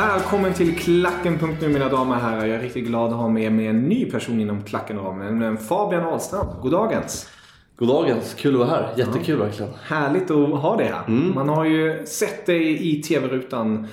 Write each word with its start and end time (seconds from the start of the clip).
Välkommen 0.00 0.54
till 0.54 0.78
Klacken.nu 0.78 1.68
mina 1.68 1.88
damer 1.88 2.14
och 2.16 2.20
herrar. 2.20 2.46
Jag 2.46 2.56
är 2.56 2.62
riktigt 2.62 2.86
glad 2.86 3.10
att 3.10 3.16
ha 3.16 3.28
med 3.28 3.52
mig 3.52 3.66
en 3.66 3.88
ny 3.88 4.10
person 4.10 4.40
inom 4.40 4.64
Klacken-ramen, 4.64 5.26
nämligen 5.26 5.58
Fabian 5.58 6.04
Ahlstrand. 6.04 6.62
Goddagens! 6.62 7.30
Goddagens, 7.76 8.34
kul 8.34 8.54
att 8.54 8.68
vara 8.68 8.70
här. 8.70 8.94
Jättekul 8.96 9.38
verkligen. 9.38 9.72
Härligt 9.82 10.30
att 10.30 10.60
ha 10.60 10.76
dig 10.76 10.86
här. 10.86 11.08
Man 11.34 11.48
har 11.48 11.64
ju 11.64 12.06
sett 12.06 12.46
dig 12.46 12.90
i 12.90 13.02
tv-rutan, 13.02 13.86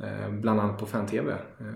eh, 0.00 0.30
bland 0.32 0.60
annat 0.60 0.78
på 0.78 0.86
Fan-TV. 0.86 1.32
Eh, 1.32 1.66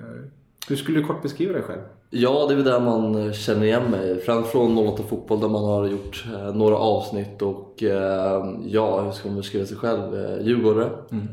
Hur 0.69 0.77
skulle 0.77 0.99
du 0.99 1.05
kort 1.05 1.23
beskriva 1.23 1.53
dig 1.53 1.63
själv? 1.63 1.83
Ja, 2.15 2.47
det 2.49 2.55
är 2.55 2.57
väl 2.57 2.65
där 2.65 2.81
man 2.81 3.27
eh, 3.27 3.33
känner 3.33 3.65
igen 3.65 3.91
mig. 3.91 4.21
Främst 4.21 4.51
från 4.51 4.79
08 4.79 5.03
Fotboll 5.03 5.41
där 5.41 5.49
man 5.49 5.65
har 5.65 5.87
gjort 5.87 6.25
eh, 6.35 6.55
några 6.55 6.77
avsnitt 6.77 7.43
och 7.43 7.83
eh, 7.83 8.55
ja, 8.67 9.01
hur 9.01 9.11
ska 9.11 9.29
man 9.29 9.37
beskriva 9.37 9.67
sig 9.67 9.77
själv? 9.77 10.15
Eh, 10.15 10.47
Djurgårdare. 10.47 10.91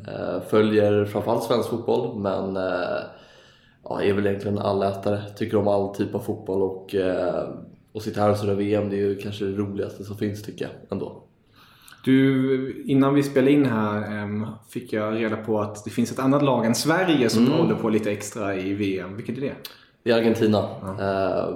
Eh, 0.08 0.42
följer 0.50 1.06
framförallt 1.06 1.44
svensk 1.44 1.70
fotboll 1.70 2.20
men 2.20 2.56
ja, 3.84 4.02
är 4.02 4.14
väl 4.14 4.28
egentligen 4.28 4.60
allätare. 4.60 5.22
Tycker 5.38 5.58
om 5.58 5.68
all 5.68 5.96
typ 5.96 6.16
av 6.16 6.20
fotboll 6.20 6.62
och, 6.62 6.96
och 7.94 8.02
sitta 8.02 8.22
här 8.22 8.32
och 8.32 8.38
surra 8.38 8.54
VM 8.54 8.90
det 8.90 8.96
är 8.96 9.00
ju 9.00 9.16
kanske 9.16 9.46
det 9.46 9.58
roligaste 9.58 10.04
som 10.04 10.18
finns 10.18 10.44
tycker 10.44 10.66
jag 10.66 10.72
ändå. 10.92 11.24
Du, 12.06 12.84
innan 12.86 13.14
vi 13.14 13.24
spelade 13.24 13.52
in 13.52 13.66
här 13.66 14.22
em, 14.22 14.46
fick 14.70 14.94
jag 14.94 15.16
reda 15.16 15.38
på 15.38 15.62
att 15.62 15.84
det 15.86 15.90
finns 15.90 16.12
ett 16.12 16.20
annat 16.20 16.44
lag 16.44 16.66
än 16.66 16.76
Sverige 16.76 17.30
som 17.30 17.52
håller 17.52 17.76
på 17.76 17.90
lite 17.90 18.12
extra 18.12 18.56
i 18.56 18.74
VM. 18.74 19.16
Vilket 19.16 19.38
är 19.38 19.42
det? 19.42 19.56
I 20.04 20.12
Argentina. 20.12 20.58
Eh, 21.00 21.56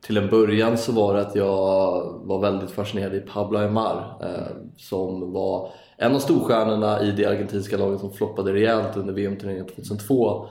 till 0.00 0.16
en 0.16 0.30
början 0.30 0.78
så 0.78 0.92
var 0.92 1.14
det 1.14 1.20
att 1.20 1.34
jag 1.34 2.20
var 2.24 2.40
väldigt 2.40 2.70
fascinerad 2.70 3.14
i 3.14 3.20
Pablo 3.20 3.58
Aymar 3.58 4.14
eh, 4.22 4.56
som 4.76 5.32
var 5.32 5.72
en 5.96 6.14
av 6.14 6.18
storstjärnorna 6.18 7.02
i 7.02 7.10
det 7.10 7.26
argentinska 7.26 7.76
laget 7.76 8.00
som 8.00 8.12
floppade 8.12 8.52
rejält 8.52 8.96
under 8.96 9.14
VM-turneringen 9.14 9.66
2002. 9.66 10.46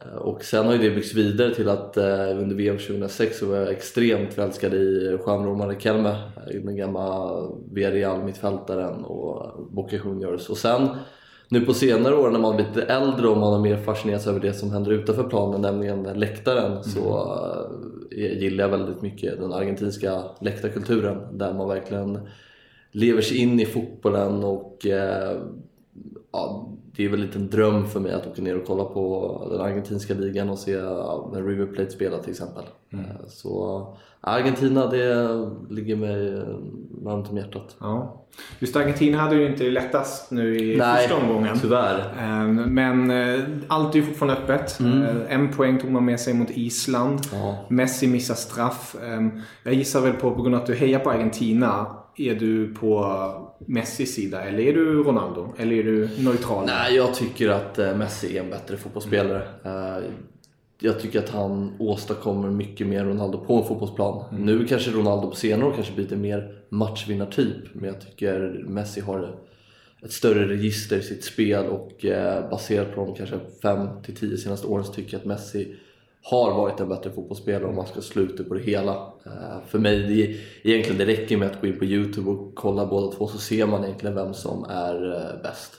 Eh, 0.00 0.16
Och 0.16 0.44
sen 0.44 0.66
har 0.66 0.72
ju 0.72 0.78
det 0.78 0.90
byggts 0.90 1.14
vidare 1.14 1.54
till 1.54 1.68
att 1.68 1.96
under 1.96 2.54
VM 2.56 2.78
2006 2.78 3.38
så 3.38 3.46
var 3.46 3.56
jag 3.56 3.70
extremt 3.70 4.34
förälskad 4.34 4.74
i 4.74 5.18
Juan 5.26 5.46
Román 5.46 5.68
Riquelme, 5.68 6.16
den 6.64 6.76
gamla 6.76 7.32
Villarreal-mittfältaren 7.72 9.04
och 9.04 9.64
Boca 9.70 9.96
Juniors. 9.96 10.48
Och 10.48 10.56
sen 10.56 10.88
nu 11.50 11.60
på 11.60 11.74
senare 11.74 12.14
år 12.14 12.30
när 12.30 12.38
man 12.38 12.56
blir 12.56 12.66
lite 12.66 12.82
äldre 12.82 13.28
och 13.28 13.36
man 13.36 13.52
har 13.52 13.60
mer 13.60 13.76
fascinerats 13.76 14.26
över 14.26 14.40
det 14.40 14.52
som 14.52 14.70
händer 14.70 14.90
utanför 14.90 15.22
planen, 15.24 15.60
nämligen 15.60 16.02
läktaren, 16.02 16.84
så 16.84 17.32
eh, 18.10 18.38
gillar 18.38 18.64
jag 18.64 18.68
väldigt 18.68 19.02
mycket 19.02 19.40
den 19.40 19.52
argentinska 19.52 20.22
läktarkulturen 20.40 21.38
där 21.38 21.54
man 21.54 21.68
verkligen 21.68 22.18
lever 22.92 23.22
sig 23.22 23.36
in 23.36 23.60
i 23.60 23.66
fotbollen 23.66 24.44
och 24.44 24.86
eh, 24.86 25.38
ja, 26.32 26.68
det 27.00 27.06
är 27.06 27.10
väl 27.10 27.20
lite 27.20 27.38
en 27.38 27.50
dröm 27.50 27.86
för 27.86 28.00
mig 28.00 28.12
att 28.12 28.26
åka 28.26 28.42
ner 28.42 28.56
och 28.56 28.66
kolla 28.66 28.84
på 28.84 29.46
den 29.50 29.60
argentinska 29.60 30.14
ligan 30.14 30.50
och 30.50 30.58
se 30.58 30.72
när 31.32 31.46
River 31.46 31.66
Plate 31.66 31.90
spelar 31.90 32.18
till 32.18 32.30
exempel. 32.30 32.64
Mm. 32.92 33.04
Eh, 33.04 33.10
Så 33.28 33.86
Argentina, 34.20 34.86
det 34.86 35.28
ligger 35.70 35.96
mig 35.96 36.42
varmt 37.02 37.30
om 37.30 37.36
hjärtat. 37.36 37.76
Ja. 37.80 38.24
Just 38.58 38.76
Argentina 38.76 39.18
hade 39.18 39.36
ju 39.36 39.46
inte 39.46 39.64
det 39.64 39.70
lättast 39.70 40.30
nu 40.30 40.56
i 40.56 40.78
första 40.80 41.16
omgången. 41.16 41.58
tyvärr. 41.60 42.14
Ehm, 42.20 42.54
Men 42.56 43.10
eh, 43.10 43.40
allt 43.68 43.94
är 43.94 43.98
ju 43.98 44.04
fortfarande 44.04 44.40
öppet. 44.40 44.80
Eh, 44.80 45.34
En 45.34 45.52
poäng 45.52 45.78
tog 45.78 45.90
man 45.90 46.04
med 46.04 46.20
sig 46.20 46.34
mot 46.34 46.50
Island. 46.50 47.18
Ja. 47.32 47.58
Messi 47.68 48.06
missar 48.06 48.34
straff. 48.34 48.96
Ehm, 49.04 49.40
Jag 49.62 49.74
gissar 49.74 50.00
väl 50.00 50.12
på, 50.12 50.30
på 50.30 50.42
grund 50.42 50.54
av 50.54 50.60
att 50.60 50.66
du 50.66 50.74
hejar 50.74 50.98
på 50.98 51.10
Argentina, 51.10 51.86
är 52.16 52.34
du 52.34 52.74
på 52.74 53.04
Messis 53.66 54.14
sida? 54.14 54.42
Eller 54.44 54.58
är 54.62 54.72
du 54.72 55.02
Ronaldo? 55.02 55.52
Eller 55.58 55.76
är 55.76 55.82
du 55.82 56.08
neutral? 56.18 56.66
Nej, 56.66 56.96
jag 56.96 57.14
tycker 57.14 57.48
att 57.48 57.78
eh, 57.78 57.96
Messi 57.96 58.36
är 58.38 58.42
en 58.42 58.50
bättre 58.50 58.76
fotbollsspelare. 58.76 59.42
Eh, 59.64 60.04
Jag 60.82 61.00
tycker 61.00 61.18
att 61.18 61.28
han 61.28 61.72
åstadkommer 61.78 62.50
mycket 62.50 62.86
mer 62.86 63.04
Ronaldo 63.04 63.38
på 63.44 63.54
en 63.56 63.64
fotbollsplan. 63.68 64.24
Nu 64.38 64.66
kanske 64.66 64.90
Ronaldo 64.90 65.30
på 65.30 65.36
senare 65.36 65.68
år 65.68 65.72
kanske 65.74 65.92
blir 65.94 66.16
mer 66.16 66.54
matchvinnartyp, 66.68 67.56
men 67.72 67.84
jag 67.84 68.00
tycker 68.00 68.64
Messi 68.68 69.00
har 69.00 69.34
ett 70.02 70.12
större 70.12 70.48
register 70.48 70.96
i 70.96 71.02
sitt 71.02 71.24
spel 71.24 71.66
och 71.66 72.04
eh, 72.04 72.50
baserat 72.50 72.94
på 72.94 73.04
de 73.06 73.14
kanske 73.14 73.36
5-10 73.62 74.36
senaste 74.36 74.66
åren 74.66 74.84
så 74.84 74.92
tycker 74.92 75.12
jag 75.12 75.20
att 75.20 75.26
Messi 75.26 75.74
har 76.22 76.54
varit 76.54 76.80
en 76.80 76.88
bättre 76.88 77.10
fotbollsspelare 77.10 77.64
om 77.68 77.76
man 77.76 77.86
ska 77.86 78.00
sluta 78.00 78.44
på 78.44 78.54
det 78.54 78.60
hela. 78.60 78.92
Eh, 79.26 79.66
för 79.68 79.78
mig, 79.78 79.98
det, 79.98 80.36
egentligen 80.70 80.98
det 80.98 81.06
räcker 81.06 81.36
med 81.36 81.50
att 81.50 81.60
gå 81.60 81.66
in 81.66 81.78
på 81.78 81.84
Youtube 81.84 82.30
och 82.30 82.54
kolla 82.54 82.86
båda 82.86 83.12
två 83.12 83.26
så 83.26 83.38
ser 83.38 83.66
man 83.66 83.84
egentligen 83.84 84.14
vem 84.16 84.34
som 84.34 84.64
är 84.64 85.12
eh, 85.16 85.42
bäst. 85.42 85.72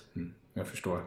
Jag 0.53 0.67
förstår. 0.67 0.99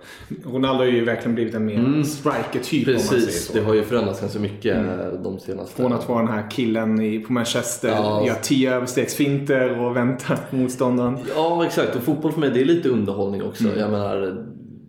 Ronaldo 0.44 0.82
har 0.84 0.90
ju 0.90 1.04
verkligen 1.04 1.34
blivit 1.34 1.54
en 1.54 1.64
mer 1.64 2.02
striker-typ 2.02 2.86
om 2.88 2.92
man 2.94 3.02
säger 3.02 3.16
Mm. 3.22 3.26
Precis, 3.26 3.46
så. 3.46 3.52
det 3.52 3.60
har 3.60 3.74
ju 3.74 3.82
förändrats 3.82 4.20
ganska 4.20 4.38
mycket 4.38 4.76
eh, 4.76 5.06
de 5.22 5.38
senaste... 5.38 5.76
Från 5.76 5.92
att 5.92 6.08
vara 6.08 6.18
den 6.18 6.32
här 6.32 6.50
killen 6.50 7.00
i, 7.00 7.18
på 7.18 7.32
Manchester, 7.32 7.88
Ja. 7.88 8.26
gör 8.26 8.34
tio 8.34 8.74
överstegsfinter 8.74 9.80
och 9.80 9.96
väntar 9.96 10.38
på 10.50 10.56
motståndaren. 10.56 11.18
Ja, 11.36 11.66
exakt. 11.66 11.96
Och 11.96 12.02
fotboll 12.02 12.32
för 12.32 12.40
mig, 12.40 12.50
det 12.50 12.60
är 12.60 12.64
lite 12.64 12.88
underhållning 12.88 13.42
också. 13.42 13.64
Mm. 13.64 13.78
Jag 13.78 13.90
menar, 13.90 14.44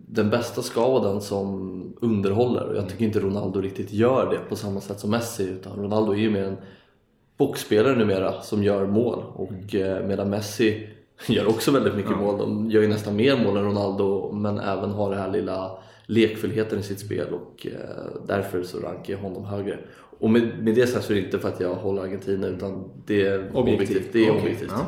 den 0.08 0.30
bästa 0.30 0.62
ska 0.62 0.88
vara 0.88 1.12
den 1.12 1.20
som 1.20 1.75
underhåller. 2.00 2.62
Och 2.62 2.76
jag 2.76 2.88
tycker 2.88 3.04
inte 3.04 3.20
Ronaldo 3.20 3.60
riktigt 3.60 3.92
gör 3.92 4.30
det 4.30 4.38
på 4.48 4.56
samma 4.56 4.80
sätt 4.80 5.00
som 5.00 5.10
Messi. 5.10 5.48
Utan 5.48 5.82
Ronaldo 5.82 6.12
är 6.12 6.16
ju 6.16 6.30
mer 6.30 6.44
en 6.44 6.56
boxspelare 7.36 7.96
numera 7.96 8.42
som 8.42 8.62
gör 8.62 8.86
mål. 8.86 9.24
Och 9.34 9.74
eh, 9.74 10.06
medan 10.06 10.30
Messi 10.30 10.88
gör 11.26 11.48
också 11.48 11.70
väldigt 11.70 11.94
mycket 11.94 12.16
mål. 12.16 12.38
De 12.38 12.70
gör 12.70 12.82
ju 12.82 12.88
nästan 12.88 13.16
mer 13.16 13.36
mål 13.36 13.56
än 13.56 13.64
Ronaldo, 13.64 14.32
men 14.32 14.58
även 14.58 14.90
har 14.90 15.10
den 15.10 15.20
här 15.20 15.30
lilla 15.30 15.78
lekfullheten 16.06 16.78
i 16.78 16.82
sitt 16.82 17.00
spel 17.00 17.26
och 17.32 17.66
eh, 17.66 18.20
därför 18.26 18.62
så 18.62 18.78
rankar 18.78 19.12
jag 19.12 19.20
honom 19.20 19.44
högre. 19.44 19.78
Och 20.18 20.30
med, 20.30 20.64
med 20.64 20.74
det 20.74 20.86
sagt 20.86 21.04
så 21.04 21.12
är 21.12 21.16
det 21.16 21.22
inte 21.22 21.38
för 21.38 21.48
att 21.48 21.60
jag 21.60 21.74
håller 21.74 22.02
Argentina 22.02 22.46
utan 22.46 22.90
det 23.06 23.26
är 23.26 23.56
objektivt. 23.56 24.08
Det 24.12 24.26
är 24.26 24.30
objektivt. 24.30 24.70
ja. 24.70 24.86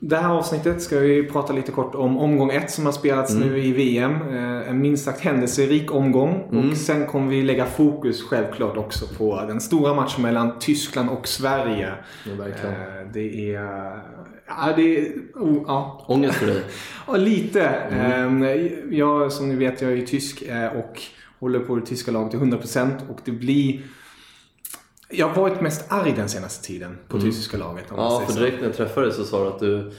Det 0.00 0.16
här 0.16 0.30
avsnittet 0.34 0.82
ska 0.82 0.98
vi 0.98 1.22
prata 1.28 1.52
lite 1.52 1.72
kort 1.72 1.94
om 1.94 2.18
omgång 2.18 2.50
ett 2.50 2.70
som 2.70 2.84
har 2.86 2.92
spelats 2.92 3.34
Mm. 3.34 3.48
nu 3.48 3.58
i 3.58 3.72
VM. 3.72 4.12
Eh, 4.12 4.70
En 4.70 4.80
minst 4.80 5.04
sagt 5.04 5.20
händelserik 5.20 5.94
omgång. 5.94 6.48
Mm. 6.52 6.70
Och 6.70 6.76
sen 6.76 7.06
kommer 7.06 7.30
vi 7.30 7.42
lägga 7.42 7.66
fokus 7.66 8.22
självklart 8.22 8.76
också 8.76 9.06
på 9.18 9.44
den 9.48 9.60
stora 9.60 9.94
matchen 9.94 10.22
mellan 10.22 10.58
Tyskland 10.58 11.10
och 11.10 11.28
Sverige. 11.28 11.92
Ja. 12.24 12.46
Eh, 12.46 13.06
Det 13.12 13.54
är... 13.54 13.62
Ja, 14.48 14.72
det 14.76 14.98
är... 14.98 15.12
Oh, 15.34 15.62
ja. 15.66 16.04
Ångest 16.08 16.34
för 16.38 16.46
dig? 16.46 16.62
Ja, 17.06 17.16
lite. 17.16 17.62
Mm. 17.68 18.42
Eh, 18.42 18.66
Jag, 18.98 19.32
som 19.32 19.48
ni 19.48 19.54
vet, 19.54 19.82
jag 19.82 19.92
är 19.92 20.06
tysk 20.06 20.42
och 20.74 21.00
håller 21.40 21.58
på 21.60 21.76
det 21.76 21.86
tyska 21.86 22.10
laget 22.10 22.30
till 22.30 22.40
100% 22.40 22.90
och 23.08 23.18
det 23.24 23.30
blir 23.32 23.80
Jag 25.10 25.28
har 25.28 25.42
varit 25.42 25.60
mest 25.60 25.84
arg 25.88 26.12
den 26.16 26.28
senaste 26.28 26.66
tiden 26.66 26.98
på 27.08 27.20
tyska 27.20 27.56
laget. 27.56 27.84
Ja, 27.96 28.22
för 28.26 28.40
direkt 28.40 28.56
när 28.60 28.66
jag 28.66 28.76
träffade 28.76 29.06
dig 29.06 29.14
så 29.14 29.24
sa 29.24 29.44
du 29.44 29.48
att 29.48 29.58
du 29.58 29.92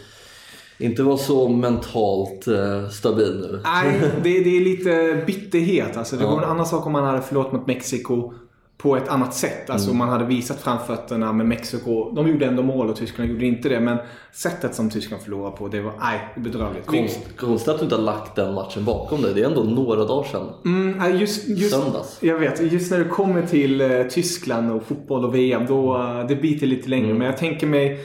inte 0.77 1.03
var 1.03 1.17
så 1.17 1.49
mentalt 1.49 2.47
eh, 2.47 2.89
stabil 2.89 3.47
nu. 3.51 3.61
Nej, 3.63 4.01
det, 4.23 4.43
det 4.43 4.57
är 4.57 4.61
lite 4.61 5.23
bitterhet. 5.27 5.97
Alltså, 5.97 6.15
det 6.15 6.25
vore 6.25 6.45
en 6.45 6.51
annan 6.51 6.65
sak 6.65 6.85
om 6.85 6.91
man 6.91 7.03
hade 7.03 7.21
förlorat 7.21 7.51
mot 7.51 7.67
Mexiko 7.67 8.33
på 8.81 8.95
ett 8.95 9.07
annat 9.07 9.33
sätt. 9.33 9.69
Alltså 9.69 9.87
Mm. 9.87 9.97
man 9.97 10.09
hade 10.09 10.25
visat 10.25 10.61
framfötterna 10.61 11.33
med 11.33 11.45
Mexiko. 11.45 12.11
De 12.11 12.27
gjorde 12.27 12.45
ändå 12.45 12.63
mål 12.63 12.89
och 12.89 12.95
Tyskland 12.95 13.29
gjorde 13.29 13.45
inte 13.45 13.69
det. 13.69 13.79
Men 13.79 13.97
sättet 14.31 14.75
som 14.75 14.89
Tyskland 14.89 15.23
förlorade 15.23 15.57
på, 15.57 15.67
det 15.67 15.81
var 15.81 15.93
nej, 15.99 16.19
bedrövligt. 16.35 16.85
Konst, 16.85 17.19
konstigt 17.37 17.69
att 17.69 17.77
du 17.79 17.83
inte 17.83 17.95
har 17.95 18.03
lagt 18.03 18.35
den 18.35 18.53
matchen 18.53 18.85
bakom 18.85 19.21
dig. 19.21 19.33
Det 19.33 19.41
är 19.41 19.45
ändå 19.45 19.63
några 19.63 20.05
dagar 20.05 20.27
sedan. 20.29 20.47
Mm, 20.65 21.19
just, 21.19 21.47
just, 21.47 21.75
Söndags. 21.75 22.17
Jag 22.21 22.39
vet, 22.39 22.71
just 22.73 22.91
när 22.91 22.99
det 22.99 23.05
kommer 23.05 23.41
till 23.41 23.81
eh, 23.81 24.03
Tyskland 24.03 24.71
och 24.71 24.83
fotboll 24.83 25.25
och 25.25 25.35
VM, 25.35 25.65
då 25.67 25.97
eh, 25.97 26.27
det 26.27 26.35
biter 26.35 26.67
lite 26.67 26.89
längre. 26.89 27.05
Mm. 27.05 27.17
Men 27.17 27.27
jag 27.27 27.37
tänker 27.37 27.67
mig, 27.67 27.99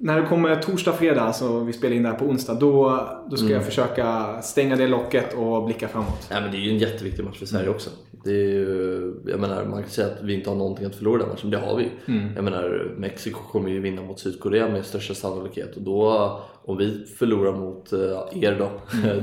när 0.00 0.20
det 0.20 0.26
kommer 0.26 0.56
torsdag, 0.56 0.92
fredag, 0.92 1.20
alltså 1.20 1.60
vi 1.60 1.72
spelar 1.72 1.96
in 1.96 2.02
där 2.02 2.12
på 2.12 2.24
onsdag, 2.24 2.54
då, 2.54 3.00
då 3.30 3.36
ska 3.36 3.46
Mm. 3.46 3.56
jag 3.56 3.64
försöka 3.66 4.36
stänga 4.42 4.76
det 4.76 4.86
locket 4.86 5.34
och 5.34 5.64
blicka 5.64 5.88
framåt. 5.88 6.28
Nej, 6.30 6.42
men 6.42 6.50
det 6.50 6.56
är 6.56 6.60
ju 6.60 6.70
en 6.70 6.78
jätteviktig 6.78 7.24
match 7.24 7.38
för 7.38 7.46
Sverige 7.46 7.68
också. 7.68 7.90
Det 8.24 8.30
är 8.30 8.48
ju, 8.48 9.14
jag 9.26 9.40
menar, 9.40 9.64
man 9.64 9.82
kan 9.82 9.90
säga 9.90 10.06
att 10.06 10.22
vi 10.22 10.34
inte 10.34 10.50
har 10.50 10.56
någonting 10.56 10.86
att 10.86 10.94
förlora 10.94 11.18
den 11.18 11.28
matchen, 11.28 11.50
det 11.50 11.58
har 11.58 11.76
vi 11.76 11.82
ju. 11.82 11.90
Jag 12.34 12.44
menar, 12.44 12.94
Mexiko 12.98 13.40
kommer 13.52 13.70
ju 13.70 13.80
vinna 13.80 14.02
mot 14.02 14.20
Sydkorea 14.20 14.68
med 14.68 14.84
största 14.84 15.14
sannolikhet 15.14 15.76
och 15.76 15.82
då, 15.82 16.40
om 16.64 16.76
vi 16.76 17.04
förlorar 17.18 17.52
mot 17.52 17.92
eh, 17.92 18.42
er 18.42 18.56
då, 18.58 18.70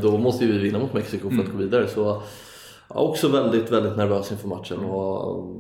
då 0.10 0.18
måste 0.18 0.46
ju 0.46 0.52
vi 0.52 0.58
vinna 0.58 0.80
mot 0.80 0.94
Mexiko 0.94 1.30
för 1.30 1.40
att 1.44 1.52
gå 1.52 1.58
vidare. 1.58 1.88
Så 1.88 2.00
jag 2.90 2.98
är 2.98 3.02
också 3.10 3.28
väldigt, 3.28 3.72
väldigt 3.72 3.98
nervös 3.98 4.32
inför 4.32 4.48
matchen 4.48 4.80
och 4.80 5.56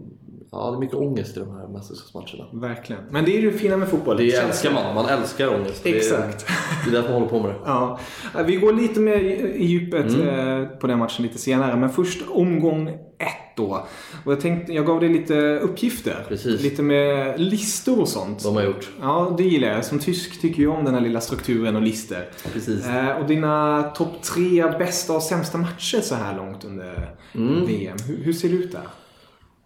ja, 0.51 0.71
det 0.71 0.77
är 0.77 0.79
mycket 0.79 0.95
ångest 0.95 1.37
i 1.37 1.39
de 1.39 1.51
här 1.57 1.67
mästerskapsmatcherna. 1.67 2.45
Verkligen. 2.53 3.01
Men 3.09 3.25
det 3.25 3.37
är 3.37 3.41
ju 3.41 3.51
det 3.51 3.57
fina 3.57 3.77
med 3.77 3.87
fotboll. 3.89 4.17
Det 4.17 4.31
älskar 4.35 4.71
man, 4.71 4.95
man 4.95 5.05
älskar 5.05 5.47
ångest. 5.55 5.83
Det 5.83 5.89
är- 5.91 5.95
Exakt. 5.95 6.45
Det 6.85 6.89
är 6.89 6.93
därför 6.93 7.09
man 7.13 7.21
håller 7.21 7.27
på 7.31 7.39
med 7.39 7.49
det. 7.49 7.57
Ja, 7.65 7.99
vi 8.45 8.55
går 8.55 8.73
lite 8.73 8.99
mer 8.99 9.17
i 9.55 9.65
djupet 9.65 10.13
Mm. 10.15 10.61
eh, 10.61 10.67
på 10.67 10.87
den 10.87 10.99
matchen 10.99 11.23
lite 11.25 11.37
senare. 11.37 11.75
Men 11.75 11.89
först 11.89 12.21
omgång 12.29 12.87
ett 13.19 13.55
då. 13.57 13.85
Och 14.25 14.31
jag, 14.31 14.41
tänkte, 14.41 14.73
jag 14.73 14.85
gav 14.85 14.99
dig 14.99 15.09
lite 15.09 15.59
uppgifter. 15.59 16.25
Precis. 16.27 16.61
Lite 16.61 16.81
med 16.83 17.39
listor 17.39 17.99
och 18.01 18.07
sånt. 18.07 18.43
De 18.43 18.55
har 18.55 18.63
gjort. 18.63 18.89
Ja, 19.01 19.35
det 19.37 19.43
gillar 19.43 19.67
jag. 19.67 19.85
Som 19.85 19.99
tysk 19.99 20.41
tycker 20.41 20.63
jag 20.63 20.73
om 20.73 20.85
den 20.85 20.93
här 20.93 21.01
lilla 21.01 21.21
strukturen 21.21 21.75
och 21.75 21.81
listor. 21.81 22.17
Precis. 22.53 22.87
Eh, 22.87 23.09
och 23.17 23.25
dina 23.27 23.83
topp 23.83 24.21
tre 24.21 24.63
bästa 24.79 25.13
och 25.15 25.21
sämsta 25.23 25.57
matcher 25.57 26.01
så 26.01 26.15
här 26.15 26.35
långt 26.37 26.65
under 26.65 27.09
Mm. 27.35 27.65
VM. 27.65 27.97
Hur, 28.07 28.23
hur 28.23 28.33
ser 28.33 28.49
det 28.49 28.55
ut 28.55 28.71
där? 28.71 28.81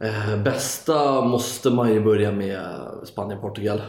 Eh, 0.02 0.44
bästa 0.44 1.22
måste 1.22 1.70
man 1.70 1.94
ju 1.94 2.04
börja 2.04 2.32
med 2.32 2.60
Spanien-Portugal. 3.04 3.82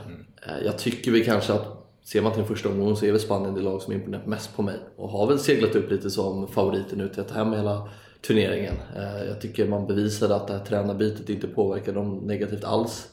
Eh, 0.46 0.64
jag 0.64 0.78
tycker 0.78 1.10
vi 1.10 1.24
kanske 1.24 1.52
att 1.52 1.78
Ser 2.04 2.22
man 2.22 2.32
till 2.32 2.44
första 2.44 2.68
omgången 2.68 2.96
så 2.96 3.06
är 3.06 3.12
väl 3.12 3.20
Spanien 3.20 3.54
det 3.54 3.60
lag 3.60 3.82
som 3.82 3.92
imponerat 3.92 4.26
mest 4.26 4.56
på 4.56 4.62
mig 4.62 4.74
och 4.96 5.08
har 5.08 5.26
väl 5.26 5.38
seglat 5.38 5.74
upp 5.76 5.90
lite 5.90 6.10
som 6.10 6.46
favoriten 6.48 7.00
ut 7.00 7.12
till 7.12 7.20
att 7.20 7.28
ta 7.28 7.34
hem 7.34 7.52
hela 7.52 7.88
turneringen. 8.26 8.74
Eh, 8.96 9.28
Jag 9.28 9.40
tycker 9.40 9.68
man 9.68 9.86
bevisade 9.86 10.36
att 10.36 10.46
det 10.46 10.52
här 10.52 10.64
tränarbytet 10.64 11.28
inte 11.28 11.46
påverkade 11.46 11.98
dem 11.98 12.16
negativt 12.16 12.64
alls. 12.64 13.08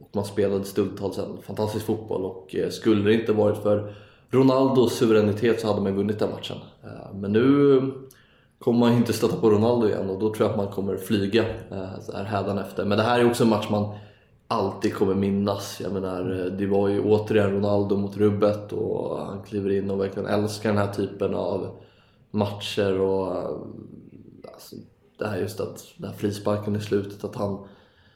Och 0.00 0.10
man 0.12 0.24
spelade 0.24 0.64
stundtals 0.64 1.18
en 1.18 1.42
fantastisk 1.42 1.86
fotboll 1.86 2.24
och 2.24 2.54
eh, 2.54 2.70
skulle 2.70 3.04
det 3.04 3.14
inte 3.14 3.32
varit 3.32 3.58
för 3.62 3.94
Ronaldos 4.30 4.96
suveränitet 4.98 5.60
så 5.60 5.66
hade 5.66 5.80
man 5.80 5.96
vunnit 5.96 6.18
den 6.18 6.30
matchen. 6.30 6.56
Eh, 6.84 7.14
Men 7.14 7.32
nu 7.32 7.80
kommer 8.58 8.78
man 8.78 8.92
ju 8.92 8.96
inte 8.96 9.12
stöta 9.12 9.36
på 9.36 9.50
Ronaldo 9.50 9.88
igen 9.88 10.10
och 10.10 10.18
då 10.18 10.34
tror 10.34 10.48
jag 10.48 10.50
att 10.50 10.56
man 10.56 10.72
kommer 10.72 10.96
flyga 10.96 11.42
eh, 11.48 12.00
så 12.00 12.12
här 12.12 12.24
hädanefter. 12.24 12.84
Men 12.84 12.98
det 12.98 13.04
här 13.04 13.20
är 13.20 13.26
också 13.26 13.44
en 13.44 13.50
match 13.50 13.70
man 13.70 13.94
alltid 14.48 14.94
kommer 14.94 15.14
minnas. 15.14 15.80
Jag 15.80 15.92
menar, 15.92 16.40
eh, 16.40 16.52
det 16.52 16.66
var 16.66 16.88
ju 16.88 17.02
återigen 17.02 17.50
Ronaldo 17.50 17.96
mot 17.96 18.16
rubbet 18.16 18.72
och 18.72 19.26
han 19.26 19.42
kliver 19.42 19.70
in 19.70 19.90
och 19.90 20.00
verkligen 20.00 20.28
älskar 20.28 20.68
den 20.68 20.78
här 20.78 20.92
typen 20.92 21.34
av 21.34 21.76
matcher 22.30 23.00
och 23.00 23.36
eh, 23.36 23.50
alltså, 24.52 24.76
det 25.18 25.26
här 25.26 25.38
just 25.38 25.60
att 25.60 25.84
den 25.96 26.10
här 26.10 26.16
frisparken 26.16 26.76
i 26.76 26.80
slutet, 26.80 27.24
att 27.24 27.36
han 27.36 27.58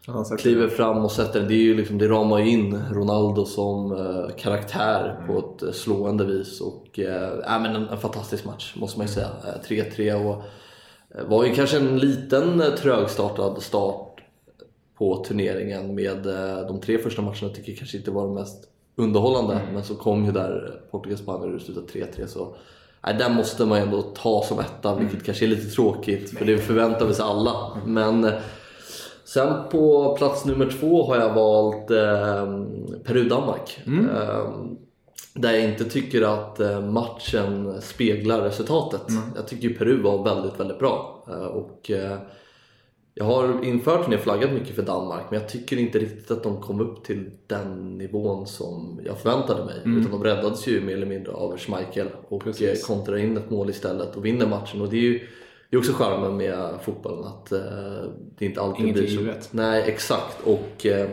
han 0.07 0.25
kliver 0.25 0.69
fram 0.69 1.05
och 1.05 1.13
sätter 1.13 1.39
den. 1.39 1.49
Det, 1.49 1.55
är 1.55 1.63
ju 1.63 1.77
liksom, 1.77 1.99
det 1.99 2.09
ramar 2.09 2.39
ju 2.39 2.51
in 2.51 2.83
Ronaldo 2.91 3.45
som 3.45 3.93
eh, 3.93 4.37
karaktär 4.37 5.25
på 5.27 5.39
ett 5.39 5.63
eh, 5.63 5.73
slående 5.73 6.25
vis. 6.25 6.61
Och, 6.61 6.99
eh, 6.99 7.61
men 7.61 7.77
en, 7.77 7.89
en 7.89 7.99
fantastisk 7.99 8.45
match 8.45 8.75
måste 8.77 8.99
man 8.99 9.07
ju 9.07 9.13
säga. 9.13 9.29
Eh, 9.47 9.69
3-3 9.69 10.27
och 10.27 10.43
eh, 11.15 11.27
var 11.27 11.45
ju 11.45 11.55
kanske 11.55 11.77
en 11.77 11.99
liten 11.99 12.61
eh, 12.61 12.67
trögstartad 12.67 13.63
start 13.63 14.21
på 14.99 15.25
turneringen 15.25 15.95
med 15.95 16.27
eh, 16.27 16.67
de 16.67 16.81
tre 16.81 16.99
första 16.99 17.23
matcherna 17.23 17.49
tycker 17.55 17.73
jag 17.73 17.79
kanske 17.79 17.97
inte 17.97 18.11
var 18.11 18.23
de 18.23 18.35
mest 18.35 18.65
underhållande. 18.97 19.61
Men 19.73 19.85
så 19.85 19.95
kom 19.95 20.25
ju 20.25 20.33
där 20.33 20.67
eh, 20.67 20.91
Portugal-Spanien 20.91 21.53
och 21.53 21.59
det 21.59 21.65
slutade 21.65 21.87
3-3. 21.87 22.27
Så 22.27 22.55
nej, 23.05 23.17
den 23.19 23.35
måste 23.35 23.67
man 23.67 23.79
ju 23.79 23.85
ändå 23.85 24.03
ta 24.03 24.43
som 24.43 24.59
etta, 24.59 24.95
vilket 24.95 25.25
kanske 25.25 25.45
är 25.45 25.49
lite 25.49 25.71
tråkigt 25.71 26.39
för 26.39 26.45
det 26.45 26.59
förväntar 26.59 27.07
vi 27.07 27.15
sig 27.15 27.25
alla. 27.25 27.79
Men 27.87 28.25
eh, 28.25 28.33
Sen 29.33 29.69
på 29.71 30.15
plats 30.19 30.45
nummer 30.45 30.71
två 30.81 31.07
har 31.07 31.17
jag 31.17 31.35
valt 31.35 31.91
eh, 31.91 32.65
Peru-Danmark. 33.05 33.81
Eh, 33.87 34.51
där 35.35 35.53
jag 35.53 35.65
inte 35.65 35.85
tycker 35.85 36.23
att 36.23 36.61
eh, 36.61 36.81
matchen 36.81 37.83
speglar 37.83 38.41
resultatet. 38.43 39.03
Jag 39.37 39.49
tycker 39.49 39.69
Peru 39.69 40.03
var 40.03 40.25
väldigt, 40.25 40.61
väldigt 40.61 40.79
bra. 40.79 41.25
Eh, 41.29 41.45
och 41.45 41.91
eh, 41.91 42.19
jag 43.15 43.25
har 43.25 43.65
inför 43.65 43.97
turneringen 43.97 44.25
flaggat 44.25 44.53
mycket 44.53 44.77
för 44.77 44.83
Danmark 44.83 45.25
men 45.31 45.41
jag 45.41 45.49
tycker 45.49 45.77
inte 45.77 45.99
riktigt 45.99 46.31
att 46.31 46.43
de 46.43 46.61
kom 46.61 46.81
upp 46.81 47.05
till 47.05 47.31
den 47.47 47.99
nivån 47.99 48.47
som 48.47 49.01
jag 49.05 49.19
förväntade 49.19 49.65
mig. 49.65 49.81
Utan 49.85 50.11
de 50.11 50.25
räddades 50.25 50.67
ju 50.67 50.81
mer 50.81 50.97
eller 50.97 51.07
mindre 51.07 51.33
av 51.33 51.59
Schmeichel 51.59 52.09
och 52.29 52.43
eh, 52.43 52.45
Precis. 52.45 52.87
kontrade 52.87 53.21
in 53.21 53.37
ett 53.37 53.51
mål 53.51 53.71
istället 53.71 54.17
och 54.17 54.25
vinner 54.25 54.47
matchen. 54.47 54.81
Och 54.81 54.89
det 54.89 54.97
är 54.97 55.01
ju 55.01 55.29
det 55.73 55.77
är 55.77 55.79
också 55.79 55.93
charmen 55.93 56.37
med 56.37 56.69
fotbollen 56.83 57.25
att 57.25 57.53
eh, 57.53 57.61
det 58.39 58.45
inte 58.45 58.61
alltid 58.61 58.85
Inget 58.85 58.97
blir 58.97 59.07
så. 59.07 59.13
givet. 59.21 59.49
Nej, 59.53 59.83
exakt. 59.87 60.37
Och 60.45 60.87
eh, 60.87 61.09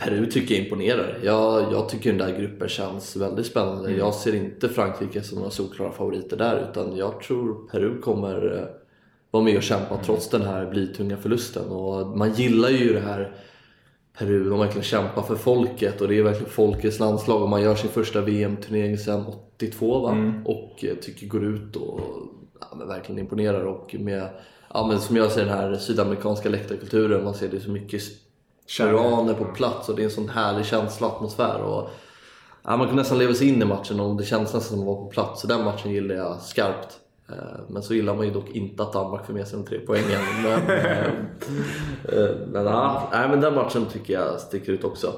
Peru 0.00 0.26
tycker 0.26 0.54
jag 0.54 0.64
imponerar. 0.64 1.18
Jag, 1.22 1.72
jag 1.72 1.88
tycker 1.88 2.10
den 2.10 2.18
där 2.18 2.38
gruppen 2.38 2.68
känns 2.68 3.16
väldigt 3.16 3.46
spännande. 3.46 3.88
Mm. 3.88 3.98
Jag 3.98 4.14
ser 4.14 4.34
inte 4.34 4.68
Frankrike 4.68 5.22
som 5.22 5.38
några 5.38 5.50
solklara 5.50 5.92
favoriter 5.92 6.36
där 6.36 6.68
utan 6.70 6.96
jag 6.96 7.20
tror 7.20 7.68
Peru 7.70 8.00
kommer 8.00 8.58
eh, 8.58 8.64
vara 9.30 9.44
med 9.44 9.56
och 9.56 9.62
kämpa 9.62 9.94
Mm. 9.94 10.04
trots 10.04 10.28
den 10.28 10.42
här 10.42 10.66
blytunga 10.70 11.16
förlusten. 11.16 11.68
Och 11.68 12.18
man 12.18 12.32
gillar 12.32 12.68
ju 12.70 12.92
det 12.92 13.00
här 13.00 13.34
Peru, 14.18 14.50
de 14.50 14.58
verkligen 14.58 14.84
kämpar 14.84 15.22
för 15.22 15.36
folket 15.36 16.00
och 16.00 16.08
det 16.08 16.18
är 16.18 16.22
verkligen 16.22 16.50
folkets 16.52 16.98
landslag 16.98 17.42
och 17.42 17.48
man 17.48 17.62
gör 17.62 17.74
sin 17.74 17.90
första 17.90 18.20
VM-turnering 18.20 18.98
sedan 18.98 19.24
82 19.56 20.00
va? 20.00 20.12
Mm. 20.12 20.46
och 20.46 20.84
tycker 21.02 21.26
går 21.26 21.44
ut 21.44 21.76
och 21.76 22.00
ja, 22.70 22.76
men 22.76 22.88
verkligen 22.88 23.18
imponerar 23.18 23.64
och 23.64 23.94
med, 23.98 24.28
ja, 24.74 24.86
men 24.86 25.00
som 25.00 25.16
jag 25.16 25.32
ser 25.32 25.44
den 25.44 25.54
här 25.54 25.74
sydamerikanska 25.74 26.48
läktarkulturen, 26.48 27.24
man 27.24 27.34
ser 27.34 27.48
det 27.48 27.60
så 27.60 27.70
mycket 27.70 28.02
peruaner 28.78 29.34
på 29.34 29.44
plats 29.44 29.88
och 29.88 29.96
det 29.96 30.02
är 30.02 30.04
en 30.04 30.10
sån 30.10 30.28
härlig 30.28 30.66
känsla 30.66 31.06
och 31.06 31.12
atmosfär 31.12 31.62
och 31.62 31.90
ja, 32.62 32.76
man 32.76 32.86
kan 32.86 32.96
nästan 32.96 33.18
leva 33.18 33.34
sig 33.34 33.48
in 33.48 33.62
i 33.62 33.64
matchen 33.64 34.00
och 34.00 34.16
det 34.16 34.24
känns 34.24 34.54
nästan 34.54 34.60
som 34.60 34.80
att 34.80 34.86
vara 34.86 34.96
på 34.96 35.06
plats 35.06 35.40
så 35.40 35.46
den 35.46 35.64
matchen 35.64 35.92
gillar 35.92 36.14
jag 36.14 36.40
skarpt. 36.40 36.98
Eh, 37.28 37.60
Men 37.68 37.82
så 37.82 37.94
gillar 37.94 38.14
man 38.14 38.26
ju 38.26 38.32
dock 38.32 38.50
inte 38.50 38.82
att 38.82 38.92
Danmark 38.92 39.26
får 39.26 39.32
med 39.32 39.48
sig 39.48 39.58
de 39.58 39.64
tre 39.66 39.78
poängen. 39.86 40.20
Men, 40.42 40.70
eh, 40.78 41.06
eh, 42.04 42.36
men, 42.46 42.64
ja, 42.64 43.08
nej, 43.12 43.28
men 43.28 43.40
den 43.40 43.54
matchen 43.54 43.86
tycker 43.86 44.14
jag 44.14 44.40
sticker 44.40 44.72
ut 44.72 44.84
också. 44.84 45.12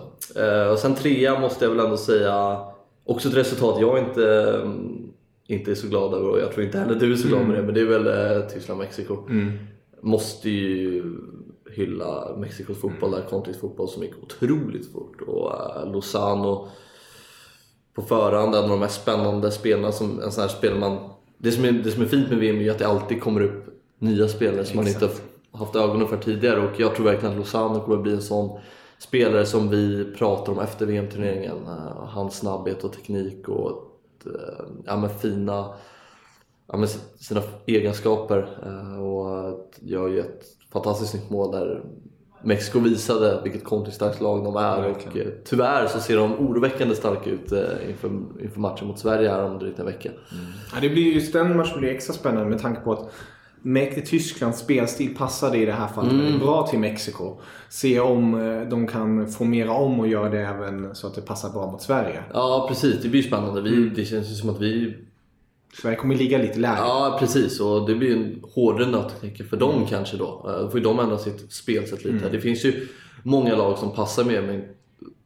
Och 0.72 0.78
sen 0.78 0.94
trea 0.94 1.40
måste 1.40 1.64
jag 1.64 1.70
väl 1.70 1.84
ändå 1.84 1.96
säga, 1.96 2.60
också 3.04 3.28
ett 3.28 3.34
resultat 3.34 3.80
jag 3.80 3.98
inte, 3.98 4.52
mm, 4.62 5.03
inte 5.46 5.70
är 5.70 5.74
så 5.74 5.88
glad 5.88 6.14
över 6.14 6.28
och 6.28 6.38
jag 6.38 6.52
tror 6.52 6.64
inte 6.64 6.78
heller 6.78 6.94
du 6.94 7.12
är 7.12 7.16
så 7.16 7.28
glad 7.28 7.46
med 7.46 7.56
det, 7.56 7.62
men 7.62 7.74
det 7.74 7.80
är 7.80 7.98
väl 7.98 8.06
eh, 8.06 8.48
Tyskland-Mexiko. 8.48 9.18
Måste 10.00 10.50
ju 10.50 11.02
hylla 11.70 12.36
Mexikos 12.36 12.80
fotboll 12.80 13.10
där, 13.10 13.22
kontringsfotboll 13.30 13.88
som 13.88 14.02
gick 14.02 14.22
otroligt 14.22 14.92
fort. 14.92 15.20
Och 15.20 15.52
eh, 15.52 15.92
Lozano 15.92 16.68
på 17.94 18.02
förhand 18.02 18.54
en 18.54 18.62
av 18.62 18.68
de 18.68 18.80
mest 18.80 19.02
spännande 19.02 19.50
spelarna 19.50 19.92
som 19.92 20.20
en 20.20 20.32
sån 20.32 20.42
här 20.42 20.48
spelare 20.48 20.80
man... 20.80 21.10
Det 21.38 21.52
som, 21.52 21.64
är, 21.64 21.72
det 21.72 21.90
som 21.90 22.02
är 22.02 22.06
fint 22.06 22.30
med 22.30 22.38
VM 22.38 22.60
är 22.60 22.70
att 22.70 22.78
det 22.78 22.86
alltid 22.86 23.20
kommer 23.20 23.40
upp 23.40 23.64
nya 23.98 24.28
spelare 24.28 24.64
som 24.64 24.76
man 24.76 24.88
inte 24.88 25.10
haft 25.52 25.76
ögonen 25.76 26.08
för 26.08 26.16
tidigare. 26.16 26.68
Och 26.68 26.80
jag 26.80 26.94
tror 26.94 27.04
verkligen 27.04 27.32
att 27.32 27.38
Lozano 27.38 27.80
kommer 27.80 28.02
bli 28.02 28.12
en 28.12 28.22
sån 28.22 28.58
spelare 28.98 29.46
som 29.46 29.68
vi 29.68 30.04
pratar 30.18 30.52
om 30.52 30.58
efter 30.58 30.86
VM-turneringen. 30.86 31.56
Eh, 31.66 32.06
Hans 32.06 32.38
snabbhet 32.38 32.84
och 32.84 32.92
teknik 32.92 33.48
och 33.48 33.93
ja, 34.84 34.96
men 34.96 35.10
fina 35.10 35.74
ja, 36.66 36.76
men 36.76 36.88
sina 37.16 37.42
egenskaper 37.66 38.58
eh, 38.66 39.02
och 39.02 39.60
gör 39.80 40.08
ju 40.08 40.20
ett 40.20 40.42
fantastiskt 40.72 41.10
snyggt 41.10 41.30
mål 41.30 41.52
där 41.52 41.82
Mexiko 42.42 42.80
visade 42.80 43.40
vilket 43.44 43.64
kontringsstarkt 43.64 44.20
lag 44.20 44.44
de 44.44 44.56
är 44.56 44.90
och 44.90 45.16
eh, 45.16 45.26
tyvärr 45.44 45.86
så 45.86 46.00
ser 46.00 46.16
de 46.16 46.32
oroväckande 46.34 46.94
starka 46.94 47.30
ut 47.30 47.52
eh, 47.52 47.90
inför, 47.90 48.08
inför 48.42 48.60
matchen 48.60 48.88
mot 48.88 48.98
Sverige 48.98 49.28
här 49.28 49.44
om 49.44 49.58
drygt 49.58 49.78
en 49.78 49.86
vecka. 49.86 50.10
Ja, 50.74 50.80
det 50.80 50.88
blir 50.88 51.12
just 51.12 51.32
den 51.32 51.56
matchen 51.56 51.78
blir 51.78 51.90
extra 51.90 52.14
spännande 52.14 52.50
med 52.50 52.60
tanke 52.60 52.80
på 52.80 52.92
att 52.92 53.12
Tysklands 54.06 54.58
spelstil 54.60 55.16
passade 55.16 55.58
i 55.58 55.64
det 55.66 55.72
här 55.72 55.88
fallet 55.88 56.12
Mm. 56.12 56.38
bra 56.38 56.66
till 56.66 56.78
Mexiko. 56.78 57.36
Se 57.68 58.00
om 58.00 58.34
eh, 58.40 58.68
de 58.68 58.86
kan 58.86 59.28
formera 59.28 59.72
om 59.72 60.00
och 60.00 60.08
göra 60.08 60.28
det 60.28 60.40
även 60.40 60.94
så 60.94 61.06
att 61.06 61.14
det 61.14 61.20
passar 61.22 61.50
bra 61.50 61.70
mot 61.70 61.82
Sverige. 61.82 62.22
Ja 62.32 62.66
precis, 62.68 63.02
det 63.02 63.08
blir 63.08 63.22
spännande. 63.22 63.60
Vi, 63.60 63.70
Mm. 63.76 63.92
Det 63.96 64.04
känns 64.04 64.30
ju 64.30 64.34
som 64.34 64.50
att 64.50 64.60
vi... 64.60 64.94
Sverige 65.82 65.96
kommer 65.96 66.14
ligga 66.14 66.38
lite 66.38 66.58
lägre. 66.58 66.76
Ja 66.78 67.16
precis, 67.20 67.60
och 67.60 67.86
det 67.86 67.94
blir 67.94 68.16
en 68.16 68.42
hårdare 68.54 68.86
nöt 68.90 69.12
för 69.50 69.56
dem 69.56 69.86
kanske 69.88 70.16
då. 70.16 70.46
Eh, 70.48 70.60
Då 70.64 70.70
får 70.70 70.78
ju 70.80 70.84
de 70.84 70.98
ändra 70.98 71.18
sitt 71.18 71.52
spelsätt 71.52 72.04
lite. 72.04 72.28
Det 72.28 72.40
finns 72.40 72.64
ju 72.64 72.88
många 73.22 73.56
lag 73.56 73.78
som 73.78 73.90
passar 73.92 74.24
mer 74.24 74.42
med 74.42 74.68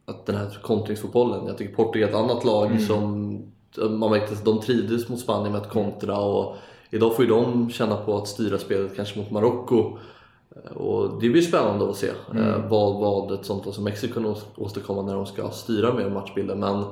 att 0.07 0.27
den 0.27 0.37
här 0.37 0.59
kontringsfotbollen. 0.63 1.47
Jag 1.47 1.59
tycker 1.59 1.75
Portugal 1.75 2.09
är 2.09 2.13
ett 2.13 2.19
annat 2.19 2.45
lag 2.45 2.81
som 2.81 3.29
man 3.91 4.11
märkte 4.11 4.33
att 4.35 4.45
de 4.45 4.61
trivdes 4.61 5.09
mot 5.09 5.21
Spanien 5.21 5.53
med 5.53 5.61
att 5.61 5.71
kontra 5.71 6.19
och 6.19 6.57
idag 6.91 7.17
får 7.17 7.25
ju 7.25 7.31
de 7.31 7.71
känna 7.71 7.97
på 7.97 8.17
att 8.17 8.29
styra 8.29 8.59
spelet 8.59 8.97
kanske 8.97 9.19
mot 9.19 9.31
Marocko. 9.31 9.99
Eh, 10.57 10.77
Och 10.77 11.21
det 11.21 11.29
blir 11.31 11.43
spännande 11.43 11.91
att 11.91 11.97
se 11.97 12.09
eh, 12.09 12.69
vad, 12.69 12.95
vad 13.01 13.33
ett 13.33 13.45
sånt 13.47 13.75
som 13.75 13.85
Mexiko 13.85 14.15
kan 14.15 14.27
ås- 14.27 14.47
åstadkomma 14.57 15.03
när 15.03 15.15
de 15.15 15.27
ska 15.27 15.51
styra 15.51 15.95
mer 15.95 16.11
matchbilden. 16.11 16.61
Men 16.61 16.85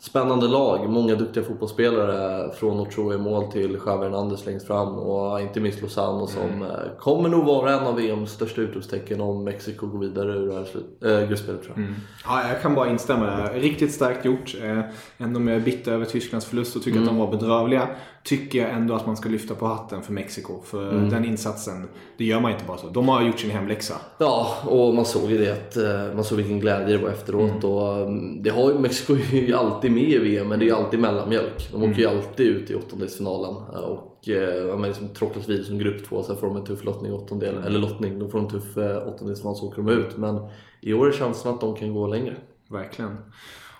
spännande 0.00 0.48
lag, 0.48 0.90
många 0.90 1.14
duktiga 1.14 1.44
fotbollsspelare 1.44 2.50
från 2.52 2.80
Ochoa 2.80 3.14
i 3.14 3.18
mål 3.18 3.44
till 3.52 3.78
Xavi 3.78 4.04
Hernandez 4.04 4.46
längst 4.46 4.66
fram 4.66 4.88
och 4.98 5.40
inte 5.40 5.60
minst 5.60 5.82
Lozano 5.82 6.26
som 6.26 6.62
eh, 6.62 6.68
kommer 6.98 7.28
nog 7.28 7.44
vara 7.44 7.72
en 7.72 7.86
av 7.86 7.96
VMs 7.96 8.30
största 8.32 8.60
utropstecken 8.60 9.20
om 9.20 9.44
Mexiko 9.44 9.86
går 9.86 9.98
vidare 9.98 10.32
ur 10.32 10.64
det 11.00 11.22
äh, 11.22 11.28
gruppspelet 11.28 11.62
tror 11.62 11.74
jag. 11.76 11.84
Ja, 12.24 12.48
jag 12.52 12.62
kan 12.62 12.74
bara 12.74 12.88
instämma. 12.90 13.48
Riktigt 13.54 13.92
starkt 13.92 14.24
gjort. 14.24 14.54
Eh, 14.62 14.80
ändå 15.18 15.40
med 15.40 15.62
bitter 15.64 15.92
över 15.92 16.04
Tysklands 16.04 16.46
förlust 16.46 16.76
och 16.76 16.82
tycker 16.82 17.00
att 17.00 17.06
de 17.06 17.18
var 17.18 17.30
bedrövliga. 17.30 17.88
Tycker 18.24 18.58
jag 18.58 18.70
ändå 18.70 18.94
att 18.94 19.06
man 19.06 19.16
ska 19.16 19.28
lyfta 19.28 19.54
på 19.54 19.66
hatten 19.66 20.02
för 20.02 20.12
Mexiko. 20.12 20.62
För 20.62 20.92
den 20.92 21.24
insatsen, 21.24 21.88
det 22.16 22.24
gör 22.24 22.40
man 22.40 22.52
inte 22.52 22.64
bara 22.64 22.78
så. 22.78 22.88
De 22.88 23.08
har 23.08 23.22
gjort 23.22 23.40
sin 23.40 23.50
hemläxa. 23.50 23.94
Ja, 24.18 24.56
och 24.66 24.94
man 24.94 25.04
såg 25.04 25.30
ju 25.30 25.38
det 25.38 25.52
att 25.52 25.76
eh, 25.76 26.14
man 26.14 26.24
såg 26.24 26.38
vilken 26.38 26.60
glädje 26.60 26.96
det 26.96 27.02
var 27.02 27.10
efteråt. 27.10 27.64
Och, 27.64 27.96
mm, 27.96 28.42
det 28.42 28.50
har 28.50 28.72
ju, 28.72 28.78
Mexiko 28.78 29.14
är 29.14 29.46
ju 29.46 29.54
alltid 29.54 29.92
med 29.92 30.08
i 30.08 30.18
VM, 30.18 30.48
men 30.48 30.58
det 30.58 30.64
är 30.64 30.66
ju 30.66 30.74
alltid 30.74 31.00
mellanmjölk. 31.00 31.72
De 31.72 31.82
åker 31.82 31.98
ju 31.98 32.06
alltid 32.06 32.46
ut 32.46 32.70
i 32.70 32.74
åttondelsfinalen. 32.74 33.54
Och 33.84 34.28
eh, 34.28 34.68
ja, 34.68 34.76
men 34.76 34.88
liksom 34.88 35.08
tråcklas 35.08 35.48
vidare 35.48 35.64
som 35.64 35.78
grupp 35.78 36.08
två, 36.08 36.22
sen 36.22 36.36
får 36.36 36.46
de 36.46 36.56
en 36.56 36.64
tuff 36.64 36.84
lottning 36.84 37.12
i 37.12 37.14
åttondel. 37.14 37.56
Eller 37.66 37.78
lottning, 37.78 38.18
då 38.18 38.28
får 38.28 38.38
de 38.38 38.44
en 38.44 38.50
tuff 38.50 38.76
eh, 38.76 39.08
åttondelsfinal 39.08 39.56
så 39.56 39.68
åker 39.68 39.82
de 39.82 39.88
ut. 39.88 40.16
Men 40.16 40.40
i 40.80 40.94
år 40.94 41.08
är 41.08 41.12
chansen 41.12 41.50
att 41.50 41.60
de 41.60 41.76
kan 41.76 41.94
gå 41.94 42.06
längre. 42.06 42.36
Verkligen. 42.70 43.16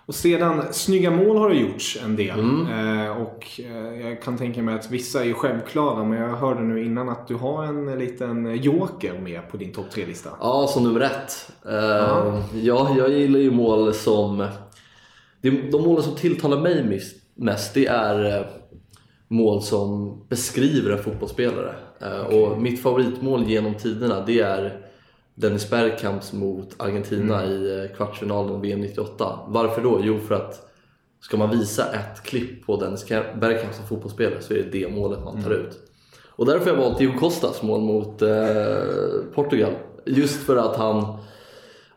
Och 0.07 0.15
sedan, 0.15 0.63
snygga 0.73 1.11
mål 1.11 1.37
har 1.37 1.49
det 1.51 1.57
gjorts 1.57 1.99
en 2.05 2.17
del. 2.17 2.39
Eh, 2.41 3.23
och 3.23 3.61
eh, 3.61 4.07
jag 4.09 4.23
kan 4.23 4.39
tänka 4.39 4.63
mig 4.63 4.75
att 4.75 4.91
vissa 4.91 5.25
är 5.25 5.33
självklara. 5.33 6.05
Men 6.05 6.19
jag 6.19 6.37
hörde 6.37 6.63
nu 6.63 6.85
innan 6.85 7.09
att 7.09 7.29
du 7.29 7.35
har 7.35 7.65
en 7.65 7.99
liten 7.99 8.63
joker 8.63 9.19
med 9.19 9.51
på 9.51 9.57
din 9.57 9.73
topp 9.73 9.87
3-lista. 9.95 10.31
Ja, 10.41 10.67
som 10.67 10.85
nummer 10.85 11.01
ett. 11.01 11.53
Eh, 11.69 12.41
ja, 12.63 12.95
jag 12.99 13.11
gillar 13.11 13.41
ju 13.41 13.51
mål 13.51 13.95
som... 13.95 14.47
De, 15.41 15.51
målen 15.73 16.03
som 16.03 16.15
tilltalar 16.15 16.61
mig 16.61 17.07
mest, 17.35 17.75
det 17.75 17.87
är 17.87 18.47
mål 19.29 19.63
som 19.63 20.19
beskriver 20.29 20.91
en 20.91 21.03
fotbollsspelare. 21.03 21.75
Eh, 22.01 22.21
Och 22.21 22.63
mitt 22.63 22.83
favoritmål 22.83 23.45
genom 23.45 23.75
tiderna, 23.75 24.25
det 24.27 24.41
är 24.41 24.84
Dennis 25.35 25.71
Bergkamps 25.71 26.33
mot 26.33 26.75
Argentina 26.77 27.47
i 27.47 27.81
eh, 27.81 27.97
kvartsfinalen 27.97 28.61
VM 28.61 28.81
98. 28.81 29.39
Varför 29.47 29.83
då? 29.83 30.01
Jo, 30.03 30.19
för 30.19 30.35
att 30.35 30.71
ska 31.21 31.37
man 31.37 31.51
visa 31.51 31.93
ett 31.93 32.23
klipp 32.23 32.67
på 32.67 32.77
Dennis 32.77 33.09
Bergkamp 33.41 33.75
som 33.75 33.87
fotbollsspelare 33.87 34.41
så 34.41 34.55
är 34.55 34.59
det 34.59 34.71
det 34.79 34.89
målet 34.89 35.25
man 35.25 35.43
tar 35.43 35.51
ut. 35.51 35.79
Och 36.37 36.47
därför 36.47 36.71
har 36.71 36.77
jag 36.77 36.85
valt 36.85 36.99
Diego 36.99 37.19
Costas 37.19 37.63
mål 37.63 37.81
mot 37.81 38.23
eh, 38.23 38.29
Portugal. 39.35 39.73
Just 40.07 40.47
för 40.47 40.57
att 40.57 40.77
han, 40.77 41.19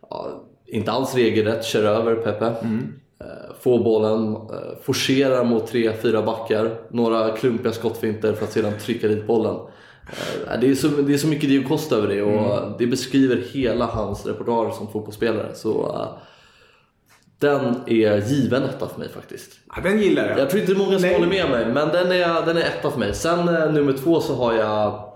ja, 0.10 0.44
inte 0.66 0.92
alls 0.92 1.16
regelrätt, 1.16 1.66
kör 1.66 1.84
över 1.84 2.16
Pepe. 2.16 2.46
Eh, 3.20 3.56
får 3.60 3.84
bollen, 3.84 4.36
eh, 4.36 4.78
forcerar 4.82 5.44
mot 5.44 5.68
tre, 5.68 5.94
fyra 5.94 6.22
backar. 6.22 6.82
Några 6.90 7.30
klumpiga 7.30 7.72
skottfinter 7.72 8.34
för 8.34 8.46
att 8.46 8.52
sedan 8.52 8.74
trycka 8.80 9.08
dit 9.08 9.28
bollen. 9.28 9.56
Eh, 10.10 10.60
det, 10.60 10.70
är 10.70 10.76
så, 10.76 10.88
det 10.88 11.14
är 11.14 11.18
så 11.18 11.28
mycket 11.28 11.50
Diego 11.50 11.68
Costa 11.68 11.96
över 11.96 12.08
det 12.08 12.22
och 12.22 12.78
det 12.80 12.88
beskriver 12.88 13.36
hela 13.36 13.86
hans 13.86 14.26
repertoar 14.26 14.72
som 14.72 14.92
fotbollsspelare. 14.92 15.56
Så 15.56 15.96
eh, 15.96 16.24
den 17.40 17.76
är 17.88 18.32
given 18.32 18.64
etta 18.64 18.88
för 18.88 19.00
mig 19.00 19.10
faktiskt. 19.10 19.60
Ja, 19.76 19.82
den 19.82 20.00
gillar 20.00 20.30
jag. 20.30 20.40
Jag 20.40 20.50
tror 20.50 20.62
inte 20.62 20.74
det 20.74 20.78
är 20.78 20.86
många 20.86 21.00
som 21.00 21.02
Nej. 21.02 21.14
håller 21.14 21.28
med 21.28 21.50
mig, 21.50 21.66
men 21.74 21.88
den 21.88 22.12
är, 22.12 22.46
den 22.46 22.58
är 22.58 22.62
etta 22.62 22.92
för 22.92 23.00
mig. 23.00 23.14
Sen 23.14 23.40
eh, 23.40 23.72
nummer 23.72 23.94
två 23.94 24.22
så 24.22 24.36
har 24.36 24.54
jag 24.54 25.14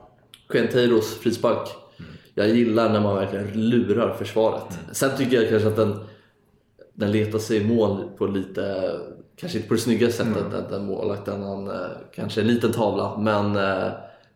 Quenteiros 0.50 1.20
frispark. 1.20 1.70
Jag 2.36 2.50
gillar 2.50 2.90
när 2.90 3.00
man 3.00 3.16
verkligen 3.16 3.70
lurar 3.70 4.14
försvaret. 4.14 4.80
Sen 4.92 5.18
tycker 5.18 5.42
jag 5.42 5.50
kanske 5.50 5.68
att 5.68 5.76
den, 5.76 6.00
den 6.94 7.12
letar 7.12 7.40
sig 7.40 7.58
i 7.58 7.68
mål 7.68 8.10
på 8.18 8.28
lite, 8.28 8.92
kanske 9.36 9.58
inte 9.58 9.68
på 9.68 9.74
det 9.74 9.80
snygga 9.80 10.12
sättet, 10.12 10.54
att 10.54 10.70
den 10.70 10.86
målvakten, 10.86 11.44
han 11.44 11.72
kanske 12.16 12.42
en 12.42 12.48
liten 12.48 12.72
tavla, 12.72 13.18
men 13.18 13.58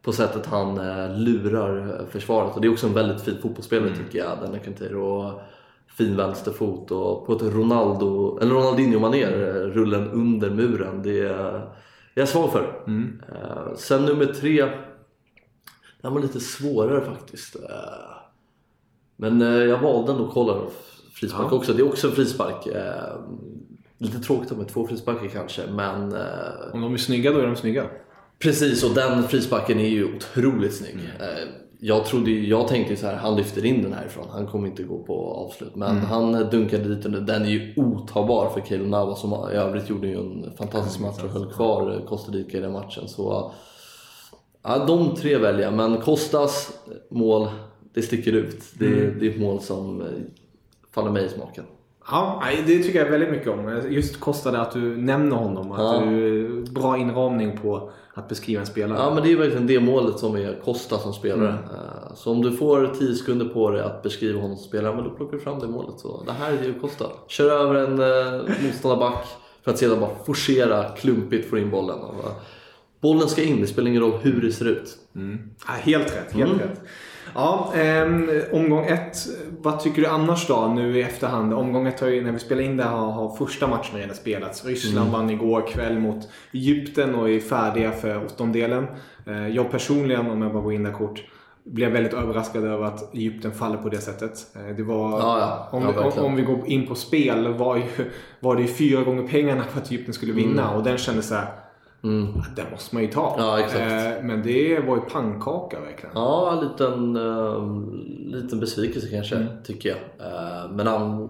på 0.05 0.12
sättet 0.12 0.45
han 0.45 0.77
eh, 0.77 1.17
lurar 1.17 2.00
eh, 2.00 2.07
försvaret. 2.07 2.55
Och 2.55 2.62
det 2.62 2.67
är 2.67 2.71
också 2.71 2.88
en 2.88 2.93
väldigt 2.93 3.21
fin 3.21 3.38
fotbollsspelare 3.41 3.95
tycker 3.95 4.19
jag, 4.19 4.38
denna 4.41 4.59
Quinteiro. 4.59 5.39
Fin 5.88 6.15
vänsterfot 6.15 6.91
och 6.91 7.25
på 7.25 7.33
ett 7.33 7.41
Ronaldo, 7.41 8.39
eller 8.41 8.51
Ronaldinho-manér, 8.51 9.47
eh, 9.47 9.53
rullen 9.53 10.12
under 10.12 10.50
muren. 10.50 11.01
Det 11.03 11.19
är 11.19 11.69
jag 12.13 12.29
svag 12.29 12.51
för. 12.51 12.83
Eh, 12.88 13.75
sen 13.75 14.05
nummer 14.05 14.25
tre, 14.25 14.69
den 16.01 16.13
var 16.13 16.21
lite 16.21 16.39
svårare 16.39 17.01
faktiskt. 17.01 17.55
Men 19.15 19.41
jag 19.41 19.79
valde 19.79 20.12
ändå 20.12 20.27
Kolarov 20.27 20.71
frispark 21.13 21.51
också. 21.51 21.74
Det 21.74 21.81
är 21.81 21.88
också 21.88 22.07
en 22.07 22.13
frispark. 22.13 22.67
Lite 23.97 24.19
tråkigt 24.19 24.57
med 24.57 24.67
två 24.67 24.88
frisparkar 24.88 25.27
kanske, 25.27 25.62
men 25.67 26.03
Om 26.74 26.81
de 26.81 26.93
är 26.93 26.97
snygga, 26.97 27.31
då 27.31 27.39
är 27.39 27.45
de 27.45 27.55
snygga. 27.55 27.85
Precis, 28.39 28.83
och 28.83 28.95
den 28.95 29.23
frisparken 29.23 29.79
är 29.79 29.87
ju 29.89 30.15
otroligt 30.15 30.73
snygg. 30.75 30.95
Eh, 31.19 31.49
Jag, 31.79 32.05
trodde, 32.05 32.31
jag 32.31 32.67
tänkte 32.67 32.95
så 32.95 33.05
här, 33.07 33.15
han 33.15 33.35
lyfter 33.35 33.65
in 33.65 33.83
den 33.83 33.93
härifrån. 33.93 34.25
Han 34.31 34.47
kommer 34.47 34.67
inte 34.67 34.83
gå 34.83 35.03
på 35.03 35.33
avslut. 35.33 35.75
Men 35.75 35.97
han 35.97 36.31
dunkade 36.49 36.95
dit 36.95 37.03
den. 37.03 37.25
Den 37.25 37.41
är 37.41 37.49
ju 37.49 37.73
otagbar 37.77 38.49
för 38.49 38.61
Keylor 38.61 38.87
Navas 38.87 39.21
som 39.21 39.33
i 39.33 39.55
övrigt 39.55 39.89
gjorde 39.89 40.07
ju 40.07 40.15
en 40.19 40.51
fantastisk 40.57 40.99
match 40.99 41.23
och 41.23 41.29
höll 41.29 41.53
kvar 41.53 42.01
Costa 42.07 42.31
Rica 42.31 42.57
i 42.57 42.61
den 42.61 42.71
matchen. 42.71 43.07
Så 43.07 43.51
ja, 44.63 44.85
de 44.87 45.15
tre 45.15 45.37
väljer. 45.37 45.71
Men 45.71 45.97
Kostas 46.01 46.71
mål, 47.09 47.47
det 47.93 48.01
sticker 48.01 48.33
ut. 48.33 48.61
Det, 48.79 48.89
det 49.19 49.25
är 49.27 49.29
ett 49.29 49.39
mål 49.39 49.59
som 49.61 50.01
eh, 50.01 50.07
faller 50.93 51.11
mig 51.11 51.25
i 51.25 51.29
smaken. 51.29 51.63
Ja, 52.11 52.43
det 52.67 52.77
tycker 52.83 52.99
jag 53.03 53.11
väldigt 53.11 53.31
mycket 53.31 53.47
om. 53.49 53.81
Just 53.89 54.19
kostade 54.19 54.59
att 54.61 54.71
du 54.71 54.97
nämner 54.97 55.35
honom. 55.35 55.71
Att 55.71 55.79
Ja. 55.79 55.99
du 56.09 56.63
bra 56.71 56.97
inramning 56.97 57.57
på 57.57 57.89
att 58.17 58.29
beskriva 58.29 58.60
en 58.62 58.65
spelare. 58.67 58.98
Ja 59.00 59.13
men 59.13 59.24
det 59.24 59.31
är 59.31 59.36
verkligen 59.38 59.67
det 59.67 59.79
målet 59.79 60.19
som 60.19 60.36
är 60.36 60.60
Costa 60.65 60.98
som 61.00 61.13
spelare. 61.13 61.50
Eh, 61.50 62.15
Så 62.15 62.31
om 62.31 62.41
du 62.41 62.51
får 62.57 62.91
10 63.00 63.15
sekunder 63.15 63.45
på 63.45 63.69
dig 63.72 63.81
att 63.81 64.03
beskriva 64.03 64.41
honom 64.41 64.57
som 64.57 64.65
spelare, 64.67 64.95
men 64.95 65.03
då 65.03 65.10
plockar 65.10 65.38
du 65.38 65.43
fram 65.43 65.60
det 65.60 65.67
målet. 65.67 66.00
Så 66.00 66.24
det 66.25 66.31
här 66.31 66.53
är 66.53 66.57
Diego 66.62 66.79
Costa. 66.79 67.05
Kör 67.27 67.50
över 67.60 67.75
en 67.75 68.00
eh, 68.00 68.41
motståndarback 68.63 69.25
för 69.63 69.72
att 69.72 69.77
sedan 69.77 70.00
bara 70.00 70.10
forcera, 70.25 70.84
klumpigt 70.89 71.50
få 71.50 71.57
in 71.57 71.69
bollen. 71.72 72.00
Bara- 72.00 72.36
bollen 73.01 73.27
ska 73.29 73.43
in, 73.43 73.62
det 73.62 73.67
spelar 73.67 73.88
ingen 73.88 74.01
roll 74.01 74.13
hur 74.22 74.41
det 74.41 74.51
ser 74.51 74.65
ut. 74.65 74.98
Ja, 75.67 75.74
helt 75.74 76.05
rätt, 76.15 76.34
helt 76.34 76.62
rätt. 76.62 76.81
Ja, 77.35 77.71
ehm, 77.75 78.29
omgång 78.51 78.85
ett. 78.85 79.17
Vad 79.61 79.79
tycker 79.79 80.01
du 80.01 80.07
annars 80.07 80.47
då 80.47 80.67
nu 80.75 80.97
i 80.97 81.01
efterhand? 81.01 81.53
Omgång 81.53 81.87
ett 81.87 81.99
har 81.99 82.07
ju, 82.07 82.23
när 82.23 82.31
vi 82.31 82.39
spelar 82.39 82.61
in 82.61 82.77
det 82.77 82.83
här, 82.83 82.89
har 82.91 83.35
första 83.35 83.67
matchen 83.67 83.97
redan 83.99 84.15
spelats. 84.15 84.65
Ryssland 84.65 85.11
vann 85.11 85.29
igår 85.29 85.67
kväll 85.67 85.99
mot 85.99 86.29
Egypten 86.53 87.15
och 87.15 87.29
är 87.29 87.39
färdiga 87.39 87.91
för 87.91 88.25
åttondelen. 88.25 88.87
Eh, 89.27 89.47
jag 89.47 89.71
personligen, 89.71 90.29
om 90.31 90.41
jag 90.41 90.53
bara 90.53 90.63
går 90.63 90.73
in 90.73 90.83
där 90.83 90.91
kort, 90.91 91.23
blev 91.63 91.91
väldigt 91.91 92.13
överraskad 92.13 92.63
över 92.63 92.85
att 92.85 93.13
Egypten 93.15 93.51
faller 93.51 93.77
på 93.77 93.89
det 93.89 93.97
sättet. 94.01 94.31
Eh, 94.55 94.75
Det 94.75 94.83
var, 94.83 95.09
Ja, 95.19 95.39
ja. 95.39 95.67
om, 95.77 95.83
Ja, 95.83 95.91
vi- 95.91 95.97
om, 96.19 96.25
om 96.25 96.35
vi 96.35 96.41
går 96.41 96.59
in 96.67 96.87
på 96.87 96.95
spel 96.95 97.53
var, 97.53 97.75
ju, 97.75 97.83
var 98.39 98.55
det 98.55 98.61
ju 98.61 98.67
fyra 98.67 99.03
gånger 99.03 99.27
pengarna 99.27 99.63
för 99.63 99.79
att 99.81 99.91
Egypten 99.91 100.13
skulle 100.13 100.33
vinna 100.33 100.71
och 100.71 100.83
den 100.83 100.97
kändes 100.97 101.27
så 101.27 101.35
här. 101.35 101.47
Ja, 102.05 102.45
Den 102.55 102.71
måste 102.71 102.95
man 102.95 103.03
ju 103.03 103.09
ta. 103.12 103.33
Mm. 103.33 103.45
Ja. 103.45 103.59
Eh, 103.59 104.24
Men 104.24 104.43
det 104.43 104.79
var 104.79 104.95
ju 104.95 105.01
pannkaka 105.01 105.79
verkligen. 105.79 106.15
Ja, 106.15 106.57
en 106.57 106.67
liten, 106.67 107.15
eh, 107.15 108.41
liten 108.41 108.59
besvikelse 108.59 109.07
kanske, 109.07 109.47
tycker 109.65 109.89
jag. 109.89 110.27
Eh, 110.27 110.71
men 110.71 110.88
an, 110.88 111.29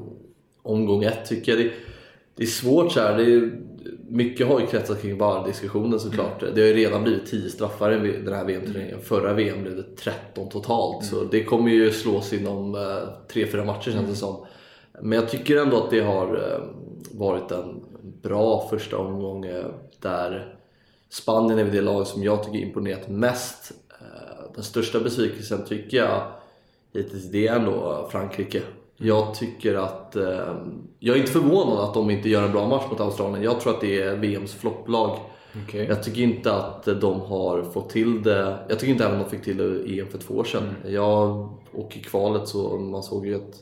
omgång 0.64 1.04
ett 1.04 1.26
tycker 1.26 1.52
jag 1.52 1.62
det, 1.66 1.72
det 2.36 2.44
är 2.44 2.48
svårt 2.48 2.92
så 2.92 3.00
här. 3.00 3.18
Det 3.18 3.24
är, 3.24 3.52
mycket 4.10 4.48
har 4.48 4.60
ju 4.60 4.66
kretsat 4.66 5.02
kring 5.02 5.18
VAR-diskussionen 5.18 6.00
såklart. 6.00 6.40
Det 6.56 6.62
har 6.62 6.68
ju 6.68 6.74
redan 6.74 7.04
blivit 7.04 7.26
10 7.26 7.50
straffar 7.50 8.06
i 8.06 8.22
den 8.22 8.34
här 8.34 8.46
VM-turneringen. 8.46 9.02
Förra 9.02 9.34
VM 9.34 9.62
blev 9.62 9.76
det 9.76 9.96
13 9.96 10.50
totalt. 10.50 11.06
Så 11.06 11.24
det 11.24 11.44
kommer 11.44 11.72
ju 11.72 11.92
slås 11.92 12.34
inom 12.34 12.76
eh, 12.76 13.34
3-4 13.34 13.66
matcher 13.66 13.92
känns 13.92 14.10
det 14.10 14.16
som. 14.16 14.46
Men 15.02 15.12
jag 15.20 15.30
tycker 15.30 15.58
ändå 15.58 15.78
att 15.78 15.90
det 15.90 16.00
har 16.00 16.28
eh, 16.28 16.64
varit 17.20 17.52
en 17.52 17.84
bra 18.24 18.68
första 18.70 18.98
omgång 18.98 19.46
eh, 19.46 19.66
där 20.02 20.55
Spanien 21.10 21.60
är 21.60 21.64
väl 21.64 21.74
det 21.74 21.82
lag 21.82 22.08
som 22.08 22.24
jag 22.24 22.44
tycker 22.44 22.58
imponerat 22.60 23.10
mest. 23.10 23.72
Eh, 24.02 24.52
den 24.56 24.64
största 24.64 25.00
besvikelsen 25.00 25.66
tycker 25.66 25.98
jag 25.98 26.32
hittills 26.94 27.32
det 27.32 27.48
är 27.48 27.56
ändå 27.56 28.08
Frankrike. 28.12 28.62
Jag 28.98 29.36
tycker 29.36 29.76
att... 29.76 30.16
Eh, 30.16 30.56
jag 31.00 31.16
är 31.16 31.20
inte 31.20 31.32
förvånad 31.32 31.80
att 31.80 31.94
de 31.94 32.10
inte 32.10 32.30
gör 32.30 32.44
en 32.44 32.52
bra 32.52 32.68
match 32.68 32.84
mot 32.90 33.00
Australien. 33.00 33.44
Jag 33.44 33.60
tror 33.60 33.74
att 33.74 33.82
det 33.82 34.02
är 34.02 34.16
VMs 34.16 34.54
flopplag. 34.54 35.20
Okay. 35.66 35.86
Jag 35.86 36.04
tycker 36.04 36.22
inte 36.22 36.54
att 36.54 36.86
de 36.86 37.22
har 37.22 37.64
fått 37.64 37.90
till 37.90 38.24
det. 38.24 38.58
Jag 38.70 38.80
tycker 38.80 38.94
inte 38.94 39.06
även 39.06 39.20
de 39.20 39.30
fick 39.30 39.44
till 39.44 39.58
det 39.58 39.64
i 39.64 40.00
EM 40.00 40.08
för 40.08 40.18
två 40.18 40.34
år 40.34 40.44
sedan. 40.44 40.64
Mm. 40.64 40.94
Jag, 40.94 41.50
och 41.72 41.98
i 41.98 42.00
kvalet 42.00 42.48
så 42.48 42.78
man 42.78 43.04
såg 43.04 43.28
ju 43.28 43.36
att, 43.36 43.56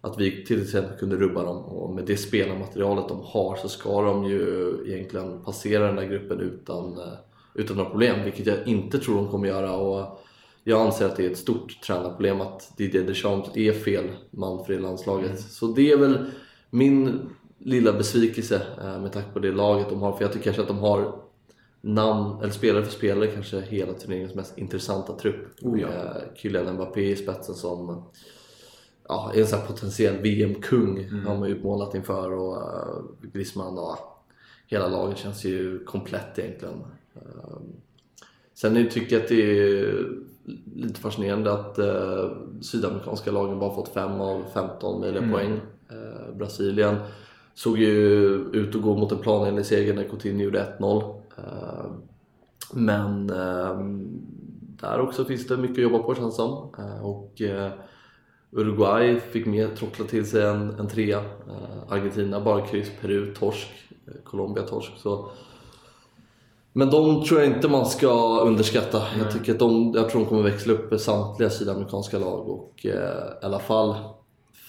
att 0.00 0.20
vi 0.20 0.44
till 0.44 0.62
exempel 0.62 0.98
kunde 0.98 1.16
rubba 1.16 1.44
dem. 1.44 1.56
Och 1.56 1.94
med 1.94 2.04
det 2.04 2.16
spelarmaterialet 2.16 3.08
de 3.08 3.20
har 3.24 3.56
så 3.56 3.68
ska 3.68 4.02
de 4.02 4.24
ju 4.24 4.74
egentligen 4.86 5.44
passera 5.44 5.86
den 5.86 5.96
där 5.96 6.04
gruppen 6.04 6.40
utan, 6.40 6.98
eh, 6.98 7.12
utan 7.54 7.76
några 7.76 7.90
problem. 7.90 8.24
Vilket 8.24 8.46
jag 8.46 8.66
inte 8.66 8.98
tror 8.98 9.16
de 9.16 9.28
kommer 9.28 9.48
göra. 9.48 9.76
Och 9.76 10.20
jag 10.64 10.80
anser 10.80 11.06
att 11.06 11.16
det 11.16 11.26
är 11.26 11.30
ett 11.30 11.38
stort 11.38 11.82
tränarproblem 11.82 12.40
att 12.40 12.72
Didier 12.76 13.02
Deschamps 13.02 13.56
är 13.56 13.72
fel 13.72 14.04
man 14.30 14.64
för 14.64 14.72
det 14.72 14.78
landslaget. 14.78 15.30
Mm. 15.30 15.42
Så 15.42 15.66
det 15.66 15.92
är 15.92 15.96
väl 15.96 16.18
min 16.70 17.20
lilla 17.58 17.92
besvikelse 17.92 18.62
eh, 18.82 19.00
med 19.00 19.12
tanke 19.12 19.32
på 19.32 19.38
det 19.38 19.52
laget 19.52 19.88
de 19.88 20.02
har. 20.02 20.12
För 20.12 20.24
jag 20.24 20.32
tycker 20.32 20.44
kanske 20.44 20.62
att 20.62 20.68
de 20.68 20.78
har 20.78 21.14
namn, 21.80 22.40
eller 22.42 22.52
spelare 22.52 22.84
för 22.84 22.92
spelare 22.92 23.26
kanske 23.26 23.60
hela 23.60 23.92
turneringens 23.92 24.34
mest 24.34 24.58
intressanta 24.58 25.16
trupp. 25.16 25.46
Oh, 25.62 25.80
ja. 25.80 25.88
Kylian 26.34 26.74
Mbappé 26.74 27.10
i 27.10 27.16
spetsen 27.16 27.54
som 27.54 28.04
ja, 29.10 29.32
en 29.34 29.46
sån 29.46 29.66
potentiell 29.66 30.16
VM-kung 30.16 30.98
mm. 30.98 31.26
har 31.26 31.38
man 31.38 31.48
ju 31.48 31.54
utmålat 31.54 31.94
inför 31.94 32.32
och 32.32 32.56
uh, 32.56 33.30
Griezmann 33.32 33.78
och 33.78 33.96
hela 34.66 34.88
laget 34.88 35.18
känns 35.18 35.44
ju 35.44 35.84
komplett 35.84 36.38
egentligen. 36.38 36.74
Uh, 37.16 37.58
sen 38.54 38.88
tycker 38.90 39.16
jag 39.16 39.22
att 39.22 39.28
det 39.28 39.70
är 39.70 40.08
lite 40.74 41.00
fascinerande 41.00 41.52
att 41.52 41.78
uh, 41.78 42.30
sydamerikanska 42.60 43.30
lagen 43.30 43.58
bara 43.58 43.74
fått 43.74 43.88
5 43.88 44.20
av 44.20 44.44
15 44.54 45.00
möjliga 45.00 45.22
mm. 45.22 45.34
poäng. 45.34 45.52
Uh, 45.92 46.36
Brasilien 46.36 46.96
såg 47.54 47.78
ju 47.78 48.28
ut 48.52 48.74
att 48.74 48.82
gå 48.82 48.96
mot 48.96 49.12
en 49.12 49.18
planenlig 49.18 49.66
seger 49.66 49.94
när 49.94 50.04
Coutinho 50.04 50.42
gjorde 50.42 50.76
1-0. 50.78 51.14
Uh, 51.38 51.92
men 52.72 53.26
där 54.80 55.00
också 55.00 55.24
finns 55.24 55.46
det 55.46 55.56
mycket 55.56 55.76
att 55.76 55.92
jobba 55.92 55.98
på 55.98 56.14
känns 56.14 56.36
det 56.36 56.42
som. 56.42 56.70
Och 57.02 57.42
Uruguay 58.52 59.20
fick 59.20 59.46
med 59.46 59.76
trockla 59.76 60.04
till 60.04 60.26
sig 60.26 60.46
en, 60.46 60.70
en 60.70 60.88
trea. 60.88 61.24
Argentina 61.88 62.40
bara 62.40 62.66
kryss, 62.66 62.90
Peru 63.00 63.34
torsk, 63.34 63.68
Colombia 64.24 64.62
torsk. 64.62 64.92
Så 64.96 65.30
men 66.72 66.90
de 66.90 67.24
tror 67.24 67.40
jag 67.40 67.48
inte 67.48 67.68
man 67.68 67.86
ska 67.86 68.40
underskatta. 68.40 69.02
Jag, 69.18 69.32
tycker 69.32 69.52
att 69.52 69.58
de, 69.58 69.92
jag 69.94 70.10
tror 70.10 70.20
de 70.20 70.28
kommer 70.28 70.42
växla 70.42 70.72
upp 70.72 71.00
samtliga 71.00 71.50
sydamerikanska 71.50 72.18
lag 72.18 72.48
och 72.48 72.86
eh, 72.86 72.92
i 73.42 73.44
alla 73.44 73.58
fall 73.58 73.94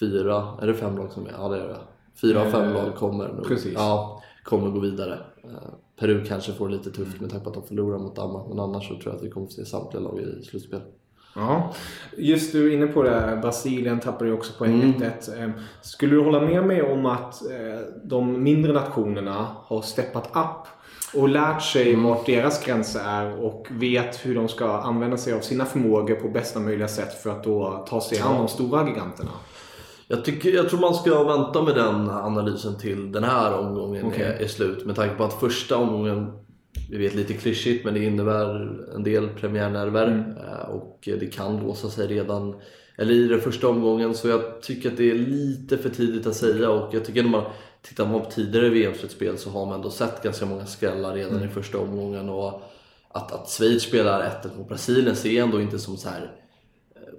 fyra, 0.00 0.58
är 0.60 0.66
det 0.66 0.74
fem 0.74 0.96
lag 0.96 1.12
som 1.12 1.26
är? 1.26 1.32
Ja 1.38 1.48
det 1.48 1.60
är 1.60 1.68
det. 1.68 1.80
Fyra 2.20 2.42
av 2.42 2.50
fem 2.50 2.72
lag 2.72 2.96
kommer 2.96 3.28
nog, 3.28 3.46
Precis. 3.46 3.72
Ja, 3.74 4.22
kommer 4.44 4.70
gå 4.70 4.80
vidare. 4.80 5.18
Eh, 5.44 5.50
Peru 6.00 6.24
kanske 6.24 6.52
får 6.52 6.68
det 6.68 6.74
lite 6.74 6.90
tufft 6.90 7.20
med 7.20 7.30
tanke 7.30 7.44
på 7.44 7.50
att 7.50 7.54
de 7.54 7.62
förlorar 7.62 7.98
mot 7.98 8.16
Danmark 8.16 8.46
men 8.48 8.60
annars 8.60 8.88
så 8.88 8.94
tror 8.94 9.06
jag 9.06 9.14
att 9.14 9.22
vi 9.22 9.30
kommer 9.30 9.46
få 9.46 9.52
se 9.52 9.64
samtliga 9.64 10.02
lag 10.02 10.20
i 10.20 10.44
slutspel. 10.44 10.80
Ja, 11.34 11.72
just 12.16 12.52
du 12.52 12.68
är 12.68 12.74
inne 12.74 12.86
på 12.86 13.02
det. 13.02 13.38
Brasilien 13.42 14.00
tappade 14.00 14.30
ju 14.30 14.36
också 14.36 14.52
poäng 14.58 14.82
mm. 14.82 15.02
1 15.02 15.28
ehm, 15.38 15.52
Skulle 15.80 16.14
du 16.14 16.20
hålla 16.20 16.40
med 16.40 16.66
mig 16.66 16.82
om 16.82 17.06
att 17.06 17.50
eh, 17.50 17.80
de 18.04 18.42
mindre 18.42 18.72
nationerna 18.72 19.46
har 19.64 19.82
steppat 19.82 20.26
upp 20.26 20.66
och 21.14 21.28
lärt 21.28 21.62
sig 21.62 21.92
mm. 21.94 22.04
vart 22.04 22.26
deras 22.26 22.64
gränser 22.64 23.00
är 23.00 23.44
och 23.44 23.66
vet 23.70 24.26
hur 24.26 24.34
de 24.34 24.48
ska 24.48 24.78
använda 24.78 25.16
sig 25.16 25.32
av 25.32 25.40
sina 25.40 25.64
förmågor 25.64 26.14
på 26.14 26.28
bästa 26.28 26.60
möjliga 26.60 26.88
sätt 26.88 27.22
för 27.22 27.30
att 27.30 27.44
då 27.44 27.86
ta 27.88 28.00
sig 28.00 28.20
an 28.20 28.36
de 28.36 28.48
stora 28.48 28.88
giganterna. 28.88 29.30
Jag, 30.06 30.24
tycker, 30.24 30.50
jag 30.50 30.68
tror 30.68 30.80
man 30.80 30.94
ska 30.94 31.24
vänta 31.24 31.62
med 31.62 31.74
den 31.74 32.10
analysen 32.10 32.78
till 32.78 33.12
den 33.12 33.24
här 33.24 33.58
omgången 33.58 34.06
okay. 34.06 34.22
är, 34.22 34.42
är, 34.42 34.46
slut. 34.46 34.86
Med 34.86 34.96
tanke 34.96 35.14
på 35.14 35.24
att 35.24 35.40
första 35.40 35.76
omgången, 35.76 36.32
vi 36.90 36.98
vet 36.98 37.14
lite 37.14 37.34
klyschigt, 37.34 37.84
men 37.84 37.94
det 37.94 38.04
innebär 38.04 38.78
en 38.94 39.02
del 39.02 39.28
premiärnerver 39.28 40.06
mm. 40.06 40.36
Eh, 40.36 40.68
och 40.68 40.98
det 41.04 41.32
kan 41.32 41.56
låsa 41.56 41.90
sig 41.90 42.06
redan 42.06 42.54
eller 42.96 43.14
i 43.14 43.28
den 43.28 43.40
första 43.40 43.68
omgången. 43.68 44.14
Så 44.14 44.28
jag 44.28 44.62
tycker 44.62 44.90
att 44.90 44.96
det 44.96 45.10
är 45.10 45.14
lite 45.14 45.78
för 45.78 45.88
tidigt 45.88 46.26
att 46.26 46.36
säga 46.36 46.70
och 46.70 46.94
jag 46.94 47.04
tycker 47.04 47.24
att 47.24 47.30
man 47.30 47.44
tittar 47.82 48.06
man 48.06 48.20
på 48.20 48.30
tidigare 48.30 48.68
VM-slutspel 48.68 49.38
så 49.38 49.50
har 49.50 49.66
man 49.66 49.74
ändå 49.74 49.90
sett 49.90 50.22
ganska 50.22 50.46
många 50.46 50.66
skrällar 50.66 51.14
redan 51.14 51.36
mm. 51.36 51.48
i 51.48 51.52
första 51.52 51.78
omgången. 51.78 52.28
Och 52.28 52.62
att, 53.08 53.32
att 53.32 53.48
Schweiz 53.48 53.82
spelar 53.82 54.20
1 54.20 54.58
mot 54.58 54.68
Brasilien 54.68 55.16
ser 55.16 55.42
ändå 55.42 55.60
inte 55.60 55.78
som 55.78 55.96
så 55.96 56.08
här 56.08 56.32
eh, 56.96 57.14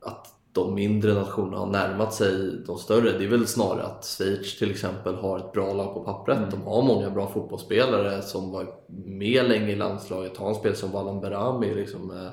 att 0.00 0.33
de 0.54 0.74
mindre 0.74 1.14
nationerna 1.14 1.56
har 1.56 1.66
närmat 1.66 2.14
sig 2.14 2.62
de 2.66 2.78
större. 2.78 3.18
Det 3.18 3.24
är 3.24 3.28
väl 3.28 3.46
snarare 3.46 3.82
att 3.82 4.04
Schweiz 4.04 4.58
till 4.58 4.70
exempel 4.70 5.14
har 5.14 5.38
ett 5.38 5.52
bra 5.52 5.72
lag 5.72 5.94
på 5.94 6.00
pappret. 6.00 6.38
Mm. 6.38 6.50
De 6.50 6.62
har 6.62 6.82
många 6.82 7.10
bra 7.10 7.28
fotbollsspelare 7.28 8.22
som 8.22 8.52
var 8.52 8.66
med 9.06 9.48
länge 9.48 9.72
i 9.72 9.76
landslaget. 9.76 10.36
Har 10.36 10.48
en 10.48 10.54
spelare 10.54 10.78
som 10.78 10.90
Valan 10.90 11.20
Berami 11.20 11.74
liksom, 11.74 12.10
eh, 12.10 12.30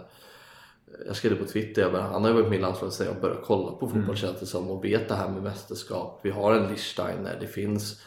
jag 1.07 1.15
skrev 1.15 1.31
det 1.31 1.38
på 1.38 1.51
Twitter, 1.51 1.81
jag 1.81 1.91
bara, 1.91 2.01
han 2.01 2.21
har 2.21 2.29
ju 2.29 2.36
varit 2.36 2.49
med 2.49 2.60
i 2.60 2.62
landslaget 2.62 2.93
sedan 2.93 3.07
jag 3.07 3.21
började 3.21 3.41
kolla 3.43 3.71
på 3.71 3.88
fotboll 3.88 4.03
mm. 4.03 4.15
känns 4.15 4.39
det 4.39 4.45
som 4.45 4.69
och 4.69 4.86
vet 4.86 5.07
det 5.07 5.15
här 5.15 5.29
med 5.29 5.43
mästerskap. 5.43 6.19
Vi 6.23 6.31
har 6.31 6.55
en 6.55 6.71
Lichsteiner, 6.71 7.38
det 7.39 7.47
finns 7.47 8.01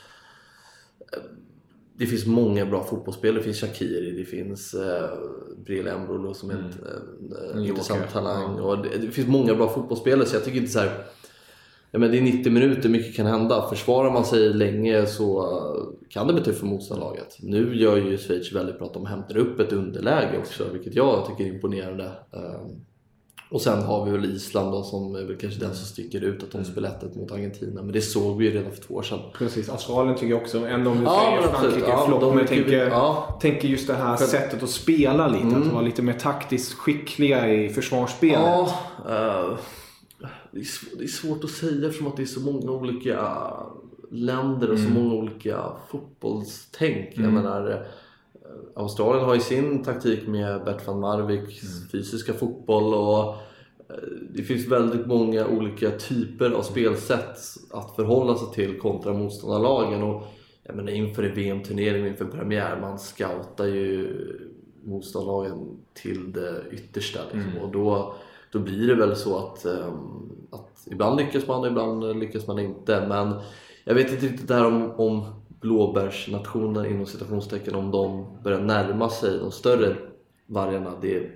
eh, 1.12 1.22
det 1.96 2.06
finns 2.06 2.26
många 2.26 2.66
bra 2.66 2.84
fotbollsspelare. 2.84 3.38
Det 3.38 3.44
finns 3.44 3.60
Shakiri, 3.60 4.10
det 4.10 4.24
finns 4.24 4.74
eh, 4.74 5.10
Bril 5.64 5.86
Embolo 5.86 6.34
som 6.34 6.50
är 6.50 6.54
mm. 6.54 6.66
en 7.52 7.62
eh, 7.62 7.68
intressant 7.68 8.12
talang. 8.12 8.60
Och 8.60 8.78
det, 8.78 8.98
det, 8.98 9.10
finns 9.10 9.28
många 9.28 9.54
bra 9.54 9.68
fotbollsspelare 9.68 10.26
så 10.26 10.36
jag 10.36 10.44
tycker 10.44 10.58
inte 10.58 10.72
så 10.72 10.78
här, 10.78 11.04
ja, 11.90 11.98
men 11.98 12.10
Det 12.10 12.18
är 12.18 12.22
90 12.22 12.52
minuter, 12.52 12.88
mycket 12.88 13.16
kan 13.16 13.26
hända. 13.26 13.68
Försvarar 13.68 14.10
man 14.10 14.24
sig 14.24 14.54
länge 14.54 15.06
så 15.06 15.48
kan 16.08 16.26
det 16.26 16.32
bli 16.32 16.42
tufft 16.42 16.60
för 16.60 16.66
motståndarlaget. 16.66 17.36
Nu 17.40 17.76
gör 17.76 17.96
ju 17.96 18.18
Schweiz 18.18 18.52
väldigt 18.52 18.78
bra 18.78 18.86
att 18.86 18.94
de 18.94 19.06
hämtar 19.06 19.36
upp 19.36 19.60
ett 19.60 19.72
underläge 19.72 20.38
också, 20.38 20.64
vilket 20.72 20.94
jag 20.94 21.26
tycker 21.26 21.50
är 21.50 21.54
imponerande. 21.54 22.04
Uh, 22.04 22.70
och 23.54 23.60
sen 23.60 23.82
har 23.82 24.04
vi 24.04 24.10
väl 24.10 24.24
Island 24.24 24.72
då, 24.72 24.82
som 24.82 25.14
är 25.14 25.24
väl 25.24 25.36
kanske 25.36 25.60
den 25.60 25.74
som 25.74 25.86
sticker 25.86 26.20
ut, 26.20 26.42
att 26.42 26.50
de 26.50 26.58
mm. 26.58 26.72
spelar 26.72 26.88
1 26.88 27.16
mot 27.16 27.32
Argentina. 27.32 27.82
Men 27.82 27.92
det 27.92 28.00
såg 28.00 28.38
vi 28.38 28.44
ju 28.44 28.50
redan 28.50 28.72
för 28.72 28.82
två 28.82 28.94
år 28.94 29.02
sedan. 29.02 29.18
Precis, 29.38 29.68
Australien 29.68 30.14
tycker 30.14 30.28
jag 30.28 30.42
också, 30.42 30.66
ändå 30.66 30.90
om 30.90 30.98
du 30.98 31.04
ja, 31.04 31.24
säger 31.24 31.52
Frankrike 31.52 31.88
ja, 31.88 32.06
flopp, 32.06 32.22
men 32.22 32.38
jag 32.38 32.48
tänker, 32.48 32.86
ja. 32.86 33.38
tänker 33.40 33.68
just 33.68 33.86
det 33.86 33.94
här 33.94 34.16
för... 34.16 34.24
sättet 34.24 34.62
att 34.62 34.70
spela 34.70 35.28
lite. 35.28 35.44
Mm. 35.44 35.62
Att 35.62 35.72
vara 35.72 35.82
lite 35.82 36.02
mer 36.02 36.12
taktiskt 36.12 36.72
skickliga 36.72 37.52
i 37.52 37.68
försvarsspelet. 37.68 38.40
Ja, 38.40 38.68
uh, 39.08 39.58
det, 40.50 40.60
är 40.60 40.98
det 40.98 41.04
är 41.04 41.08
svårt 41.08 41.44
att 41.44 41.50
säga 41.50 41.86
eftersom 41.86 42.06
att 42.06 42.16
det 42.16 42.22
är 42.22 42.26
så 42.26 42.40
många 42.40 42.70
olika 42.70 43.30
länder 44.10 44.70
och 44.70 44.78
mm. 44.78 44.88
så 44.88 45.00
många 45.00 45.14
olika 45.14 45.62
fotbollstänk. 45.90 47.16
Mm. 47.16 47.24
Jag 47.24 47.42
menar, 47.42 47.86
Australien 48.76 49.24
har 49.24 49.34
ju 49.34 49.40
sin 49.40 49.82
taktik 49.82 50.26
med 50.26 50.64
Bert 50.64 50.86
van 50.86 51.00
Marwijk, 51.00 51.40
mm. 51.40 51.88
fysiska 51.92 52.32
fotboll 52.32 52.94
och 52.94 53.28
eh, 53.88 54.08
det 54.30 54.42
finns 54.42 54.68
väldigt 54.68 55.06
många 55.06 55.46
olika 55.46 55.90
typer 55.90 56.50
av 56.50 56.62
spelsätt 56.62 57.38
att 57.70 57.96
förhålla 57.96 58.36
sig 58.36 58.48
till 58.54 58.78
kontra 58.78 59.12
motståndarlagen. 59.12 60.02
Och 60.02 60.22
jag 60.62 60.76
menar, 60.76 60.92
inför 60.92 61.22
en 61.22 61.34
VM-turnering, 61.34 62.06
inför 62.06 62.24
en 62.24 62.30
premiär, 62.30 62.80
man 62.80 62.98
scoutar 62.98 63.66
ju 63.66 64.16
motståndarlagen 64.84 65.76
till 65.94 66.32
det 66.32 66.62
yttersta. 66.70 67.20
Liksom. 67.32 67.50
Mm. 67.50 67.62
Och 67.62 67.72
då, 67.72 68.14
då 68.52 68.58
blir 68.58 68.88
det 68.88 68.94
väl 68.94 69.16
så 69.16 69.38
att, 69.38 69.66
um, 69.66 70.32
att 70.50 70.86
ibland 70.86 71.16
lyckas 71.16 71.46
man 71.46 71.60
och 71.60 71.66
ibland 71.66 72.18
lyckas 72.18 72.46
man 72.46 72.58
inte. 72.58 73.06
Men 73.08 73.34
jag 73.84 73.94
vet 73.94 74.12
inte 74.12 74.26
riktigt 74.26 74.48
det 74.48 74.54
här 74.54 74.66
om, 74.66 74.90
om 74.90 75.43
blåbärsnationerna 75.64 76.88
inom 76.88 77.06
citationstecken 77.06 77.74
om 77.74 77.90
de 77.90 78.26
börjar 78.42 78.60
närma 78.60 79.08
sig 79.08 79.38
de 79.38 79.52
större 79.52 79.96
vargarna. 80.46 80.92
Det 81.00 81.16
är 81.16 81.30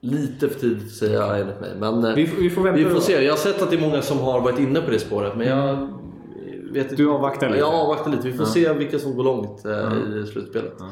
lite 0.00 0.48
för 0.48 0.60
tidigt 0.60 0.84
att 0.84 0.90
säga 0.90 1.36
enligt 1.36 1.60
mig. 1.60 1.70
Men 1.78 2.04
eh, 2.04 2.14
vi, 2.14 2.24
vi, 2.38 2.50
får, 2.50 2.72
vi 2.72 2.84
får 2.84 3.00
se. 3.00 3.24
Jag 3.24 3.32
har 3.32 3.38
sett 3.38 3.62
att 3.62 3.70
det 3.70 3.76
är 3.76 3.80
många 3.80 4.02
som 4.02 4.18
har 4.18 4.40
varit 4.40 4.58
inne 4.58 4.80
på 4.80 4.90
det 4.90 4.98
spåret 4.98 5.36
men 5.36 5.46
jag 5.46 5.88
vet. 6.72 6.96
Du 6.96 7.10
avvaktar 7.10 7.48
lite? 7.48 7.58
Jag 7.58 7.74
avvaktar 7.74 8.10
lite. 8.10 8.28
Vi 8.28 8.32
får 8.32 8.46
ja. 8.46 8.52
se 8.52 8.72
vilka 8.72 8.98
som 8.98 9.16
går 9.16 9.24
långt 9.24 9.60
ja. 9.64 9.96
i 9.96 10.26
slutspelet. 10.26 10.74
Ja. 10.78 10.90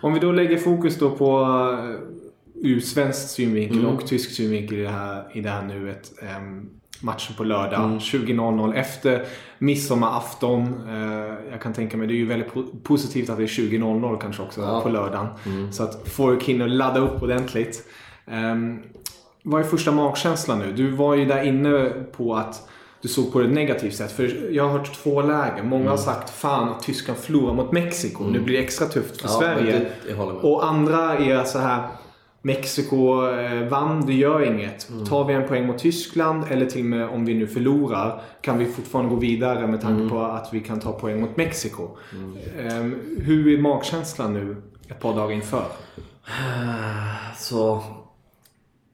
Om 0.00 0.14
vi 0.14 0.20
då 0.20 0.32
lägger 0.32 0.56
fokus 0.56 0.98
då 0.98 1.10
på 1.10 1.40
eh, 1.40 2.70
ur 2.70 2.80
svensk 2.80 3.28
synvinkel 3.28 3.78
mm. 3.78 3.94
och 3.94 4.06
tysk 4.06 4.30
synvinkel 4.30 4.78
i 4.78 4.82
det 4.82 4.88
här, 4.88 5.36
i 5.36 5.40
det 5.40 5.48
här 5.48 5.62
nuet. 5.62 6.12
Um, 6.38 6.70
matchen 7.00 7.34
på 7.36 7.44
lördag 7.44 7.84
mm. 7.84 7.98
20.00 7.98 8.74
efter 8.74 9.24
midsommarafton. 9.58 10.88
Eh, 10.88 11.50
jag 11.50 11.60
kan 11.62 11.72
tänka 11.72 11.96
mig, 11.96 12.06
det 12.06 12.14
är 12.14 12.16
ju 12.16 12.26
väldigt 12.26 12.82
positivt 12.84 13.30
att 13.30 13.36
det 13.36 13.42
är 13.42 13.46
20.00 13.46 14.20
kanske 14.20 14.42
också 14.42 14.60
ja. 14.60 14.80
på 14.80 14.88
lördagen. 14.88 15.26
Mm. 15.46 15.72
Så 15.72 15.82
att 15.82 16.08
folk 16.08 16.44
hinner 16.44 16.68
ladda 16.68 17.00
upp 17.00 17.22
ordentligt. 17.22 17.84
Um, 18.26 18.82
vad 19.42 19.60
är 19.60 19.64
första 19.64 19.92
magkänslan 19.92 20.58
nu? 20.58 20.72
Du 20.72 20.90
var 20.90 21.14
ju 21.14 21.24
där 21.24 21.42
inne 21.42 21.90
på 22.16 22.34
att 22.34 22.68
du 23.02 23.08
såg 23.08 23.32
på 23.32 23.40
det 23.40 23.48
negativt 23.48 23.94
sätt. 23.94 24.12
För 24.12 24.50
jag 24.52 24.64
har 24.64 24.78
hört 24.78 24.94
två 24.94 25.22
läger. 25.22 25.62
Många 25.62 25.80
mm. 25.80 25.90
har 25.90 25.96
sagt 25.96 26.30
fan 26.30 26.68
att 26.68 26.82
Tyskland 26.82 27.18
förlorar 27.18 27.54
mot 27.54 27.72
Mexiko. 27.72 28.22
Mm. 28.22 28.32
Nu 28.32 28.40
blir 28.40 28.56
det 28.56 28.64
extra 28.64 28.86
tufft 28.86 29.20
för 29.20 29.28
ja, 29.28 29.40
Sverige. 29.40 29.86
Det, 30.06 30.14
och 30.42 30.66
andra 30.66 31.18
är 31.18 31.44
så 31.44 31.58
här 31.58 31.88
Mexiko 32.42 33.26
eh, 33.30 33.68
vann, 33.68 34.06
det 34.06 34.14
gör 34.14 34.42
inget. 34.54 34.88
Mm. 34.90 35.04
Tar 35.06 35.24
vi 35.24 35.34
en 35.34 35.48
poäng 35.48 35.66
mot 35.66 35.78
Tyskland 35.78 36.44
eller 36.50 36.66
till 36.66 36.80
och 36.80 36.86
med 36.86 37.08
om 37.08 37.24
vi 37.24 37.34
nu 37.34 37.46
förlorar 37.46 38.20
kan 38.40 38.58
vi 38.58 38.66
fortfarande 38.66 39.10
gå 39.14 39.16
vidare 39.20 39.66
med 39.66 39.80
tanke 39.80 39.96
Mm. 40.02 40.08
på 40.10 40.20
att 40.20 40.48
vi 40.52 40.60
kan 40.60 40.80
ta 40.80 40.92
poäng 40.92 41.20
mot 41.20 41.36
Mexiko. 41.36 41.88
Eh, 42.58 42.82
hur 43.18 43.58
är 43.58 43.62
magkänslan 43.62 44.32
nu 44.34 44.56
ett 44.88 45.00
par 45.00 45.14
dagar 45.16 45.32
inför? 45.34 45.64
Så 47.36 47.82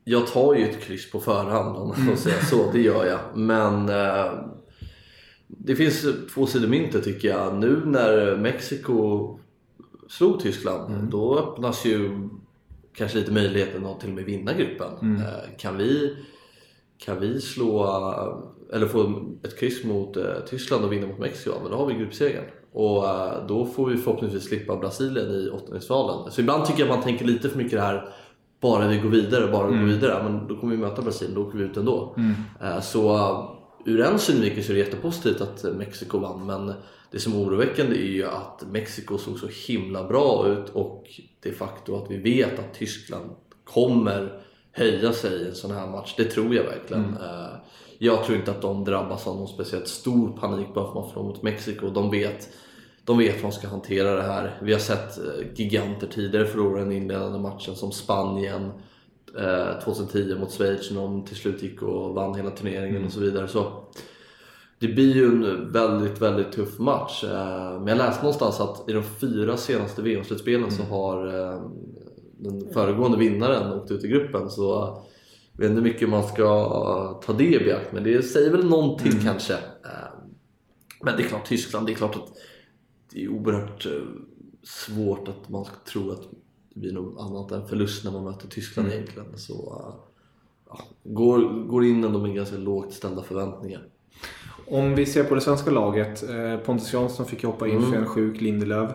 jag 0.04 0.26
tar 0.26 0.54
ju 0.54 0.64
ett 0.68 0.80
kryss 0.80 1.11
på 1.11 1.20
förhand 1.20 1.76
om 1.76 1.88
man 1.88 1.96
får 1.96 2.16
säga 2.16 2.40
så, 2.50 2.70
det 2.72 2.80
gör 2.80 3.07
jag. 3.07 3.18
Men 3.35 3.88
eh, 3.88 4.33
det 5.46 5.76
finns 5.76 6.07
två 6.35 6.46
sidor 6.46 6.68
myntet 6.68 7.04
tycker 7.04 7.28
jag. 7.28 7.54
Nu 7.54 7.83
när 7.87 8.37
Mexiko 8.37 9.38
slog 10.09 10.40
Tyskland, 10.40 11.09
då 11.11 11.38
öppnas 11.38 11.85
ju 11.85 12.28
kanske 12.96 13.18
lite 13.18 13.33
möjligheten 13.33 13.87
att 13.87 14.00
till 14.00 14.09
och 14.09 14.14
med 14.14 14.24
vinna 14.24 14.52
gruppen. 14.52 15.16
Eh, 15.20 15.57
kan, 15.59 15.76
vi, 15.76 16.16
kan 16.98 17.20
vi 17.20 17.40
slå, 17.40 17.85
eller 18.72 18.87
få 18.87 19.22
ett 19.42 19.59
kryss 19.59 19.85
mot 19.85 20.16
eh, 20.16 20.24
Tyskland 20.50 20.85
och 20.85 20.92
vinna 20.92 21.07
mot 21.07 21.18
Mexiko, 21.18 21.52
men 21.62 21.70
då 21.70 21.76
har 21.76 21.87
vi 21.87 21.94
gruppsegern. 21.94 22.44
Och 22.72 23.09
eh, 23.09 23.46
då 23.48 23.66
får 23.66 23.87
vi 23.87 23.96
förhoppningsvis 23.96 24.44
slippa 24.44 24.76
Brasilien 24.76 25.30
i 25.30 25.50
åttondelsfinalen. 25.50 26.33
Så 26.33 26.40
ibland 26.40 26.64
tycker 26.66 26.80
jag 26.80 26.88
man 26.88 27.02
tänker 27.02 27.24
lite 27.24 27.48
för 27.48 27.59
mycket 27.59 27.72
det 27.72 27.80
här 27.80 28.09
bara 28.61 28.88
vi 28.88 28.98
går 28.98 29.09
vidare, 29.11 29.52
bara 29.52 29.66
vi 29.66 29.78
går 29.78 29.85
vidare. 29.87 30.22
Men 30.22 30.48
då 30.48 30.57
kommer 30.57 30.76
vi 30.76 30.83
möta 30.83 31.02
Brasilien, 31.02 31.35
då 31.35 31.42
åker 31.46 31.59
vi 31.59 31.64
ut 31.64 31.76
ändå. 31.76 32.14
Eh, 32.62 32.80
Så 32.80 33.50
ur 33.87 34.00
en 34.00 34.18
synvinkel 34.18 34.64
så 34.64 34.72
är 34.72 34.74
det 34.74 34.80
jättepositivt 34.80 35.40
att 35.40 35.64
Mexiko 35.76 36.18
vann. 36.18 36.46
Men 36.46 36.72
det 37.14 37.20
som 37.20 37.33
är 37.33 37.37
oroväckande 37.38 37.96
är 37.96 38.11
ju 38.12 38.24
att 38.27 38.64
Mexiko 38.70 39.18
såg 39.18 39.38
så 39.38 39.46
himla 39.68 40.05
bra 40.05 40.48
ut 40.48 40.70
och 40.70 41.05
de 41.42 41.53
facto 41.53 41.96
att 41.96 42.11
vi 42.11 42.16
vet 42.16 42.59
att 42.59 42.74
Tyskland 42.74 43.31
kommer 43.64 44.42
höja 44.72 45.12
sig 45.12 45.42
i 45.42 45.48
en 45.48 45.55
sån 45.55 45.70
här 45.70 45.87
match. 45.87 46.14
Det 46.16 46.24
tror 46.24 46.55
jag 46.55 46.64
verkligen. 46.64 47.05
Eh, 47.05 47.55
Jag 47.98 48.24
tror 48.24 48.38
inte 48.38 48.50
att 48.50 48.62
de 48.62 48.85
drabbas 48.85 49.27
av 49.27 49.37
någon 49.37 49.48
speciellt 49.48 49.88
stor 49.88 50.37
panik 50.37 50.66
bara 50.74 50.85
för 50.85 50.88
att 50.88 50.94
man 50.94 51.09
förlorar 51.11 51.29
mot 51.29 51.42
Mexiko. 51.42 51.90
De 51.90 52.11
vet 52.11 52.48
de 53.05 53.18
vet 53.18 53.37
hur 53.37 53.42
de 53.42 53.53
ska 53.53 53.68
hantera 53.68 54.16
det 54.16 54.22
här. 54.22 54.59
Vi 54.62 54.72
har 54.72 54.81
sett 54.81 55.18
eh, 55.18 55.24
giganter 55.55 56.07
tidigare 56.07 56.46
förlora 56.46 56.81
den 56.81 56.92
inledande 56.92 57.38
matchen 57.38 57.74
som 57.77 57.92
Spanien 57.92 58.70
eh, 59.38 59.81
2010 59.85 60.37
mot 60.40 60.53
Schweiz 60.53 60.90
när 60.90 61.00
de 61.00 61.24
till 61.24 61.37
slut 61.37 61.62
gick 61.62 61.83
och 61.83 62.14
vann 62.14 62.35
hela 62.35 62.50
turneringen 62.50 63.05
och 63.05 63.12
så 63.12 63.20
vidare. 63.20 63.48
Så 63.48 63.85
det 64.87 64.94
blir 64.94 65.14
ju 65.14 65.25
en 65.25 65.73
väldigt, 65.73 66.20
väldigt 66.23 66.53
tuff 66.53 66.79
match. 66.79 67.25
Eh, 67.25 67.79
Men 67.81 67.87
jag 67.87 67.99
läste 67.99 68.23
någonstans 68.23 68.61
att 68.61 68.88
i 68.88 68.92
de 68.92 69.03
fyra 69.03 69.57
senaste 69.57 70.03
VM-slutspelen 70.03 70.70
så 70.70 70.83
har 70.83 71.27
eh, 71.27 71.61
den 72.38 72.73
föregående 72.73 73.18
vinnaren 73.18 73.73
åkt 73.73 73.90
ut 73.90 74.05
i 74.05 74.09
gruppen. 74.09 74.51
Så 74.51 74.62
jag 75.53 75.61
vet 75.61 75.70
inte 75.70 75.83
hur 75.83 75.92
mycket 75.92 76.09
man 76.09 76.23
ska 76.29 76.44
ta 77.27 77.33
det 77.33 77.55
i 77.55 77.59
beakt, 77.59 77.92
men 77.92 78.05
det 78.05 78.23
säger 78.23 78.51
väl 78.51 78.64
någonting 78.66 79.12
kanske. 79.23 79.55
Eh, 79.55 80.11
Men 81.03 81.16
det 81.16 81.23
är 81.23 81.27
klart, 81.29 81.47
Tyskland, 81.47 81.87
det 81.87 81.92
är 81.92 81.97
klart 81.97 82.16
att 82.16 82.33
det 83.12 83.25
är 83.25 83.29
oerhört 83.29 83.87
svårt 84.62 85.29
att 85.29 85.49
man 85.49 85.64
ska 85.64 85.75
tro 85.92 86.11
att 86.11 86.23
det 86.75 86.81
blir 86.81 86.92
något 86.92 87.20
annat 87.20 87.53
än 87.53 87.68
förlust 87.68 88.05
när 88.05 88.12
man 88.12 88.25
möter 88.25 88.49
Tyskland 88.49 88.88
egentligen. 88.92 89.38
Så 89.38 89.85
ja, 90.68 90.81
går, 91.05 91.66
går 91.66 91.85
in 91.85 92.05
ändå 92.05 92.18
med 92.18 92.35
ganska 92.35 92.57
lågt 92.57 92.92
ställda 92.92 93.23
förväntningar. 93.23 93.88
Om 94.68 94.94
vi 94.94 95.07
ser 95.07 95.24
på 95.24 95.35
det 95.35 95.40
svenska 95.40 95.70
laget. 95.70 96.22
eh, 96.31 96.57
Pontus 96.57 96.92
Jansson 96.92 97.27
fick 97.27 97.42
ju 97.42 97.48
hoppa 97.48 97.68
in 97.68 97.83
för 97.83 97.96
en 97.96 98.07
sjuk 98.07 98.40
Lindelöf. 98.40 98.90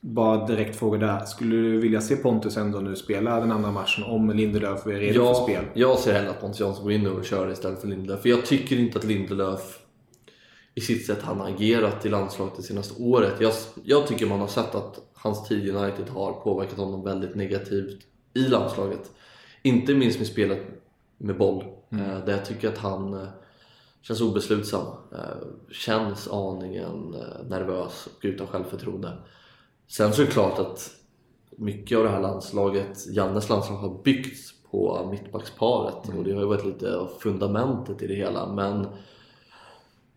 Bara 0.00 0.46
direkt 0.46 0.76
fråga 0.78 0.98
där. 0.98 1.24
Skulle 1.24 1.56
du 1.56 1.80
vilja 1.80 2.00
se 2.00 2.16
Pontus 2.16 2.56
ändå 2.56 2.80
nu 2.80 2.96
spela 2.96 3.40
den 3.40 3.52
andra 3.52 3.70
matchen 3.72 4.04
om 4.04 4.30
Lindelöf 4.30 4.86
är 4.86 4.90
redo 4.90 5.12
för 5.20 5.24
Jag, 5.26 5.36
spel? 5.36 5.64
jag 5.74 5.98
ser 5.98 6.12
hellre 6.12 6.30
att 6.30 6.40
Pontus 6.40 6.60
Jansson 6.60 6.82
går 6.84 6.92
in 6.92 7.06
och 7.06 7.24
kör 7.24 7.50
istället 7.52 7.80
för 7.80 7.88
Lindelöf. 7.88 8.22
För 8.22 8.28
jag 8.28 8.46
tycker 8.46 8.78
inte 8.78 8.98
att 8.98 9.04
Lindelöf 9.04 9.78
i 10.74 10.80
sitt 10.80 11.06
sätt 11.06 11.18
han 11.22 11.40
har 11.40 11.48
agerat 11.48 12.06
i 12.06 12.08
landslaget 12.08 12.56
det 12.56 12.62
senaste 12.62 13.02
året. 13.02 13.32
Jag, 13.40 13.52
jag 13.84 14.06
tycker 14.06 14.26
man 14.26 14.40
har 14.40 14.46
sett 14.46 14.74
att 14.74 14.98
hans 15.14 15.48
tid 15.48 15.66
i 15.66 15.70
United 15.70 16.08
har 16.08 16.32
påverkat 16.32 16.78
honom 16.78 17.04
väldigt 17.04 17.34
negativt 17.34 18.00
i 18.34 18.40
landslaget. 18.40 19.10
Inte 19.62 19.94
minst 19.94 20.18
med 20.18 20.26
spelet 20.26 20.60
med 21.18 21.38
boll. 21.38 21.64
Eh, 21.92 21.98
där 22.26 22.32
jag 22.32 22.44
tycker 22.44 22.68
att 22.68 22.78
han 22.78 23.14
eh, 23.14 23.28
känns 24.02 24.20
obeslutsam. 24.20 24.86
Eh, 25.12 25.46
känns 25.70 26.28
aningen 26.28 27.14
eh, 27.14 27.46
nervös 27.48 28.06
och 28.06 28.20
utan 28.22 28.46
självförtroende. 28.46 29.12
Sen 29.88 30.12
så 30.12 30.22
är 30.22 30.26
det 30.26 30.32
klart 30.32 30.58
att 30.58 30.90
mycket 31.56 31.98
av 31.98 32.04
det 32.04 32.10
här 32.10 32.20
landslaget, 32.20 33.06
Jannes 33.10 33.48
landslag, 33.48 33.76
har 33.76 34.02
byggts 34.02 34.62
på 34.70 35.08
mittbacksparet 35.10 36.08
och 36.18 36.24
det 36.24 36.32
har 36.32 36.40
ju 36.40 36.46
varit 36.46 36.64
lite 36.64 36.96
av 36.96 37.10
fundamentet 37.18 38.02
i 38.02 38.06
det 38.06 38.14
hela. 38.14 38.52
Men 38.52 38.86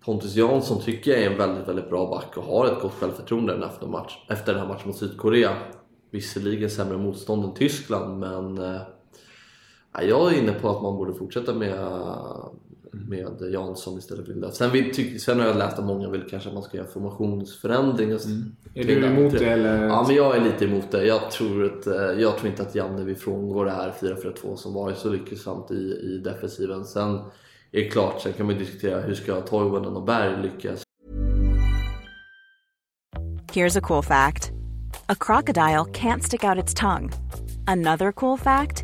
Pontus 0.06 0.36
Jansson 0.36 0.82
tycker 0.82 1.12
jag 1.12 1.22
är 1.22 1.32
en 1.32 1.38
väldigt, 1.38 1.68
väldigt 1.68 1.90
bra 1.90 2.10
back 2.10 2.38
och 2.38 2.44
har 2.44 2.66
ett 2.66 2.82
gott 2.82 2.94
självförtroende 2.94 3.66
efter, 3.66 3.88
match, 3.88 4.26
efter 4.30 4.54
den 4.54 4.62
här 4.62 4.68
matchen 4.68 4.88
mot 4.88 4.98
Sydkorea. 4.98 5.58
Visserligen 6.12 6.70
sämre 6.70 6.98
motstånd 6.98 7.46
än 7.46 7.54
Tyskland, 7.54 8.20
men 8.20 8.58
eh, 8.58 8.82
ja, 9.94 10.02
jag 10.02 10.34
är 10.34 10.38
inne 10.40 10.52
på 10.52 10.70
att 10.70 10.82
man 10.82 10.98
borde 10.98 11.14
fortsätta 11.14 11.54
med, 11.54 11.88
med 13.08 13.52
Jansson 13.54 13.98
istället 13.98 14.26
för 14.26 14.32
Lindelöf. 14.34 14.56
Sen, 14.56 14.72
tyck, 14.72 15.22
sen 15.22 15.40
har 15.40 15.48
jag 15.48 15.58
läst 15.58 15.80
att 15.80 15.86
många 15.86 16.10
vill 16.10 16.24
kanske 16.30 16.50
att 16.50 16.54
man 16.56 16.64
ska 16.64 16.78
göra 16.78 16.88
formationsförändring. 16.88 18.10
och 18.14 18.20
s- 18.20 18.26
Är 18.74 18.84
du 18.84 19.06
emot 19.06 19.32
det 19.34 19.46
eller? 19.46 19.84
Ja, 19.88 20.04
men 20.08 20.16
jag 20.16 20.36
är 20.38 20.42
lite 20.42 20.66
emot 20.66 20.92
det. 20.92 21.06
Jag 21.06 21.32
tror, 21.32 21.66
att, 21.66 21.88
eh, 21.88 21.94
jag 21.96 22.38
tror 22.38 22.48
inte 22.52 22.62
att 22.62 22.76
Janne 22.76 23.04
vill 23.04 23.16
frångå 23.16 23.64
det 23.64 23.72
här 23.72 23.94
4-4-2 24.02 24.56
som 24.56 24.74
varit 24.74 24.98
så 24.98 25.10
lyckosamt 25.10 25.72
i, 25.72 25.76
i 25.76 26.22
defensiven. 26.24 26.86
Sen 26.86 27.16
är 27.72 27.82
det 27.82 27.90
klart, 27.90 28.22
sen 28.22 28.34
kan 28.34 28.46
man 28.46 28.58
diskutera 28.58 29.02
hur 29.02 29.14
ska 29.14 29.42
Toivonen 29.42 29.96
och 29.96 30.04
Berg 30.06 30.44
lyckas. 30.44 30.82
Here's 33.54 33.78
a 33.78 33.82
cool 33.84 34.04
fact 34.04 34.52
a 35.08 35.16
crocodile 35.20 35.86
can't 35.94 36.20
stick 36.24 36.44
out 36.44 36.58
its 36.64 36.74
tongue. 36.74 37.10
Another 37.68 38.12
cool 38.12 38.38
fact 38.38 38.84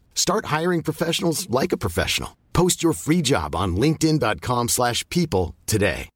Start 0.15 0.45
hiring 0.59 0.83
professionals 0.83 1.47
like 1.61 1.75
a 1.75 1.77
professional. 1.77 2.29
Post 2.53 2.83
your 2.83 2.93
free 2.93 3.21
job 3.21 3.55
on 3.55 3.75
linkedin.com/people 3.75 4.67
slash 4.67 5.03
people 5.09 5.55
today. 5.65 6.07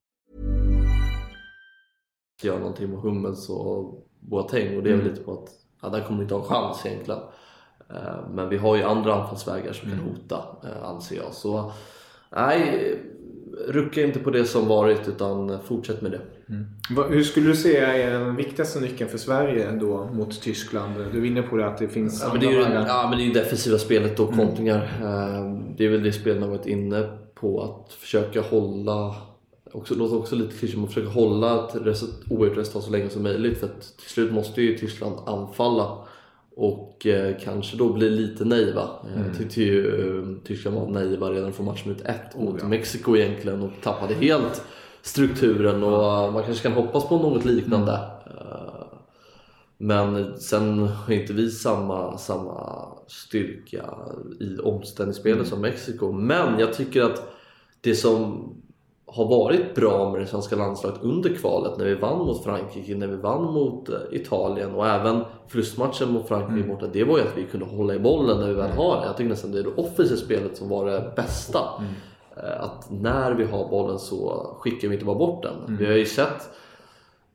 göra 2.43 2.59
någonting 2.59 2.89
med 2.89 2.99
Hummels 2.99 3.49
och 3.49 4.07
Boateng 4.19 4.77
och 4.77 4.83
det 4.83 4.89
är 4.91 4.95
väl 4.95 5.05
lite 5.09 5.21
på 5.21 5.33
att 5.33 5.49
ja, 5.81 5.89
där 5.89 6.01
kommer 6.01 6.17
vi 6.19 6.23
inte 6.23 6.35
ha 6.35 6.41
en 6.41 6.47
chans 6.47 6.85
egentligen. 6.85 7.21
Eh, 7.89 8.29
Men 8.29 8.49
vi 8.49 8.57
har 8.57 8.75
ju 8.75 8.83
andra 8.83 9.15
anfallsvägar 9.15 9.73
som 9.73 9.89
kan 9.89 9.99
hota, 9.99 10.45
eh, 10.63 10.83
anser 10.89 11.15
jag. 11.15 11.33
Så 11.33 11.71
nej, 12.31 12.99
rucka 13.67 14.01
inte 14.03 14.19
på 14.19 14.29
det 14.31 14.45
som 14.45 14.67
varit 14.67 15.07
utan 15.07 15.59
fortsätt 15.63 16.01
med 16.01 16.11
det. 16.11 16.21
Va- 16.89 17.07
Hur 17.09 17.23
skulle 17.23 17.47
du 17.49 17.55
säga 17.55 17.93
är 17.93 18.19
den 18.19 18.35
viktigaste 18.35 18.79
nyckeln 18.79 19.09
för 19.09 19.17
Sverige 19.17 19.71
då 19.71 20.09
mot 20.13 20.41
Tyskland? 20.41 20.93
Du 21.13 21.21
är 21.21 21.25
inne 21.25 21.41
på 21.41 21.57
det 21.57 21.67
att 21.67 21.77
det 21.77 21.87
finns 21.87 22.21
Ja, 22.21 22.29
men 22.31 22.39
det 22.41 22.45
är 22.47 22.51
ju 22.51 22.59
ja, 22.87 23.07
men 23.09 23.17
det 23.17 23.23
är 23.23 23.27
ju 23.27 23.33
defensiva 23.33 23.77
spelet 23.77 24.19
och 24.19 24.33
kontringar. 24.33 24.77
Eh, 25.01 25.61
Det 25.77 25.85
är 25.85 25.89
väl 25.89 26.03
det 26.03 26.11
spelarna 26.11 26.45
har 26.45 26.51
varit 26.51 26.65
inne 26.67 27.09
på 27.35 27.61
att 27.63 27.93
försöka 27.93 28.41
hålla 28.41 29.15
Också, 29.71 29.95
låter 29.95 30.17
också 30.17 30.35
lite 30.35 30.57
klyschigt, 30.57 30.77
men 30.79 30.87
försöka 30.87 31.09
hålla 31.09 31.65
ett 31.67 31.75
oavgjort 32.29 32.57
resultat 32.57 32.83
så 32.83 32.91
länge 32.91 33.09
som 33.09 33.23
möjligt 33.23 33.57
för 33.57 33.67
att 33.67 33.81
till 33.97 34.09
slut 34.09 34.31
måste 34.33 34.61
ju 34.61 34.77
Tyskland 34.77 35.15
anfalla 35.25 35.97
och 36.55 37.05
eh, 37.05 37.35
kanske 37.43 37.77
då 37.77 37.93
bli 37.93 38.09
lite 38.09 38.45
naiva. 38.45 38.89
Mm. 39.13 39.27
Jag 39.27 39.37
tyckte 39.37 39.61
ju 39.61 39.87
eh, 40.19 40.47
Tyskland 40.47 40.77
var 40.77 40.87
naiva 40.87 41.29
redan 41.31 41.53
från 41.53 41.65
matchminut 41.65 42.01
ett 42.01 42.37
mot 42.39 42.53
Oh, 42.53 42.59
ja. 42.61 42.67
Mexiko 42.67 43.15
egentligen 43.17 43.61
och 43.61 43.71
tappade 43.83 44.13
helt 44.13 44.61
strukturen 45.05 45.83
och 45.83 46.33
man 46.33 46.43
kanske 46.43 46.63
kan 46.69 46.83
hoppas 46.83 47.07
på 47.09 47.17
något 47.17 47.45
liknande. 47.45 47.91
Eh, 48.25 48.85
Men 49.77 50.39
sen 50.39 50.79
har 50.87 51.13
inte 51.13 51.33
vi 51.33 51.51
samma, 51.51 52.17
samma 52.17 52.87
styrka 53.07 53.83
i 54.39 54.57
omställningsspelet 54.59 55.47
som 55.47 55.61
Mexiko. 55.61 56.11
Men 56.11 56.59
jag 56.59 56.73
tycker 56.73 57.01
att 57.03 57.27
det 57.81 57.95
som 57.95 58.49
har 59.07 59.25
varit 59.27 59.75
bra 59.75 60.11
med 60.11 60.21
det 60.21 60.27
svenska 60.27 60.55
landslaget 60.55 60.99
under 61.01 61.29
kvalet 61.35 61.77
när 61.77 61.85
vi 61.85 61.95
vann 61.95 62.17
mot 62.17 62.43
Frankrike, 62.43 62.95
när 62.95 63.07
vi 63.07 63.15
vann 63.15 63.43
mot 63.43 63.89
eh, 63.89 63.95
Italien 64.11 64.75
och 64.75 64.87
även 64.87 65.23
förlustmatchen 65.47 66.11
mot 66.11 66.27
Frankrike 66.27 66.67
borta. 66.67 66.87
Det 66.93 67.03
var 67.03 67.17
ju 67.17 67.23
att 67.23 67.37
vi 67.37 67.43
kunde 67.43 67.65
hålla 67.65 67.95
i 67.95 67.99
bollen 67.99 68.39
när 68.39 68.47
vi 68.47 68.53
väl 68.53 68.71
har 68.71 69.01
det. 69.01 69.05
Jag 69.05 69.17
tycker 69.17 69.29
nästan 69.29 69.51
det 69.51 69.59
är 69.59 69.63
det 69.63 69.69
offensiva 69.75 70.17
spelet 70.19 70.57
som 70.57 70.69
var 70.69 70.85
det 70.85 71.13
bästa. 71.15 71.59
Eh, 71.59 71.85
Att 72.59 72.91
när 72.91 73.31
vi 73.31 73.43
har 73.43 73.69
bollen 73.69 73.99
så 73.99 74.47
skickar 74.59 74.87
vi 74.87 74.93
inte 74.93 75.05
bara 75.05 75.17
bort 75.17 75.43
den. 75.43 75.77
Vi 75.77 75.85
har 75.85 75.93
ju 75.93 76.05
sett 76.05 76.49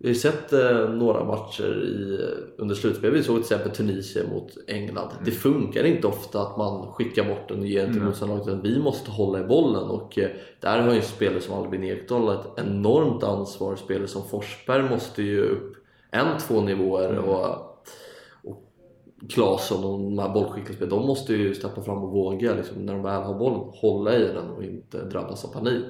vi 0.02 0.08
har 0.08 0.14
sett 0.14 0.52
eh, 0.52 0.88
några 0.88 1.24
matcher 1.24 1.82
i, 1.84 2.20
under 2.56 2.74
slutspelet. 2.74 3.16
Vi 3.16 3.22
såg 3.22 3.36
till 3.36 3.42
exempel 3.42 3.70
Tunisien 3.76 4.28
mot 4.30 4.58
England. 4.66 5.08
Det 5.24 5.30
funkar 5.30 5.84
inte 5.84 6.06
ofta 6.06 6.42
att 6.42 6.56
man 6.56 6.92
skickar 6.92 7.24
bort 7.24 7.48
den 7.48 7.60
och 7.60 7.66
ger 7.66 7.82
den 7.82 7.92
till 7.92 8.02
motståndarlaget. 8.02 8.48
utan 8.48 8.62
Vi 8.62 8.78
måste 8.78 9.10
hålla 9.10 9.40
i 9.40 9.44
bollen 9.44 9.82
och 9.82 10.18
eh, 10.18 10.30
där 10.60 10.82
har 10.82 10.94
ju 10.94 11.02
spelare 11.02 11.40
som 11.40 11.54
Albin 11.54 11.84
Ekdal 11.84 12.28
ett 12.28 12.46
enormt 12.56 13.22
ansvar. 13.22 13.76
Spelare 13.76 14.08
som 14.08 14.28
Forsberg 14.28 14.82
måste 14.90 15.22
ju 15.22 15.42
upp 15.42 15.76
en, 16.10 16.38
två 16.38 16.60
nivåer. 16.60 17.18
Och, 17.18 17.44
och 17.44 17.69
Claesson 19.28 19.85
och 19.85 19.98
de 20.00 20.18
här 20.18 20.28
bollskickliga 20.28 20.76
spelarna, 20.76 20.96
de 20.96 21.06
måste 21.06 21.35
ju 21.35 21.54
steppa 21.54 21.83
fram 21.83 21.98
och 21.98 22.11
våga 22.11 22.54
liksom, 22.54 22.87
när 22.87 22.92
de 22.92 23.02
väl 23.02 23.22
har 23.22 23.35
bollen 23.35 23.61
hålla 23.72 24.16
i 24.16 24.24
den 24.24 24.50
och 24.50 24.64
inte 24.64 25.04
drabbas 25.04 25.44
av 25.44 25.48
panik. 25.48 25.87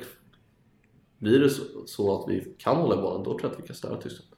Blir 1.19 1.41
det 1.41 1.51
så, 1.51 1.63
så 1.87 2.21
att 2.21 2.29
vi 2.29 2.55
kan 2.59 2.77
hålla 2.77 2.95
i 2.95 3.03
bollen, 3.03 3.23
då 3.23 3.31
tror 3.31 3.43
jag 3.43 3.53
att 3.53 3.63
vi 3.63 3.67
kan 3.67 3.77
störa 3.77 3.97
Tyskland. 3.97 4.31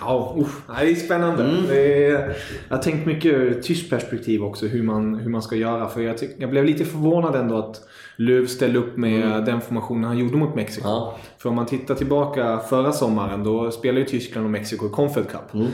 Ja, 0.00 0.36
usch. 0.38 0.68
Nej, 0.68 0.86
det 0.86 0.92
är 0.92 0.94
spännande. 0.94 1.62
Det 1.68 2.06
är, 2.06 2.36
jag 2.68 2.76
har 2.76 2.82
tänkt 2.82 3.06
mycket 3.06 3.32
ur 3.32 3.62
tyskt 3.62 3.90
perspektiv 3.90 4.44
också 4.44 4.66
hur 4.66 4.82
man, 4.82 5.14
hur 5.14 5.30
man 5.30 5.42
ska 5.42 5.56
göra. 5.56 5.88
För 5.88 6.00
jag, 6.00 6.18
tyck, 6.18 6.30
jag 6.38 6.50
blev 6.50 6.64
lite 6.64 6.84
förvånad 6.84 7.34
ändå 7.34 7.56
att 7.56 7.80
Löw 8.16 8.46
ställde 8.46 8.78
upp 8.78 8.96
med 8.96 9.44
den 9.44 9.60
formationen 9.60 10.04
han 10.04 10.18
gjorde 10.18 10.36
mot 10.36 10.54
Mexiko. 10.54 10.88
Ja. 10.88 11.18
För 11.38 11.48
om 11.48 11.54
man 11.54 11.66
tittar 11.66 11.94
tillbaka 11.94 12.58
förra 12.58 12.92
sommaren 12.92 13.44
då 13.44 13.70
spelade 13.70 14.00
ju 14.00 14.06
Tyskland 14.06 14.44
och 14.44 14.50
Mexiko 14.50 14.86
i 14.86 14.90
Confed 14.90 15.28
Cup. 15.28 15.54
Eh, 15.54 15.66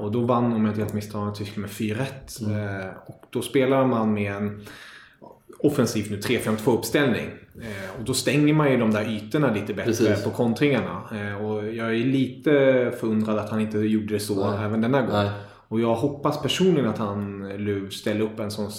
och 0.00 0.12
då 0.12 0.20
vann, 0.20 0.52
om 0.52 0.64
jag 0.64 0.70
inte 0.70 0.80
helt 0.80 0.94
misstar 0.94 1.24
mig, 1.24 1.34
Tyskland 1.34 1.60
med 1.60 1.70
4-1. 1.70 2.82
Eh, 2.82 2.90
och 3.06 3.24
då 3.30 3.42
spelade 3.42 3.86
man 3.86 4.14
med 4.14 4.32
en 4.32 4.66
offensiv 5.58 6.10
nu 6.10 6.16
3-5-2 6.16 6.78
uppställning. 6.78 7.30
Eh, 7.62 7.98
och 7.98 8.04
då 8.04 8.14
stänger 8.14 8.54
man 8.54 8.70
ju 8.70 8.76
de 8.76 8.90
där 8.90 9.08
ytorna 9.08 9.52
lite 9.52 9.74
bättre 9.74 9.84
Precis. 9.84 10.24
på 10.24 10.30
kontringarna. 10.30 11.02
Eh, 11.12 11.44
och 11.44 11.74
jag 11.74 11.88
är 11.88 12.04
lite 12.04 12.50
förundrad 13.00 13.38
att 13.38 13.50
han 13.50 13.60
inte 13.60 13.78
gjorde 13.78 14.14
det 14.14 14.20
så 14.20 14.50
Nej. 14.50 14.64
även 14.64 14.80
denna 14.80 15.00
gång. 15.00 15.12
Nej. 15.12 15.30
Och 15.68 15.80
jag 15.80 15.94
hoppas 15.94 16.42
personligen 16.42 16.90
att 16.90 16.98
han, 16.98 17.90
ställer 17.90 18.20
upp 18.20 18.40
en 18.40 18.50
sån 18.50 18.70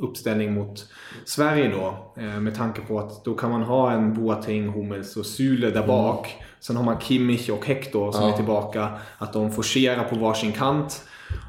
uppställning 0.00 0.54
mot 0.54 0.88
Sverige 1.24 1.68
då. 1.68 2.14
Eh, 2.22 2.40
med 2.40 2.54
tanke 2.54 2.80
på 2.80 2.98
att 2.98 3.24
då 3.24 3.34
kan 3.34 3.50
man 3.50 3.62
ha 3.62 3.92
en 3.92 4.14
Boateng, 4.14 4.68
Hummels 4.68 5.16
och 5.16 5.26
Süle 5.26 5.70
där 5.70 5.86
bak. 5.86 6.36
Sen 6.60 6.76
har 6.76 6.84
man 6.84 7.00
Kimmich 7.00 7.50
och 7.50 7.66
Hector 7.66 8.12
som 8.12 8.22
Ja. 8.22 8.32
är 8.32 8.36
tillbaka. 8.36 8.88
Att 9.18 9.32
de 9.32 9.52
forcerar 9.52 10.04
på 10.04 10.16
varsin 10.16 10.52
kant. 10.52 11.04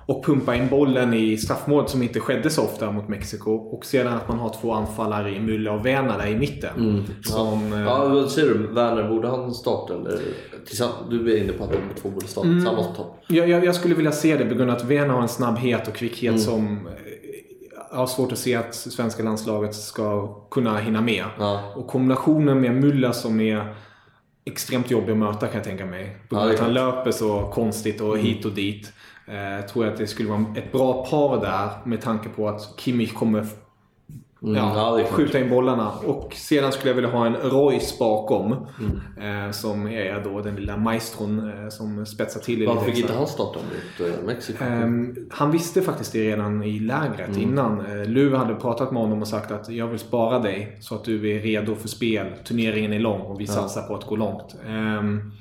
Och 0.05 0.25
pumpa 0.25 0.55
in 0.55 0.67
bollen 0.69 1.13
i 1.13 1.37
straffmålet 1.37 1.89
som 1.89 2.03
inte 2.03 2.19
skedde 2.19 2.49
så 2.49 2.63
ofta 2.63 2.91
mot 2.91 3.07
Mexiko. 3.07 3.51
Och 3.51 3.85
sedan 3.85 4.13
att 4.13 4.27
man 4.27 4.39
har 4.39 4.53
två 4.61 4.73
anfallare 4.73 5.29
i 5.35 5.39
Müller 5.39 5.69
och 5.79 5.85
Werner 5.85 6.17
där 6.17 6.27
i 6.27 6.35
mitten. 6.35 7.03
Som, 7.23 7.73
eh, 7.73 7.79
Ja, 7.79 8.07
vad 8.07 8.31
säger 8.31 8.47
du? 8.47 8.67
Werner, 8.67 9.09
borde 9.09 9.27
han 9.27 9.53
starta 9.53 9.93
eller? 9.93 10.19
Du 11.09 11.33
är 11.33 11.43
inne 11.43 11.53
på 11.53 11.63
att 11.63 11.71
de 11.71 11.77
två 12.01 12.09
borde 12.09 12.27
starta 12.27 12.47
tillsammans 12.47 12.87
på 12.87 12.93
topp. 12.93 13.23
Jag, 13.27 13.49
jag, 13.49 13.65
jag 13.65 13.75
skulle 13.75 13.95
vilja 13.95 14.11
se 14.11 14.37
det 14.37 14.45
på 14.45 14.55
grund 14.55 14.71
av 14.71 14.77
att 14.77 14.83
Werner 14.85 15.13
har 15.13 15.21
en 15.21 15.27
snabbhet 15.27 15.87
och 15.87 15.93
kvickhet 15.95 16.29
Mm. 16.29 16.41
som 16.41 16.87
eh, 16.87 16.93
jag 17.91 17.97
har 17.97 18.07
svårt 18.07 18.31
att 18.31 18.37
se 18.37 18.55
att 18.55 18.75
svenska 18.75 19.23
landslaget 19.23 19.75
ska 19.75 20.27
kunna 20.51 20.77
hinna 20.77 21.01
med. 21.01 21.23
Ja. 21.39 21.73
Och 21.75 21.87
kombinationen 21.87 22.61
med 22.61 22.71
Müller 22.71 23.11
som 23.11 23.39
är 23.41 23.75
extremt 24.51 24.91
jobbig 24.91 25.11
att 25.11 25.17
möta 25.17 25.47
kan 25.47 25.55
jag 25.55 25.63
tänka 25.63 25.85
mig. 25.85 26.17
På 26.29 26.35
grund 26.35 26.47
av 26.47 26.53
att 26.53 26.59
han 26.59 26.73
löper 26.73 27.11
så 27.11 27.51
konstigt 27.53 28.01
och 28.01 28.17
hit 28.17 28.45
och 28.45 28.51
dit. 28.51 28.93
Eh, 29.25 29.65
tror 29.65 29.85
jag 29.85 29.91
att 29.93 29.99
det 29.99 30.07
skulle 30.07 30.29
vara 30.29 30.45
ett 30.55 30.71
bra 30.71 31.05
par 31.05 31.41
där 31.41 31.69
med 31.85 32.01
tanke 32.01 32.29
på 32.29 32.49
att 32.49 32.61
Kimmich 32.77 33.13
kommer 33.13 33.45
Mm, 34.43 34.55
ja, 34.55 34.99
ja, 34.99 35.05
skjuta 35.05 35.39
in 35.39 35.49
bollarna. 35.49 35.91
Och 35.91 36.33
sedan 36.33 36.71
skulle 36.71 36.89
jag 36.89 36.95
vilja 36.95 37.09
ha 37.09 37.25
en 37.25 37.35
Royce 37.35 37.95
bakom. 37.99 38.55
Mm. 38.79 39.45
Eh, 39.45 39.51
som 39.51 39.87
är 39.87 40.23
då 40.23 40.41
den 40.41 40.55
lilla 40.55 40.77
maestron 40.77 41.63
eh, 41.63 41.69
som 41.69 42.05
spetsar 42.05 42.39
till 42.39 42.67
Varför 42.67 42.85
fick 42.85 42.97
inte 42.99 43.13
han 43.13 43.27
starta 43.27 43.59
mot 43.59 44.07
eh, 44.09 44.25
Mexiko? 44.25 44.63
Ehm, 44.63 45.15
han 45.31 45.51
visste 45.51 45.81
faktiskt 45.81 46.13
det 46.13 46.31
redan 46.31 46.63
i 46.63 46.79
lägret 46.79 47.29
Mm. 47.29 47.41
innan. 47.41 47.81
Uh, 47.85 48.05
Löw 48.09 48.35
hade 48.37 48.55
pratat 48.55 48.91
med 48.91 49.01
honom 49.01 49.21
och 49.21 49.27
sagt 49.27 49.51
att 49.51 49.69
jag 49.69 49.87
vill 49.87 49.99
spara 49.99 50.39
dig 50.39 50.77
så 50.81 50.95
att 50.95 51.03
du 51.03 51.35
är 51.35 51.39
redo 51.39 51.75
för 51.75 51.87
spel. 51.87 52.27
Turneringen 52.43 52.93
är 52.93 52.99
lång 52.99 53.21
och 53.21 53.39
vi 53.41 53.47
satsar 53.47 53.81
på 53.81 53.95
att 53.95 54.05
gå 54.05 54.15
långt. 54.15 54.55
Ehm, 54.67 55.31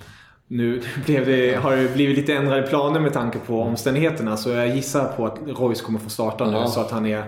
nu 0.49 0.83
det, 1.07 1.55
har 1.63 1.77
det 1.77 1.95
blivit 1.95 2.17
lite 2.17 2.35
ändrade 2.35 2.63
planer 2.63 3.01
med 3.01 3.13
tanke 3.13 3.39
på 3.39 3.63
omständigheterna 3.63 4.37
så 4.37 4.51
jag 4.51 4.69
gissar 4.77 5.05
på 5.17 5.27
att 5.27 5.39
Royce 5.47 5.81
kommer 5.83 5.99
få 5.99 6.11
starta 6.11 6.47
nu 6.47 6.53
Ja. 6.57 6.67
så 6.67 6.81
att 6.81 6.91
han 6.91 7.07
är 7.07 7.25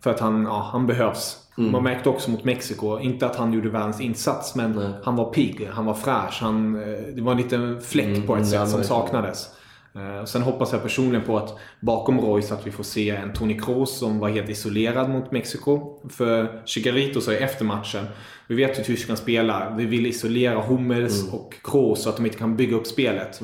för 0.00 0.10
att 0.10 0.20
han, 0.20 0.42
ja, 0.44 0.68
han 0.72 0.86
behövs. 0.86 1.36
Mm. 1.58 1.72
Man 1.72 1.82
märkte 1.82 2.08
också 2.08 2.30
mot 2.30 2.44
Mexiko, 2.44 2.98
inte 2.98 3.26
att 3.26 3.36
han 3.36 3.52
gjorde 3.52 3.68
världens 3.68 4.00
insats, 4.00 4.54
men 4.54 4.72
Nej. 4.72 4.90
han 5.04 5.16
var 5.16 5.24
pigg, 5.32 5.68
han 5.72 5.84
var 5.86 5.94
fräsch. 5.94 6.38
Han, 6.40 6.74
eh, 6.82 6.98
det 7.14 7.22
var 7.22 7.32
en 7.32 7.38
liten 7.38 7.80
fläck 7.80 8.26
på 8.26 8.32
ett 8.36 8.38
Mm, 8.38 8.44
sätt 8.50 8.68
som 8.68 8.84
saknades. 8.84 9.46
Eh, 9.94 10.20
och 10.22 10.28
Sen 10.28 10.42
hoppas 10.42 10.72
jag 10.72 10.82
personligen 10.82 11.26
på 11.26 11.36
att 11.38 11.58
bakom 11.80 12.20
Royce 12.20 12.52
att 12.54 12.66
vi 12.66 12.70
får 12.70 12.84
se 12.84 13.10
en 13.10 13.32
Toni 13.32 13.60
Kroos 13.60 13.98
som 13.98 14.18
var 14.18 14.28
helt 14.28 14.48
isolerad 14.48 15.10
mot 15.10 15.32
Mexiko. 15.32 16.00
För 16.08 16.62
Chigarito 16.64 17.20
sa 17.20 17.32
ju 17.32 17.38
efter 17.38 17.64
matchen, 17.64 18.04
vi 18.46 18.54
vet 18.54 18.78
hur 18.78 18.84
Tyskland 18.84 19.18
spelar, 19.18 19.74
vi 19.76 19.84
vill 19.86 20.06
isolera 20.06 20.60
Hummels 20.62 21.22
Mm. 21.22 21.34
och 21.34 21.54
Kroos 21.64 22.02
så 22.02 22.08
att 22.08 22.16
de 22.16 22.26
inte 22.26 22.38
kan 22.38 22.56
bygga 22.56 22.76
upp 22.76 22.86
spelet. 22.86 23.40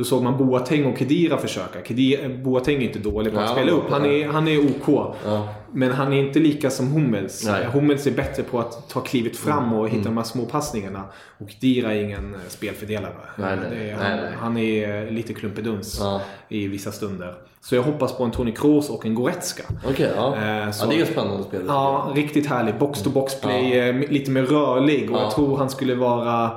Då 0.00 0.04
såg 0.04 0.22
man 0.22 0.36
Boateng 0.38 0.86
och 0.86 0.98
Kedira 0.98 1.38
försöka. 1.38 1.78
Kedira, 1.84 2.28
Boateng 2.28 2.76
är 2.76 2.80
inte 2.80 2.98
dålig 2.98 3.32
på 3.32 3.38
att 3.40 3.46
Ja, 3.48 3.52
spela 3.52 3.72
upp. 3.72 3.90
Han 3.90 4.04
är, 4.04 4.28
han 4.28 4.48
är 4.48 4.58
OK. 4.58 5.14
Ja. 5.24 5.48
Men 5.72 5.90
han 5.92 6.12
är 6.12 6.18
inte 6.26 6.38
lika 6.38 6.70
som 6.70 6.86
Hummels. 6.92 7.44
Nej. 7.46 7.64
Hummels 7.64 8.06
är 8.06 8.10
bättre 8.10 8.42
på 8.42 8.60
att 8.60 8.88
ta 8.88 9.00
klivet 9.00 9.36
fram 9.36 9.72
och 9.72 9.88
hitta 9.88 10.04
de 10.04 10.16
här 10.16 10.24
små 10.24 10.44
passningarna. 10.44 11.04
Och 11.38 11.54
Dira 11.60 11.94
är 11.94 12.02
ingen 12.04 12.34
eh, 12.34 12.40
spelfördelare. 12.48 13.12
Nej, 13.36 13.56
nej, 13.70 13.90
är, 13.90 13.94
han, 13.96 14.18
han 14.40 14.56
är 14.56 15.04
eh, 15.06 15.10
lite 15.12 15.32
klumpeduns 15.34 15.98
Ja. 16.00 16.20
i 16.48 16.66
vissa 16.68 16.92
stunder. 16.92 17.34
Så 17.60 17.74
jag 17.74 17.82
hoppas 17.82 18.16
på 18.16 18.24
en 18.24 18.30
Toni 18.30 18.52
Kroos 18.52 18.90
och 18.90 19.06
en 19.06 19.14
Goretzka. 19.14 19.62
Ja. 19.98 20.36
Eh, 20.36 20.70
så- 20.70 20.84
ja. 20.86 20.90
Det 20.90 21.00
är 21.00 21.04
spännande 21.04 21.44
spelare. 21.44 21.66
Ja, 21.68 22.12
riktigt 22.14 22.46
härlig. 22.46 22.74
Box-to-box-play, 22.78 23.78
eh, 23.78 24.10
lite 24.10 24.30
mer 24.30 24.42
rörlig. 24.42 25.10
Och 25.10 25.16
Ja. 25.16 25.22
jag 25.22 25.30
tror 25.34 25.56
han 25.56 25.70
skulle 25.70 25.94
vara 25.94 26.50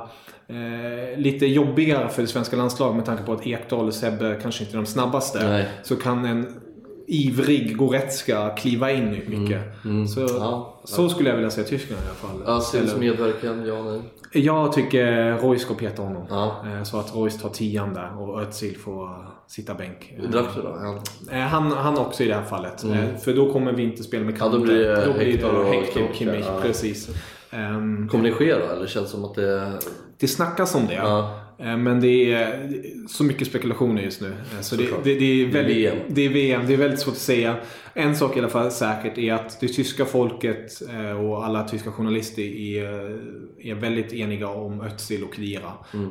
eh, 0.48 1.20
lite 1.20 1.46
jobbigare 1.46 2.10
för 2.10 2.22
det 2.22 2.28
svenska 2.28 2.56
landslaget 2.56 2.96
med 2.96 3.06
tanke 3.06 3.24
på 3.24 3.34
att 3.34 3.48
Ekdal 3.48 3.88
och 3.88 3.94
Sebbe 3.94 4.40
kanske 4.42 4.64
inte 4.64 4.76
är 4.76 4.78
de 4.78 4.86
snabbaste. 4.86 5.50
Nej. 5.50 5.68
Så 5.84 5.96
kan 5.96 6.26
en 6.26 6.48
ivrig 7.08 7.78
Goretzka 7.78 8.50
kliva 8.50 8.92
in 8.92 9.10
mycket. 9.10 9.62
Så, 9.84 9.90
Mm. 9.90 10.36
Ja. 10.38 10.82
så 10.84 11.10
skulle 11.10 11.30
jag 11.30 11.36
vilja 11.36 11.52
se 11.52 11.64
Tyskland 11.64 12.02
i 12.04 12.06
alla 12.06 12.16
fall. 12.44 12.56
Eller- 12.80 13.00
medverkan, 13.00 13.66
ja 13.66 13.84
nej. 13.84 14.02
Jag 14.36 14.74
tycker 14.74 15.38
Royce 15.38 15.62
ska 15.62 15.74
peta 15.74 16.02
honom. 16.02 16.26
Ja. 16.30 16.66
Eh, 16.68 16.84
Så 16.84 17.00
att 17.00 17.16
Royce 17.16 17.42
tar 17.42 17.50
tian 17.50 17.94
där 17.94 18.22
och 18.22 18.42
Özil 18.42 18.78
får 18.78 19.10
sitta 19.48 19.74
bänk. 19.74 20.14
Du 20.22 20.28
då? 20.62 20.78
Ja. 20.82 21.02
Eh, 21.38 21.40
Han, 21.44 21.72
han 21.72 21.98
också 21.98 22.24
i 22.24 22.28
det 22.28 22.34
här 22.36 22.44
fallet. 22.44 22.84
Eh, 22.84 23.18
För 23.24 23.34
då 23.34 23.54
kommer 23.54 23.72
vi 23.74 23.84
inte 23.84 24.04
spela 24.04 24.24
med 24.26 24.36
Mm. 24.42 24.46
Ja, 24.46 24.58
då 24.58 24.58
kanter. 24.58 24.74
blir 24.74 24.88
det 25.26 25.32
Hector 25.32 25.56
och 25.56 26.10
och 26.10 26.16
Kimmich, 26.16 26.46
ja. 26.48 26.60
Precis. 26.62 27.10
Ehm, 27.56 28.08
Kommer 28.08 28.24
det 28.24 28.32
ske 28.32 28.54
då? 28.54 28.66
Eller 28.66 28.88
känns 28.88 29.06
det 29.06 29.12
som 29.12 29.26
att 29.26 29.36
det... 29.36 29.80
det 30.20 30.28
snackas 30.28 30.76
om 30.76 30.88
det. 30.88 30.94
Ja. 30.94 31.40
Eh, 31.60 31.78
Men 31.78 32.02
det 32.02 32.34
är 32.34 32.70
så 33.10 33.24
mycket 33.24 33.48
spekulationer 33.48 34.02
just 34.02 34.22
nu. 34.22 34.28
Eh, 34.54 34.60
Så 34.62 34.76
det, 34.76 34.84
det, 34.84 34.90
det, 35.04 35.12
är 35.12 35.20
Det 35.20 35.26
är 35.44 35.52
väldigt, 35.52 35.78
VM. 35.78 35.98
det 36.08 36.22
är 36.26 36.30
VM. 36.30 36.62
Det 36.68 36.74
är 36.74 36.78
väldigt 36.78 37.00
svårt 37.00 37.14
att 37.14 37.20
säga. 37.20 37.56
En 37.94 38.16
sak 38.16 38.36
i 38.38 38.40
alla 38.40 38.50
fall 38.50 38.72
säkert 38.72 39.18
är 39.18 39.34
att 39.34 39.60
det 39.60 39.68
tyska 39.68 40.06
folket 40.06 40.82
eh, 40.94 41.26
och 41.26 41.46
alla 41.46 41.64
tyska 41.68 41.92
journalister 41.92 42.42
är, 42.42 42.84
är 43.62 43.76
väldigt 43.76 44.14
eniga 44.14 44.48
om 44.48 44.82
Özil 44.82 45.24
och 45.24 45.34
Khedira. 45.34 45.72
Mm. 45.94 46.10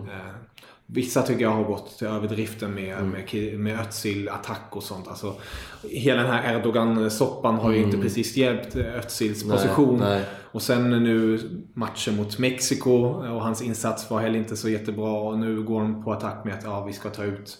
Vissa 0.94 1.22
tycker 1.22 1.42
jag 1.42 1.50
har 1.50 1.64
gått 1.64 1.98
till 1.98 2.06
överdriften 2.06 2.74
med, 2.74 2.96
Mm. 2.98 3.10
med, 3.10 3.58
med 3.60 3.80
Özil, 3.80 4.28
attack 4.28 4.68
och 4.70 4.82
sånt. 4.82 5.08
Alltså, 5.08 5.34
hela 5.82 6.22
den 6.22 6.30
här 6.30 6.54
Erdogan-soppan 6.56 7.54
har 7.54 7.72
ju 7.72 7.78
inte 7.82 7.98
precis 7.98 8.36
hjälpt 8.36 8.76
Özils 8.76 9.42
Mm. 9.44 9.56
Position. 9.56 9.98
nej. 9.98 10.24
Och 10.52 10.62
sen 10.62 10.90
nu 10.90 11.38
matchen 11.74 12.16
mot 12.16 12.38
Mexiko 12.38 12.90
och 13.04 13.42
hans 13.42 13.62
insats 13.62 14.10
var 14.10 14.20
heller 14.20 14.38
inte 14.38 14.56
så 14.56 14.68
jättebra. 14.68 15.12
Och 15.12 15.38
nu 15.38 15.62
går 15.62 15.80
de 15.80 16.04
på 16.04 16.12
attack 16.12 16.44
med 16.44 16.54
att 16.54 16.64
ja, 16.64 16.84
vi 16.84 16.92
ska 16.92 17.10
ta 17.10 17.24
ut 17.24 17.58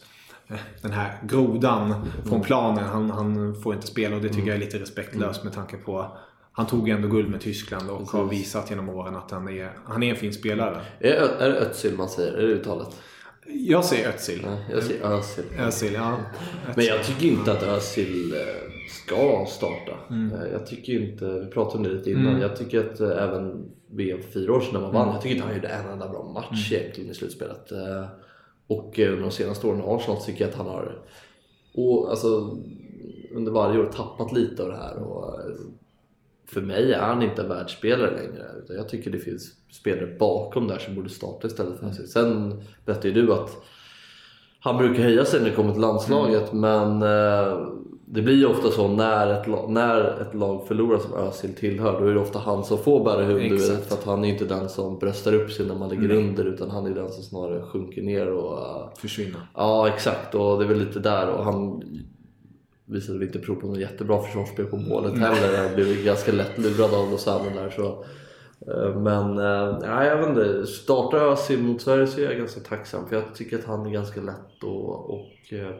eh, 0.48 0.56
den 0.82 0.90
här 0.92 1.18
grodan 1.22 1.94
från 2.28 2.40
planen. 2.40 2.84
Han, 2.84 3.10
han 3.10 3.54
får 3.62 3.74
inte 3.74 3.86
spela 3.86 4.16
och 4.16 4.22
det 4.22 4.28
tycker 4.28 4.46
jag 4.48 4.56
är 4.56 4.60
lite 4.60 4.78
respektlöst 4.78 5.44
med 5.44 5.52
tanke 5.52 5.76
på 5.76 6.16
han 6.54 6.66
tog 6.66 6.88
ändå 6.88 7.08
guld 7.08 7.30
med 7.30 7.40
Tyskland 7.40 7.90
och 7.90 8.10
har 8.10 8.24
visat 8.24 8.70
genom 8.70 8.88
åren 8.88 9.16
att 9.16 9.30
han 9.30 9.48
är, 9.48 9.70
han 9.84 10.02
är 10.02 10.10
en 10.10 10.16
fin 10.16 10.32
spelare. 10.32 10.80
Är, 11.00 11.10
är 11.12 11.48
det 11.50 11.56
Özil 11.60 11.96
man 11.96 12.08
säger? 12.08 12.32
Är 12.32 12.42
det 12.42 12.52
uttalet? 12.52 12.88
Jag 13.46 13.84
säger 13.84 14.08
Özil. 14.08 14.40
Nej, 14.46 14.58
jag 14.70 14.82
säger 14.82 15.04
Özil. 15.04 15.44
Özil, 15.58 15.92
ja. 15.94 16.16
Men 16.76 16.84
jag 16.84 17.04
tycker 17.04 17.26
inte 17.26 17.52
att 17.52 17.62
Özil 17.62 18.32
eh, 18.34 18.38
ska 19.04 19.46
starta. 19.48 19.92
Mm. 20.10 20.32
Eh, 20.40 20.52
Jag 20.52 20.66
tycker 20.66 20.92
inte, 20.92 21.24
vi 21.40 21.46
pratade 21.46 21.76
om 21.76 21.82
det 21.82 21.90
lite 21.90 22.10
innan, 22.10 22.40
jag 22.40 22.56
tycker 22.56 22.80
att 22.90 23.00
eh, 23.00 23.22
även 23.24 23.70
VM 23.90 24.22
för 24.22 24.30
fyra 24.30 24.52
år 24.52 24.60
sedan 24.60 24.72
när 24.72 24.80
man 24.80 24.92
vann, 24.92 25.02
Mm. 25.02 25.14
jag 25.14 25.22
tycker 25.22 25.34
inte 25.34 25.46
han 25.46 25.54
gjorde 25.56 25.68
en 25.68 25.88
enda 25.90 26.08
bra 26.08 26.24
match 26.34 26.72
egentligen 26.72 27.10
i 27.10 27.14
slutspelet. 27.14 27.72
Och 28.66 28.98
under 28.98 29.20
de 29.22 29.30
senaste 29.30 29.66
åren 29.66 29.80
i 29.80 29.82
Arsenal 29.86 30.22
tycker 30.22 30.40
jag 30.44 30.50
att 30.50 30.56
han 30.56 30.66
har 30.66 31.02
och, 31.74 32.10
alltså, 32.10 32.58
under 33.34 33.52
varje 33.52 33.80
år 33.80 33.84
tappat 33.92 34.32
lite 34.32 34.62
av 34.62 34.68
det 34.68 34.76
här. 34.76 34.96
Och, 34.96 35.40
för 36.52 36.60
mig 36.60 36.92
är 36.92 37.00
han 37.00 37.22
inte 37.22 37.42
en 37.42 37.48
världsspelare 37.48 38.10
längre. 38.10 38.46
Utan 38.64 38.76
jag 38.76 38.88
tycker 38.88 39.10
det 39.10 39.18
finns 39.18 39.52
spelare 39.70 40.16
bakom 40.18 40.68
där 40.68 40.78
som 40.78 40.94
borde 40.94 41.08
starta 41.08 41.46
istället 41.46 41.78
för 41.78 41.86
Özil. 41.86 42.08
Sen 42.08 42.62
berättade 42.84 43.08
ju 43.08 43.14
du 43.14 43.32
att 43.32 43.50
han 44.60 44.76
brukar 44.76 45.02
höja 45.02 45.24
sig 45.24 45.40
när 45.40 45.48
det 45.48 45.56
kommer 45.56 45.72
till 45.72 45.80
landslaget 45.80 46.52
men 46.52 47.02
eh, 47.02 47.66
det 48.06 48.22
blir 48.22 48.34
ju 48.34 48.46
ofta 48.46 48.70
så 48.70 48.88
när 48.88 49.40
ett, 49.40 49.46
lag, 49.46 49.70
när 49.70 50.20
ett 50.20 50.34
lag 50.34 50.66
förlorar 50.68 50.98
som 50.98 51.14
Özil 51.14 51.54
tillhör 51.54 52.00
då 52.00 52.06
är 52.06 52.14
det 52.14 52.20
ofta 52.20 52.38
han 52.38 52.64
som 52.64 52.78
får 52.78 53.04
bära 53.04 53.24
huvudet 53.24 53.86
för 53.88 53.94
att 53.94 54.04
han 54.04 54.24
är 54.24 54.28
inte 54.28 54.44
den 54.44 54.68
som 54.68 54.98
bröstar 54.98 55.34
upp 55.34 55.50
sig 55.50 55.66
när 55.66 55.74
man 55.74 55.88
ligger 55.88 56.10
under 56.16 56.44
utan 56.44 56.70
han 56.70 56.86
är 56.86 56.90
den 56.90 57.08
som 57.08 57.22
snarare 57.22 57.62
sjunker 57.62 58.02
ner 58.02 58.32
och 58.32 58.58
eh, 58.58 58.88
Försvinna. 58.96 59.38
Ja 59.54 59.88
exakt 59.88 60.34
och 60.34 60.58
det 60.58 60.64
är 60.64 60.68
väl 60.68 60.78
lite 60.78 60.98
där 60.98 61.28
och 61.28 61.44
han 61.44 61.82
visade 62.92 63.18
väl 63.18 63.26
inte 63.26 63.38
prov 63.38 63.54
på 63.54 63.66
något 63.66 63.78
jättebra 63.78 64.22
försvarsspel 64.22 64.66
på 64.66 64.76
målet 64.76 65.18
heller. 65.18 65.58
Han 65.66 65.74
blev 65.74 66.04
ganska 66.04 66.32
lätt 66.32 66.58
lurad 66.58 66.94
av 66.94 67.10
Lozano 67.10 67.50
där 67.54 67.70
så. 67.70 68.04
Eh, 68.72 69.00
Men 69.00 69.38
eh, 69.38 69.78
nej, 69.80 70.08
jag 70.08 70.16
vet 70.16 70.28
inte. 70.28 70.66
Startar 70.66 71.18
Özil 71.18 71.62
mot 71.62 71.82
Sverige 71.82 72.06
så 72.06 72.20
är 72.20 72.24
jag 72.24 72.36
ganska 72.38 72.60
tacksam 72.60 73.08
för 73.08 73.16
jag 73.16 73.34
tycker 73.34 73.58
att 73.58 73.64
han 73.64 73.86
är 73.86 73.90
ganska 73.90 74.20
lätt 74.20 74.62
och, 74.62 75.10
och, 75.10 75.52
eh, 75.52 75.74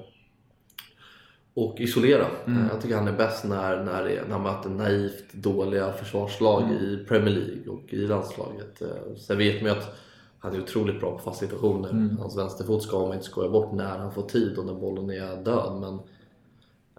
och 1.54 1.80
isolera. 1.80 2.26
Eh, 2.46 2.66
Jag 2.72 2.80
tycker 2.82 2.96
han 2.96 3.08
är 3.08 3.16
bäst 3.16 3.44
när, 3.44 3.84
när, 3.84 4.04
det, 4.04 4.22
när 4.28 4.32
han 4.38 4.42
möter 4.42 4.70
naivt 4.70 5.32
dåliga 5.32 5.92
försvarslag 5.92 6.62
i 6.70 7.04
Premier 7.08 7.34
League 7.34 7.68
och 7.72 7.92
i 7.92 7.96
landslaget. 7.96 8.82
Sen 9.18 9.38
vet 9.38 9.62
man 9.62 9.70
ju 9.72 9.78
att 9.78 9.94
han 10.38 10.54
är 10.54 10.60
otroligt 10.60 11.00
bra 11.00 11.10
på 11.12 11.18
fasta 11.18 11.46
situationer. 11.46 12.16
Hans 12.20 12.38
vänsterfot 12.38 12.82
ska 12.82 12.98
man 12.98 13.12
inte 13.12 13.24
skoja 13.24 13.48
bort 13.50 13.72
när 13.72 13.98
han 13.98 14.12
får 14.12 14.22
tid 14.22 14.58
och 14.58 14.66
när 14.66 14.74
bollen 14.74 15.10
är 15.10 15.44
död. 15.44 15.78
Men 15.80 15.98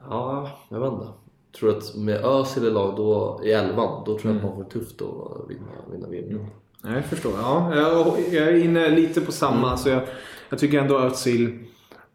ja, 0.09 0.49
jag 0.69 0.79
vet 0.79 0.93
inte. 0.93 1.07
Tror 1.59 1.77
att 1.77 1.95
med 1.95 2.25
Özil 2.25 2.65
i 2.65 2.69
lag 2.69 2.95
då, 2.95 3.41
i 3.43 3.51
elvan, 3.51 4.03
då 4.05 4.19
tror 4.19 4.33
jag 4.33 4.35
att 4.35 4.43
man 4.43 4.55
får 4.55 4.63
tufft 4.63 5.01
att 5.01 5.49
vinna, 5.49 5.67
vinna 5.91 6.07
VM. 6.07 6.45
Ja, 6.83 6.95
jag 6.95 7.05
förstår. 7.05 7.31
Ja, 7.41 7.75
jag, 7.75 8.07
jag 8.31 8.47
är 8.47 8.63
inne 8.63 8.89
lite 8.89 9.21
på 9.21 9.31
samma. 9.31 9.71
Alltså 9.71 9.89
jag, 9.89 10.01
jag 10.49 10.59
tycker 10.59 10.79
ändå 10.79 10.99
Özil, 10.99 11.59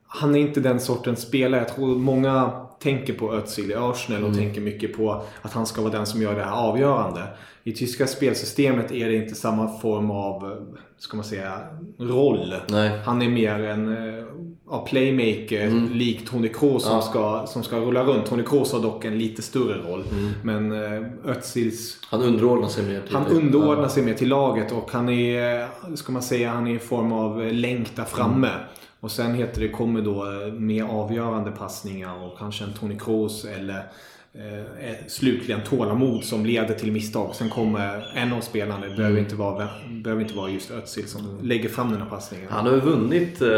han 0.07 0.37
är 0.37 0.40
inte 0.40 0.61
den 0.61 0.81
sortens 0.81 1.20
spelare. 1.20 1.61
Jag 1.61 1.74
tror 1.74 1.87
många 1.87 2.51
tänker 2.81 3.12
på 3.12 3.35
Özil 3.35 3.70
i 3.70 3.74
Arsenal 3.74 4.24
och 4.24 4.35
tänker 4.35 4.61
mycket 4.61 4.96
på 4.96 5.22
att 5.42 5.53
han 5.53 5.66
ska 5.66 5.83
vara 5.83 5.92
den 5.92 6.07
som 6.07 6.22
gör 6.22 6.35
det 6.35 6.44
här 6.44 6.68
avgörande. 6.68 7.22
I 7.64 7.72
tyska 7.72 8.07
spelsystemet 8.07 8.92
är 8.92 9.09
det 9.09 9.14
inte 9.14 9.35
samma 9.35 9.79
form 9.79 10.11
av, 10.11 10.44
eh, 10.44 10.59
ska 10.98 11.16
man 11.16 11.24
säga, 11.24 11.61
roll. 11.98 12.55
Nej. 12.68 12.98
Han 13.05 13.22
är 13.22 13.29
mer 13.29 13.59
en 13.59 13.88
eh, 13.88 14.24
ja, 14.70 14.87
playmaker, 14.88 15.88
lik 15.94 16.28
Toni 16.31 16.48
Kroos 16.48 16.85
som, 16.85 17.02
ska, 17.02 17.46
som 17.46 17.62
ska 17.62 17.76
rulla 17.76 18.04
runt. 18.04 18.26
Toni 18.26 18.42
Kroos 18.42 18.72
har 18.72 18.81
dock 18.81 19.04
en 19.04 19.18
lite 19.18 19.42
större 19.42 19.90
roll. 19.90 20.04
Men 20.42 20.72
eh, 20.72 21.07
Özils 21.24 21.98
Han 22.11 22.22
underordnar 22.22 22.68
sig 22.68 22.85
mer 22.85 23.00
till 23.00 23.14
han 23.14 23.26
underordnar 23.26 23.88
sig 23.88 24.02
mer 24.02 24.14
till 24.14 24.28
laget 24.28 24.72
och 24.72 24.90
han 24.92 25.09
är, 25.09 25.68
ska 25.96 26.12
man 26.12 26.22
säga, 26.22 26.50
han 26.50 26.66
är 26.66 26.74
i 26.74 26.78
form 26.78 27.12
av 27.12 27.52
länk 27.52 27.96
där 27.96 28.04
framme. 28.04 28.50
Och 29.00 29.11
sen 29.11 29.35
heter 29.35 29.61
det, 29.61 29.68
kommer 29.68 30.02
då 30.02 30.24
eh, 30.24 30.52
mer 30.52 30.85
avgörande 30.85 31.50
passningar 31.50 32.24
och 32.26 32.38
kanske 32.38 32.64
en 32.64 32.72
Toni 32.72 32.98
Kroos 32.98 33.44
eller 33.44 33.83
eh, 34.34 35.06
slutligen 35.08 35.60
tålamod 35.64 36.24
som 36.24 36.46
leder 36.46 36.74
till 36.74 36.92
misstag. 36.92 37.34
Sen 37.34 37.48
kommer 37.48 38.06
en 38.14 38.32
av 38.32 38.40
spelarna, 38.40 38.86
det 38.86 38.96
behöver 38.96 39.18
inte 39.18 39.34
vara, 39.34 39.68
behöver 40.04 40.22
inte 40.22 40.34
vara 40.34 40.50
just 40.50 40.70
Özil 40.70 41.06
som 41.08 41.38
lägger 41.42 41.68
fram 41.68 41.90
den 41.92 42.02
här 42.02 42.08
passningen. 42.08 42.46
Han 42.50 42.66
har 42.66 42.72
ju 42.72 42.80
vunnit 42.80 43.42
eh, 43.42 43.48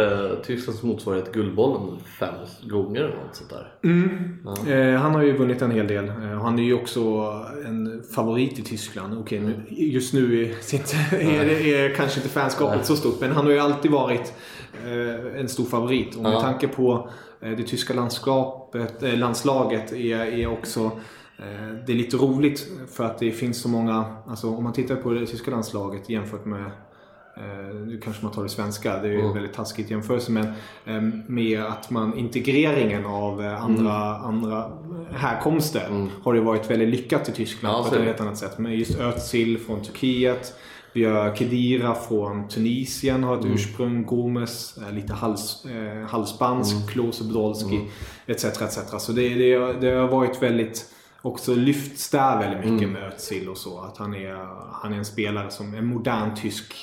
Tysklands 0.46 0.82
motsvarighet 0.82 1.32
Guldbollen 1.32 1.98
fem 2.18 2.34
gånger 2.62 3.00
eller 3.00 3.16
något 3.16 3.36
sånt 3.36 3.50
där. 3.50 4.94
Eh, 4.94 5.00
han 5.00 5.14
har 5.14 5.22
ju 5.22 5.36
vunnit 5.36 5.62
en 5.62 5.70
hel 5.70 5.86
del. 5.86 6.08
Eh, 6.08 6.14
han 6.42 6.58
är 6.58 6.62
ju 6.62 6.74
också 6.74 7.00
en 7.66 8.02
favorit 8.14 8.58
i 8.58 8.62
Tyskland. 8.62 9.18
Okej, 9.18 9.40
nu, 9.40 9.62
just 9.68 10.14
nu 10.14 10.44
är, 10.44 10.54
sitt- 10.60 10.94
är, 11.12 11.66
är 11.66 11.94
kanske 11.94 12.20
inte 12.20 12.30
fanskapet 12.32 12.86
så 12.86 12.96
stort. 12.96 13.20
Men 13.20 13.32
han 13.32 13.44
har 13.44 13.52
ju 13.52 13.58
alltid 13.58 13.90
varit 13.90 14.32
eh, 14.86 15.40
en 15.40 15.48
stor 15.48 15.64
favorit. 15.64 16.16
Och 16.16 16.22
med 16.22 16.32
Ja. 16.32 16.40
tanke 16.40 16.68
på 16.68 16.92
eh, 16.94 17.10
det 17.40 17.62
tyska 17.62 17.94
landskapet, 17.94 19.02
eh, 19.02 19.18
landslaget 19.18 19.92
är, 19.92 20.18
är 20.20 20.46
också 20.46 20.84
eh, 21.38 21.74
det 21.86 21.92
är 21.92 21.96
lite 21.96 22.16
roligt 22.16 22.68
för 22.92 23.04
att 23.04 23.18
det 23.18 23.30
finns 23.32 23.62
så 23.62 23.68
många, 23.68 24.04
alltså 24.26 24.50
om 24.50 24.64
man 24.64 24.72
tittar 24.72 24.96
på 24.96 25.10
det 25.10 25.26
tyska 25.26 25.50
landslaget 25.50 26.08
jämfört 26.08 26.44
med 26.44 26.70
Eh, 27.36 27.74
nu 27.74 28.00
kanske 28.04 28.24
man 28.24 28.32
tar 28.32 28.42
det 28.42 28.48
svenska, 28.48 28.98
det 28.98 29.08
är 29.08 29.12
ju 29.12 29.20
Mm. 29.20 29.32
väldigt 29.34 29.52
taskigt 29.52 29.90
jämförelse 29.90 30.32
men 30.32 30.46
eh, 30.86 31.02
med 31.26 31.62
att 31.64 31.90
man 31.90 32.18
integreringen 32.18 33.06
av 33.06 33.42
eh, 33.44 33.64
andra, 33.64 34.16
Mm. 34.16 34.24
andra 34.24 34.70
härkomster 35.14 36.08
har 36.22 36.34
ju 36.34 36.40
varit 36.40 36.70
väldigt 36.70 36.88
lyckat 36.88 37.28
i 37.28 37.32
Tyskland 37.32 37.74
Ja, 37.76 37.82
på 37.88 37.94
ett 37.94 38.00
det. 38.00 38.06
helt 38.06 38.20
annat 38.20 38.38
sätt. 38.38 38.58
Men 38.58 38.72
just 38.72 39.00
Özil 39.00 39.58
från 39.58 39.82
Turkiet, 39.82 40.54
vi 40.92 41.04
har 41.04 41.34
Kedira 41.36 41.94
från 41.94 42.48
Tunisien 42.48 43.24
har 43.24 43.34
ett 43.36 43.42
Mm. 43.44 43.54
ursprung, 43.54 44.04
Gomes, 44.06 44.78
eh, 44.78 44.92
lite 44.94 45.12
hals, 45.12 45.64
eh, 45.64 46.08
halvspansk, 46.08 46.74
Mm. 46.76 46.86
Klose 46.88 47.24
Podolski 47.24 47.80
etc. 48.26 48.44
etc. 48.44 48.78
Så 48.98 49.12
det, 49.12 49.28
det, 49.28 49.72
det 49.80 49.90
har 49.96 50.08
varit 50.08 50.42
väldigt 50.42 50.84
också 51.22 51.54
lyfts 51.54 52.10
där 52.10 52.38
väldigt 52.38 52.58
mycket 52.72 52.88
Mm. 52.88 52.92
med 53.02 53.12
Özil 53.12 53.48
och 53.48 53.56
så. 53.58 53.80
Att 53.80 53.96
han 53.98 54.14
är, 54.14 54.46
han 54.72 54.92
är 54.92 54.96
en 54.98 55.04
spelare 55.04 55.50
som 55.50 55.74
en 55.74 55.86
modern 55.86 56.36
tysk 56.36 56.74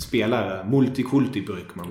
spelare. 0.00 0.66
Multikulti 0.70 1.40
brukar 1.42 1.74
man 1.74 1.86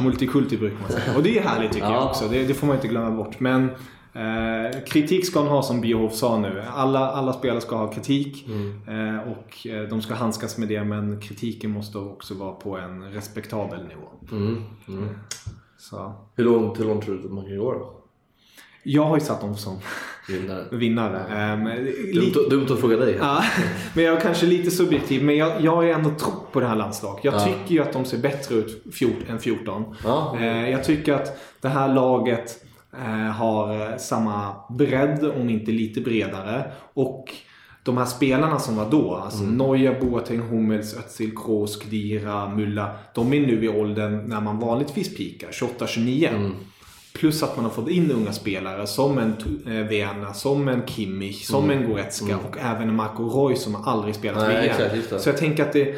Multikulti 0.00 0.56
brukar 0.56 0.80
man 0.80 0.90
säga. 0.90 1.16
Och 1.16 1.22
det 1.22 1.38
är 1.38 1.42
härligt 1.42 1.72
tycker 1.72 1.86
jag 1.86 1.94
Ja. 1.96 2.08
också. 2.10 2.28
Det, 2.28 2.44
det 2.44 2.54
får 2.54 2.66
man 2.66 2.76
inte 2.76 2.88
glömma 2.88 3.10
bort. 3.10 3.40
Men 3.40 3.70
eh, 4.18 4.80
kritik 4.86 5.26
ska 5.26 5.38
han 5.38 5.48
ha 5.48 5.62
som 5.62 5.80
Biohoff 5.80 6.14
sa 6.14 6.38
nu. 6.38 6.62
Alla, 6.74 7.10
alla 7.10 7.32
spelare 7.32 7.60
ska 7.60 7.76
ha 7.76 7.92
kritik. 7.92 8.46
Mm. 8.48 9.16
Eh, 9.16 9.20
och 9.28 9.66
eh, 9.66 9.88
de 9.88 10.02
ska 10.02 10.14
handskas 10.14 10.58
med 10.58 10.68
det. 10.68 10.84
Men 10.84 11.20
kritiken 11.20 11.70
måste 11.70 11.98
också 11.98 12.34
vara 12.34 12.52
på 12.52 12.76
en 12.76 13.12
respektabel 13.12 13.80
nivå. 13.86 14.08
Mm. 14.32 14.62
Mm. 14.88 15.08
Så. 15.78 16.12
Hur, 16.36 16.44
långt, 16.44 16.80
hur 16.80 16.84
långt 16.84 17.04
tror 17.04 17.14
du 17.14 17.24
att 17.24 17.32
man 17.32 17.44
kan 17.44 17.58
gå 17.58 17.72
då? 17.72 17.94
Jag 18.82 19.04
har 19.04 19.16
ju 19.16 19.20
satt 19.20 19.40
dem 19.40 19.56
som 19.56 19.78
Vinnare? 20.28 20.64
vinnare. 20.76 21.56
Men 21.56 21.84
Dumt, 22.50 22.66
att 22.70 22.80
fråga 22.80 22.96
dig. 22.96 23.16
Ja, 23.20 23.42
men 23.94 24.04
jag 24.04 24.16
är 24.16 24.20
kanske 24.20 24.46
lite 24.46 24.70
subjektiv. 24.70 25.24
Men 25.24 25.36
jag, 25.36 25.60
jag 25.60 25.76
har 25.76 25.84
ändå 25.84 26.10
trott 26.10 26.52
på 26.52 26.60
det 26.60 26.66
här 26.66 26.76
landslaget. 26.76 27.24
Jag 27.24 27.34
Ja. 27.34 27.44
tycker 27.44 27.74
ju 27.74 27.82
att 27.82 27.92
de 27.92 28.04
ser 28.04 28.18
bättre 28.18 28.54
ut 28.54 28.82
fjort, 28.94 29.28
än 29.28 29.38
14. 29.38 29.84
Ja. 30.04 30.36
Eh, 30.40 30.70
jag 30.70 30.84
tycker 30.84 31.12
att 31.14 31.38
det 31.60 31.68
här 31.68 31.94
laget 31.94 32.64
har 33.32 33.90
eh, 33.90 33.96
samma 33.96 34.54
bredd, 34.70 35.24
om 35.24 35.50
inte 35.50 35.72
lite 35.72 36.00
bredare. 36.00 36.72
Och 36.94 37.34
de 37.82 37.96
här 37.96 38.04
spelarna 38.04 38.58
som 38.58 38.76
var 38.76 38.90
då, 38.90 39.14
alltså 39.14 39.44
Neuer, 39.44 40.00
Boateng, 40.00 40.40
Hummels, 40.40 40.94
Özil, 40.94 41.36
Kroos, 41.36 41.82
Khedira, 41.82 42.46
Müller. 42.46 42.88
De 43.14 43.32
är 43.32 43.46
nu 43.46 43.64
i 43.64 43.68
åldern 43.68 44.24
när 44.26 44.40
man 44.40 44.58
vanligtvis 44.58 45.16
pikar, 45.16 45.48
28-29. 45.48 46.50
Plus 47.14 47.42
att 47.42 47.56
man 47.56 47.64
har 47.64 47.72
fått 47.72 47.88
in 47.88 48.10
unga 48.10 48.32
spelare 48.32 48.86
som 48.86 49.18
en 49.18 49.32
eh, 49.66 49.88
Werner, 49.88 50.32
som 50.32 50.68
en 50.68 50.86
Kimmich, 50.86 51.46
som 51.46 51.70
en 51.70 51.88
Goretzka 51.88 52.36
och 52.36 52.56
även 52.58 52.88
en 52.88 52.96
Marco 52.96 53.28
Reus 53.28 53.62
som 53.62 53.76
aldrig 53.76 54.14
spelat 54.14 54.48
VM. 54.48 55.02
Så 55.18 55.28
jag 55.28 55.36
tänker 55.36 55.62
att 55.62 55.72
det... 55.72 55.94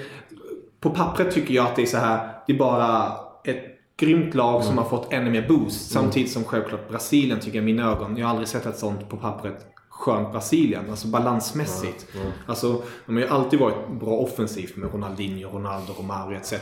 på 0.80 0.90
pappret 0.90 1.34
tycker 1.34 1.54
jag 1.54 1.66
att 1.66 1.76
det 1.76 1.82
är 1.82 1.86
så 1.86 1.96
här. 1.96 2.28
Det 2.46 2.52
är 2.52 2.58
bara 2.58 3.12
ett 3.44 3.69
grymt 4.00 4.34
lag 4.34 4.64
som 4.64 4.78
har 4.78 4.84
fått 4.84 5.12
ännu 5.12 5.30
mer 5.30 5.48
boost. 5.48 5.90
Samtidigt 5.90 6.32
som 6.32 6.44
självklart 6.44 6.88
Brasilien 6.88 7.40
tycker 7.40 7.58
jag 7.58 7.62
i 7.62 7.72
mina 7.72 7.90
ögon. 7.92 8.16
Jag 8.16 8.26
har 8.26 8.30
aldrig 8.30 8.48
sett 8.48 8.66
ett 8.66 8.78
sånt 8.78 9.08
på 9.08 9.16
pappret 9.16 9.66
skönt 10.00 10.32
Brasilien. 10.32 10.90
Alltså 10.90 11.08
balansmässigt. 11.08 12.06
Alltså, 12.46 12.82
de 13.06 13.14
har 13.14 13.22
ju 13.22 13.28
alltid 13.28 13.60
varit 13.60 14.00
bra 14.00 14.14
offensivt 14.14 14.76
med 14.76 14.92
Ronaldinho, 14.92 15.50
Ronaldo, 15.50 15.92
Romario 15.98 16.38
etc. 16.38 16.54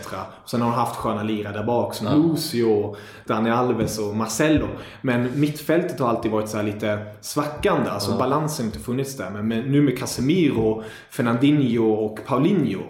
Sen 0.47 0.61
har 0.61 0.71
de 0.71 0.77
haft 0.77 0.97
sköna 0.97 1.23
lirare 1.23 1.53
där 1.53 1.65
bak 1.65 1.95
som 1.95 2.07
Lucio, 2.07 2.97
Dani 3.27 3.51
Alves 3.51 3.99
och 3.99 4.17
Marcelo. 4.17 4.67
Men 5.03 5.41
mittfältet 5.41 6.01
har 6.01 6.09
alltid 6.09 6.33
varit 6.33 6.49
så 6.49 6.57
här 6.57 6.65
lite 6.65 7.07
svackande. 7.21 7.91
Alltså 7.91 8.19
balansen 8.19 8.65
har 8.65 8.69
inte 8.69 8.85
funnits 8.85 9.17
där. 9.17 9.31
Men 9.31 9.49
nu 9.49 9.83
med 9.83 9.99
Casemiro, 9.99 10.83
Fernandinho 11.11 11.93
och 11.93 12.19
Paulinho. 12.27 12.83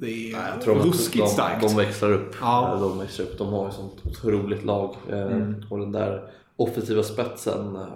Det 0.00 0.32
är 0.32 0.58
Jag 0.66 0.86
ruskigt 0.86 1.24
de, 1.24 1.28
starkt. 1.30 1.68
de 1.68 1.76
växlar 1.76 2.12
upp. 2.12 2.34
Ja. 2.40 2.68
Mm. 2.68 2.80
De 2.88 2.98
växlar 2.98 3.26
upp. 3.26 3.38
De 3.38 3.48
har 3.48 3.66
ju 3.66 3.72
sånt 3.72 3.94
otroligt 4.04 4.64
lag. 4.64 4.96
Eh, 5.10 5.48
Och 5.70 5.78
den 5.78 5.92
där 5.92 6.30
offensiva 6.56 7.02
spetsen. 7.02 7.76
Eh, 7.76 7.86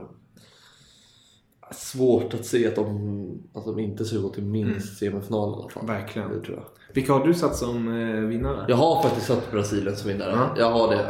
svårt 1.70 2.34
att 2.34 2.44
se 2.46 2.66
att 2.68 2.76
de, 2.76 3.42
att 3.54 3.64
de 3.64 3.78
inte 3.78 4.04
ska 4.04 4.18
gå 4.18 4.28
till 4.28 4.44
minst. 4.44 5.02
Mm. 5.02 5.22
Verkligen. 5.86 6.28
Det 6.30 6.40
tror 6.40 6.56
jag. 6.56 6.64
Vilka 6.94 7.12
har 7.12 7.26
du 7.26 7.34
satt 7.34 7.56
som 7.56 7.88
eh, 7.88 8.20
vinnare? 8.20 8.64
Jag 8.68 8.76
har 8.76 9.02
faktiskt 9.02 9.26
satt 9.26 9.50
Brasilien 9.50 9.96
som 9.96 10.08
vinnare. 10.10 10.30
Ja. 10.34 10.48
Jag 10.58 10.70
har 10.70 10.88
det. 10.88 11.02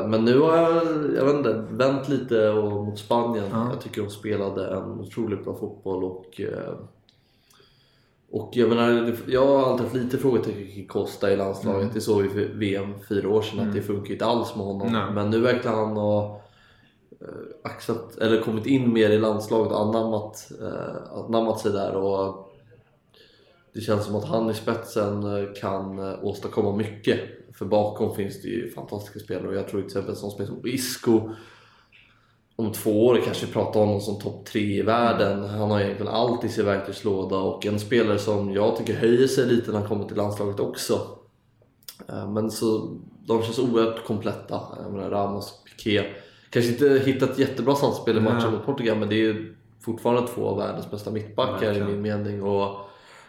Eh, 0.00 0.08
Men 0.08 0.24
nu 0.24 0.38
har 0.40 0.56
jag, 0.56 0.74
jag 1.16 1.24
vet 1.24 1.34
inte, 1.34 1.64
vänt 1.70 2.08
lite 2.08 2.48
och- 2.48 2.84
mot 2.84 2.98
Spanien. 2.98 3.44
Ja. 3.52 3.68
Jag 3.72 3.80
tycker 3.80 4.02
de 4.02 4.10
spelade 4.10 4.66
en 4.76 5.00
otroligt 5.00 5.44
bra 5.44 5.56
fotboll 5.56 6.04
och 6.04 6.40
eh, 6.40 6.74
och 8.34 8.50
jag 8.52 8.68
menar, 8.68 9.16
jag 9.26 9.46
har 9.46 9.70
alltid 9.70 9.84
haft 9.84 9.96
lite 9.96 10.18
frågetecken 10.18 10.72
kring 10.72 10.86
Costa 10.86 11.32
i 11.32 11.36
landslaget. 11.36 11.82
Mm. 11.82 11.94
Det 11.94 12.00
såg 12.00 12.22
vi 12.22 12.28
för 12.28 12.54
VM 12.54 12.94
fyra 13.08 13.28
år 13.28 13.42
sedan 13.42 13.68
att 13.68 13.74
det 13.74 13.82
funkar 13.82 14.12
inte 14.12 14.24
alls 14.24 14.56
med 14.56 14.66
honom. 14.66 14.92
Nej. 14.92 15.14
Men 15.14 15.30
nu 15.30 15.40
verkar 15.40 15.70
han 15.70 15.96
ha 15.96 16.40
eh, 17.20 17.70
axlat, 17.70 18.18
eller 18.18 18.42
kommit 18.42 18.66
in 18.66 18.92
mer 18.92 19.10
i 19.10 19.18
landslaget 19.18 19.72
och 19.72 19.80
anammat, 19.80 20.52
eh, 20.60 21.18
anammat 21.18 21.60
sig 21.60 21.72
där. 21.72 21.94
Och 21.94 22.48
det 23.74 23.80
känns 23.80 24.04
som 24.04 24.16
att 24.16 24.24
han 24.24 24.50
i 24.50 24.54
spetsen 24.54 25.22
eh, 25.22 25.52
kan 25.60 25.98
eh, 25.98 26.24
åstadkomma 26.24 26.76
mycket. 26.76 27.20
För 27.58 27.66
bakom 27.66 28.14
finns 28.14 28.42
det 28.42 28.48
ju 28.48 28.70
fantastiska 28.70 29.18
spelare 29.18 29.48
och 29.48 29.54
jag 29.54 29.68
tror 29.68 29.80
till 29.80 29.86
exempel 29.86 30.10
en 30.10 30.16
sån 30.16 30.30
spelare 30.30 30.54
som 30.54 30.66
Isco 30.68 31.30
om 32.56 32.72
två 32.72 33.06
år 33.06 33.20
kanske 33.24 33.46
vi 33.46 33.52
pratar 33.52 33.80
om 33.80 33.86
honom 33.86 34.00
som 34.00 34.18
topp 34.18 34.44
tre 34.46 34.78
i 34.78 34.82
världen. 34.82 35.44
Han 35.44 35.70
har 35.70 35.80
egentligen 35.80 36.12
allt 36.12 36.44
i 36.44 36.48
sin 36.48 36.64
verktygslåda 36.64 37.36
och 37.36 37.66
en 37.66 37.80
spelare 37.80 38.18
som 38.18 38.52
jag 38.52 38.76
tycker 38.76 38.94
höjer 38.94 39.26
sig 39.26 39.46
lite 39.46 39.70
när 39.70 39.78
han 39.78 39.88
kommer 39.88 40.04
till 40.04 40.16
landslaget 40.16 40.60
också. 40.60 41.00
Eh, 42.08 42.30
Men 42.30 42.50
så, 42.50 42.96
de 43.26 43.42
känns 43.42 43.58
oerhört 43.58 44.04
kompletta. 44.04 44.60
Jag 44.82 44.92
menar 44.92 45.10
Ramos, 45.10 45.62
Piqué. 45.64 46.04
Kanske 46.50 46.72
inte 46.72 47.02
hittat 47.04 47.38
jättebra 47.38 47.74
samspel 47.74 48.16
i 48.16 48.20
matchen 48.20 48.52
mot 48.52 48.66
Portugal 48.66 48.98
men 48.98 49.08
det 49.08 49.14
är 49.14 49.24
ju 49.24 49.56
fortfarande 49.80 50.28
två 50.28 50.46
av 50.46 50.58
världens 50.58 50.90
bästa 50.90 51.10
mittbackar 51.10 51.72
i 51.72 51.84
min 51.84 52.02
mening. 52.02 52.42
Och 52.42 52.76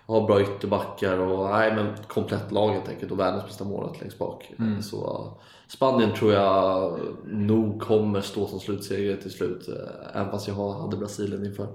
har 0.08 0.28
bra 0.28 0.42
ytterbackar 0.42 1.18
och 1.18 1.50
nej, 1.50 1.76
men 1.76 1.94
komplett 2.08 2.52
lag 2.52 2.72
helt 2.72 2.90
enkelt 2.90 3.12
och 3.12 3.20
världens 3.20 3.46
bästa 3.46 3.64
målet 3.64 4.02
längst 4.02 4.18
bak. 4.18 4.54
Mm. 4.60 4.82
Så 4.82 5.28
Spanien 5.68 6.14
tror 6.14 6.34
jag 6.34 6.94
nog 7.26 7.82
kommer 7.82 8.22
stå 8.22 8.48
som 8.48 8.60
slutsegrare 8.60 9.18
till 9.18 9.32
slut. 9.32 9.68
eh, 9.68 10.20
Även 10.22 10.32
fast 10.32 10.48
jag 10.48 10.56
har- 10.56 10.82
hade 10.82 10.98
Brasilien 10.98 11.46
inför. 11.46 11.68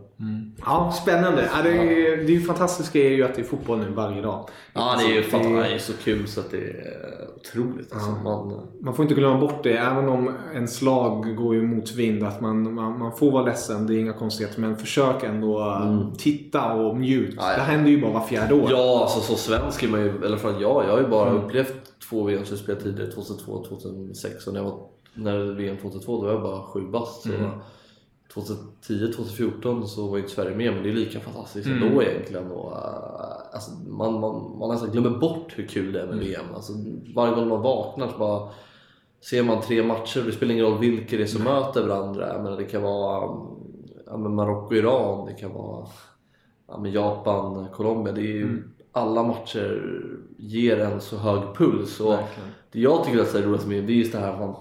Ja, 0.66 0.92
spännande. 1.02 1.48
Ja, 1.56 1.62
det, 1.62 1.70
är, 1.70 2.16
det 2.16 2.22
är 2.22 2.30
ju 2.30 2.40
fantastiska 2.40 2.98
är 2.98 3.10
ju 3.10 3.24
att 3.24 3.34
det 3.34 3.40
är 3.40 3.44
fotboll 3.44 3.78
nu 3.78 3.90
varje 3.94 4.22
dag. 4.22 4.48
Ja, 4.74 4.94
det 4.98 5.04
är 5.12 5.14
ju 5.16 5.22
fan, 5.22 5.52
det 5.52 5.74
är 5.74 5.78
så 5.78 5.92
kul 6.04 6.28
så 6.28 6.40
att 6.40 6.50
det 6.50 6.56
är 6.56 7.28
otroligt. 7.36 7.92
Alltså, 7.92 8.10
man, 8.10 8.60
Man 8.80 8.94
får 8.94 9.02
inte 9.02 9.14
glömma 9.14 9.40
bort 9.40 9.62
det. 9.62 9.72
Även 9.76 10.08
om 10.08 10.30
ens 10.54 10.82
lag 10.82 11.36
går 11.36 11.54
ju 11.54 11.62
mot 11.62 11.94
vind. 11.94 12.22
Att 12.24 12.40
man, 12.40 12.74
man, 12.74 12.98
man 12.98 13.12
får 13.12 13.30
vara 13.30 13.44
ledsen. 13.44 13.86
Det 13.86 13.94
är 13.94 13.98
inga 13.98 14.12
konstigheter. 14.12 14.60
Men 14.60 14.76
försök 14.76 15.22
ändå 15.24 15.60
uh, 15.60 16.12
titta 16.18 16.72
och 16.72 16.96
njut. 16.96 17.34
Ja, 17.38 17.50
ja. 17.50 17.56
Det 17.56 17.62
händer 17.62 17.90
ju 17.90 18.00
bara 18.02 18.12
var 18.12 18.20
fjärde 18.26 18.54
år. 18.54 18.66
Ja, 18.70 19.00
alltså 19.02 19.20
så 19.20 19.34
svensk 19.36 19.82
är 19.82 19.88
man 19.88 20.00
ju, 20.00 20.06
i 20.06 20.26
alla 20.26 20.36
fall 20.36 20.62
jag. 20.62 20.84
Jag 20.84 20.90
har 20.92 21.00
ju 21.00 21.08
bara 21.08 21.30
upplevt 21.30 21.79
två 22.10 22.22
VM-slutspel 22.22 22.76
tidigare, 22.76 23.10
2002 23.12 23.52
och 23.52 23.68
2006. 23.68 24.46
Och 24.46 24.52
när, 24.52 24.60
jag 24.60 24.70
var, 24.70 24.78
när 25.14 25.52
VM 25.52 25.76
2002 25.76 26.16
då 26.16 26.22
var 26.22 26.32
jag 26.32 26.42
bara 26.42 26.62
sju 26.62 26.80
bast. 26.80 27.22
Så 27.22 27.30
2010-2014 28.34 29.84
så 29.84 30.06
var 30.06 30.16
ju 30.16 30.22
inte 30.22 30.34
Sverige 30.34 30.56
med, 30.56 30.74
men 30.74 30.82
det 30.82 30.88
är 30.88 30.94
lika 30.94 31.20
fantastiskt 31.20 31.68
ändå 31.68 32.02
egentligen. 32.02 32.50
Och, 32.50 32.72
uh, 32.72 33.52
alltså, 33.52 33.70
man, 33.88 34.20
man, 34.20 34.58
man 34.58 34.68
nästan 34.68 34.90
glömmer 34.90 35.18
bort 35.18 35.52
hur 35.56 35.66
kul 35.66 35.92
det 35.92 36.00
är 36.00 36.06
med 36.06 36.18
VM. 36.18 36.54
Alltså, 36.54 36.72
varje 37.14 37.34
gång 37.34 37.48
man 37.48 37.62
vaknar 37.62 38.08
så 38.08 38.18
bara 38.18 38.48
ser 39.20 39.42
man 39.42 39.62
tre 39.62 39.82
matcher, 39.82 40.22
det 40.26 40.32
spelar 40.32 40.52
ingen 40.52 40.66
roll 40.66 40.78
vilka 40.78 41.16
det 41.16 41.22
är 41.22 41.26
som 41.26 41.44
möter 41.44 41.88
varandra. 41.88 42.42
Menar, 42.42 42.56
det 42.56 42.64
kan 42.64 42.82
vara 42.82 43.36
ja, 44.06 44.16
men 44.16 44.34
Marocko-Iran, 44.34 45.26
det 45.26 45.34
kan 45.34 45.52
vara 45.52 45.86
ja, 46.68 46.78
men 46.78 46.92
Japan, 46.92 47.68
Colombia. 47.72 48.12
Det 48.12 48.20
är 48.20 48.34
ju, 48.34 48.62
Alla 48.92 49.22
matcher 49.22 49.82
ger 50.38 50.80
en 50.80 51.00
så 51.00 51.16
hög 51.16 51.42
puls. 51.56 52.00
Och 52.00 52.16
det 52.72 52.80
jag 52.80 53.04
tycker 53.04 53.18
är 53.18 53.24
så 53.24 53.38
roligt 53.38 53.66
med 53.66 53.84
det 53.84 53.92
är 53.92 53.94
just 53.94 54.12
det 54.12 54.18
här 54.18 54.32
att 54.32 54.40
man, 54.40 54.54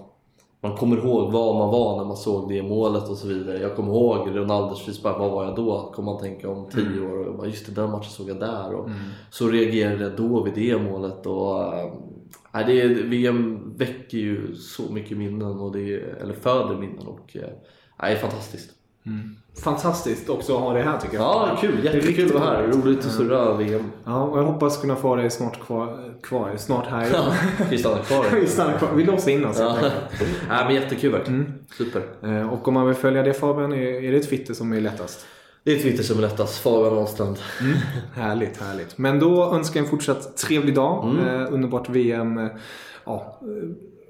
man 0.60 0.76
kommer 0.76 0.96
ihåg 0.96 1.32
var 1.32 1.58
man 1.58 1.70
var 1.70 1.96
när 1.96 2.04
man 2.04 2.16
såg 2.16 2.48
det 2.48 2.62
målet 2.62 3.08
och 3.08 3.16
så 3.16 3.28
vidare. 3.28 3.58
Jag 3.58 3.76
kommer 3.76 3.88
ihåg 3.92 4.28
Ronaldos 4.36 4.82
frispark, 4.82 5.18
vad 5.18 5.30
var 5.30 5.44
jag 5.44 5.56
då? 5.56 5.92
Kommer 5.94 6.12
man 6.12 6.20
tänka 6.20 6.50
om 6.50 6.68
tio 6.70 7.00
år 7.00 7.26
och 7.28 7.36
bara, 7.36 7.46
just 7.46 7.66
det, 7.66 7.72
den 7.72 7.90
matchen 7.90 8.10
såg 8.10 8.28
jag 8.28 8.40
där. 8.40 8.74
Och 8.74 8.88
Så 9.30 9.48
reagerade 9.48 10.02
jag 10.02 10.16
då 10.16 10.42
vid 10.42 10.54
det 10.54 10.78
målet. 10.82 11.26
Och, 11.26 11.74
äh, 11.74 12.66
det 12.66 12.88
VM 12.88 13.72
väcker 13.76 14.18
ju 14.18 14.54
så 14.54 14.82
mycket 14.92 15.18
minnen, 15.18 15.58
och 15.60 15.72
det 15.72 16.00
eller 16.00 16.34
föder 16.34 16.76
minnen. 16.76 17.06
Och, 17.06 17.36
äh, 17.36 17.42
det 18.00 18.06
är 18.12 18.16
fantastiskt. 18.16 18.70
Fantastiskt 19.64 20.28
också 20.28 20.54
att 20.56 20.60
ha 20.60 20.72
det 20.72 20.82
här 20.82 20.98
tycker 20.98 21.14
jag. 21.16 21.24
Ja, 21.24 21.58
kul. 21.60 21.70
Det 21.70 21.80
är 21.80 21.84
Jättekul 21.84 22.08
riktigt 22.08 22.34
att 22.36 22.40
vara 22.42 22.56
här. 22.56 22.62
roligt. 22.66 22.98
Att 23.06 23.12
surra 23.12 23.54
VM. 23.54 23.84
Ja, 24.04 24.22
och 24.22 24.38
jag 24.38 24.44
hoppas 24.44 24.80
kunna 24.80 24.96
få 24.96 25.16
dig 25.16 25.30
snart 25.30 25.60
kvar. 25.66 26.14
kvar 26.22 26.56
snart 26.56 26.86
här. 26.86 27.32
Vi 27.70 27.78
stannar 27.78 28.02
kvar. 28.02 28.24
Vi 28.40 28.46
stannar 28.46 28.78
kvar. 28.78 28.88
Vi 28.94 29.04
låser 29.04 29.30
in 29.32 29.44
oss. 29.44 29.56
Ja. 29.60 29.76
Nej, 30.48 30.64
men 30.64 30.74
jättekul 30.74 31.12
verkligen. 31.12 31.54
Super. 31.78 32.02
Eh, 32.22 32.52
Och 32.52 32.68
om 32.68 32.74
man 32.74 32.86
vill 32.86 32.94
följa 32.96 33.22
det 33.22 33.34
Fabian, 33.34 33.72
är 33.72 34.12
det 34.12 34.20
Twitter 34.22 34.54
som 34.54 34.72
är 34.72 34.80
lättast? 34.80 35.26
Det 35.64 35.72
är 35.72 35.78
Twitter 35.78 36.02
som 36.02 36.16
är 36.18 36.22
lättast. 36.22 36.58
Fabian 36.62 36.98
Ahlstrand. 36.98 37.38
Härligt, 38.14 38.60
härligt. 38.60 38.98
Men 38.98 39.18
då 39.18 39.54
önskar 39.54 39.80
jag 39.80 39.84
en 39.84 39.90
fortsatt 39.90 40.36
trevlig 40.36 40.74
dag. 40.74 41.16
Eh, 41.26 41.52
underbart 41.54 41.88
VM. 41.88 42.38
eh, 42.38 42.46
Ja, 43.04 43.40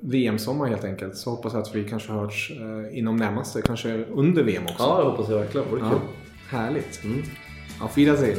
VM-sommar 0.00 0.66
helt 0.66 0.84
enkelt. 0.84 1.16
Så 1.16 1.30
hoppas 1.30 1.52
jag 1.52 1.62
att 1.62 1.74
vi 1.74 1.84
kanske 1.88 2.12
hörs 2.12 2.50
eh, 2.60 2.98
inom 2.98 3.16
närmaste, 3.16 3.62
kanske 3.62 4.04
under 4.04 4.42
VM 4.42 4.62
också. 4.62 4.76
Ja, 4.78 4.98
det 4.98 5.04
hoppas 5.10 5.28
jag 5.30 5.36
verkligen. 5.38 5.66
Det 5.66 5.72
vore 5.72 5.82
Ja, 5.84 5.90
kul. 5.90 5.98
härligt. 6.48 7.00
Auf 7.80 7.98
Wiedersehen. 7.98 8.38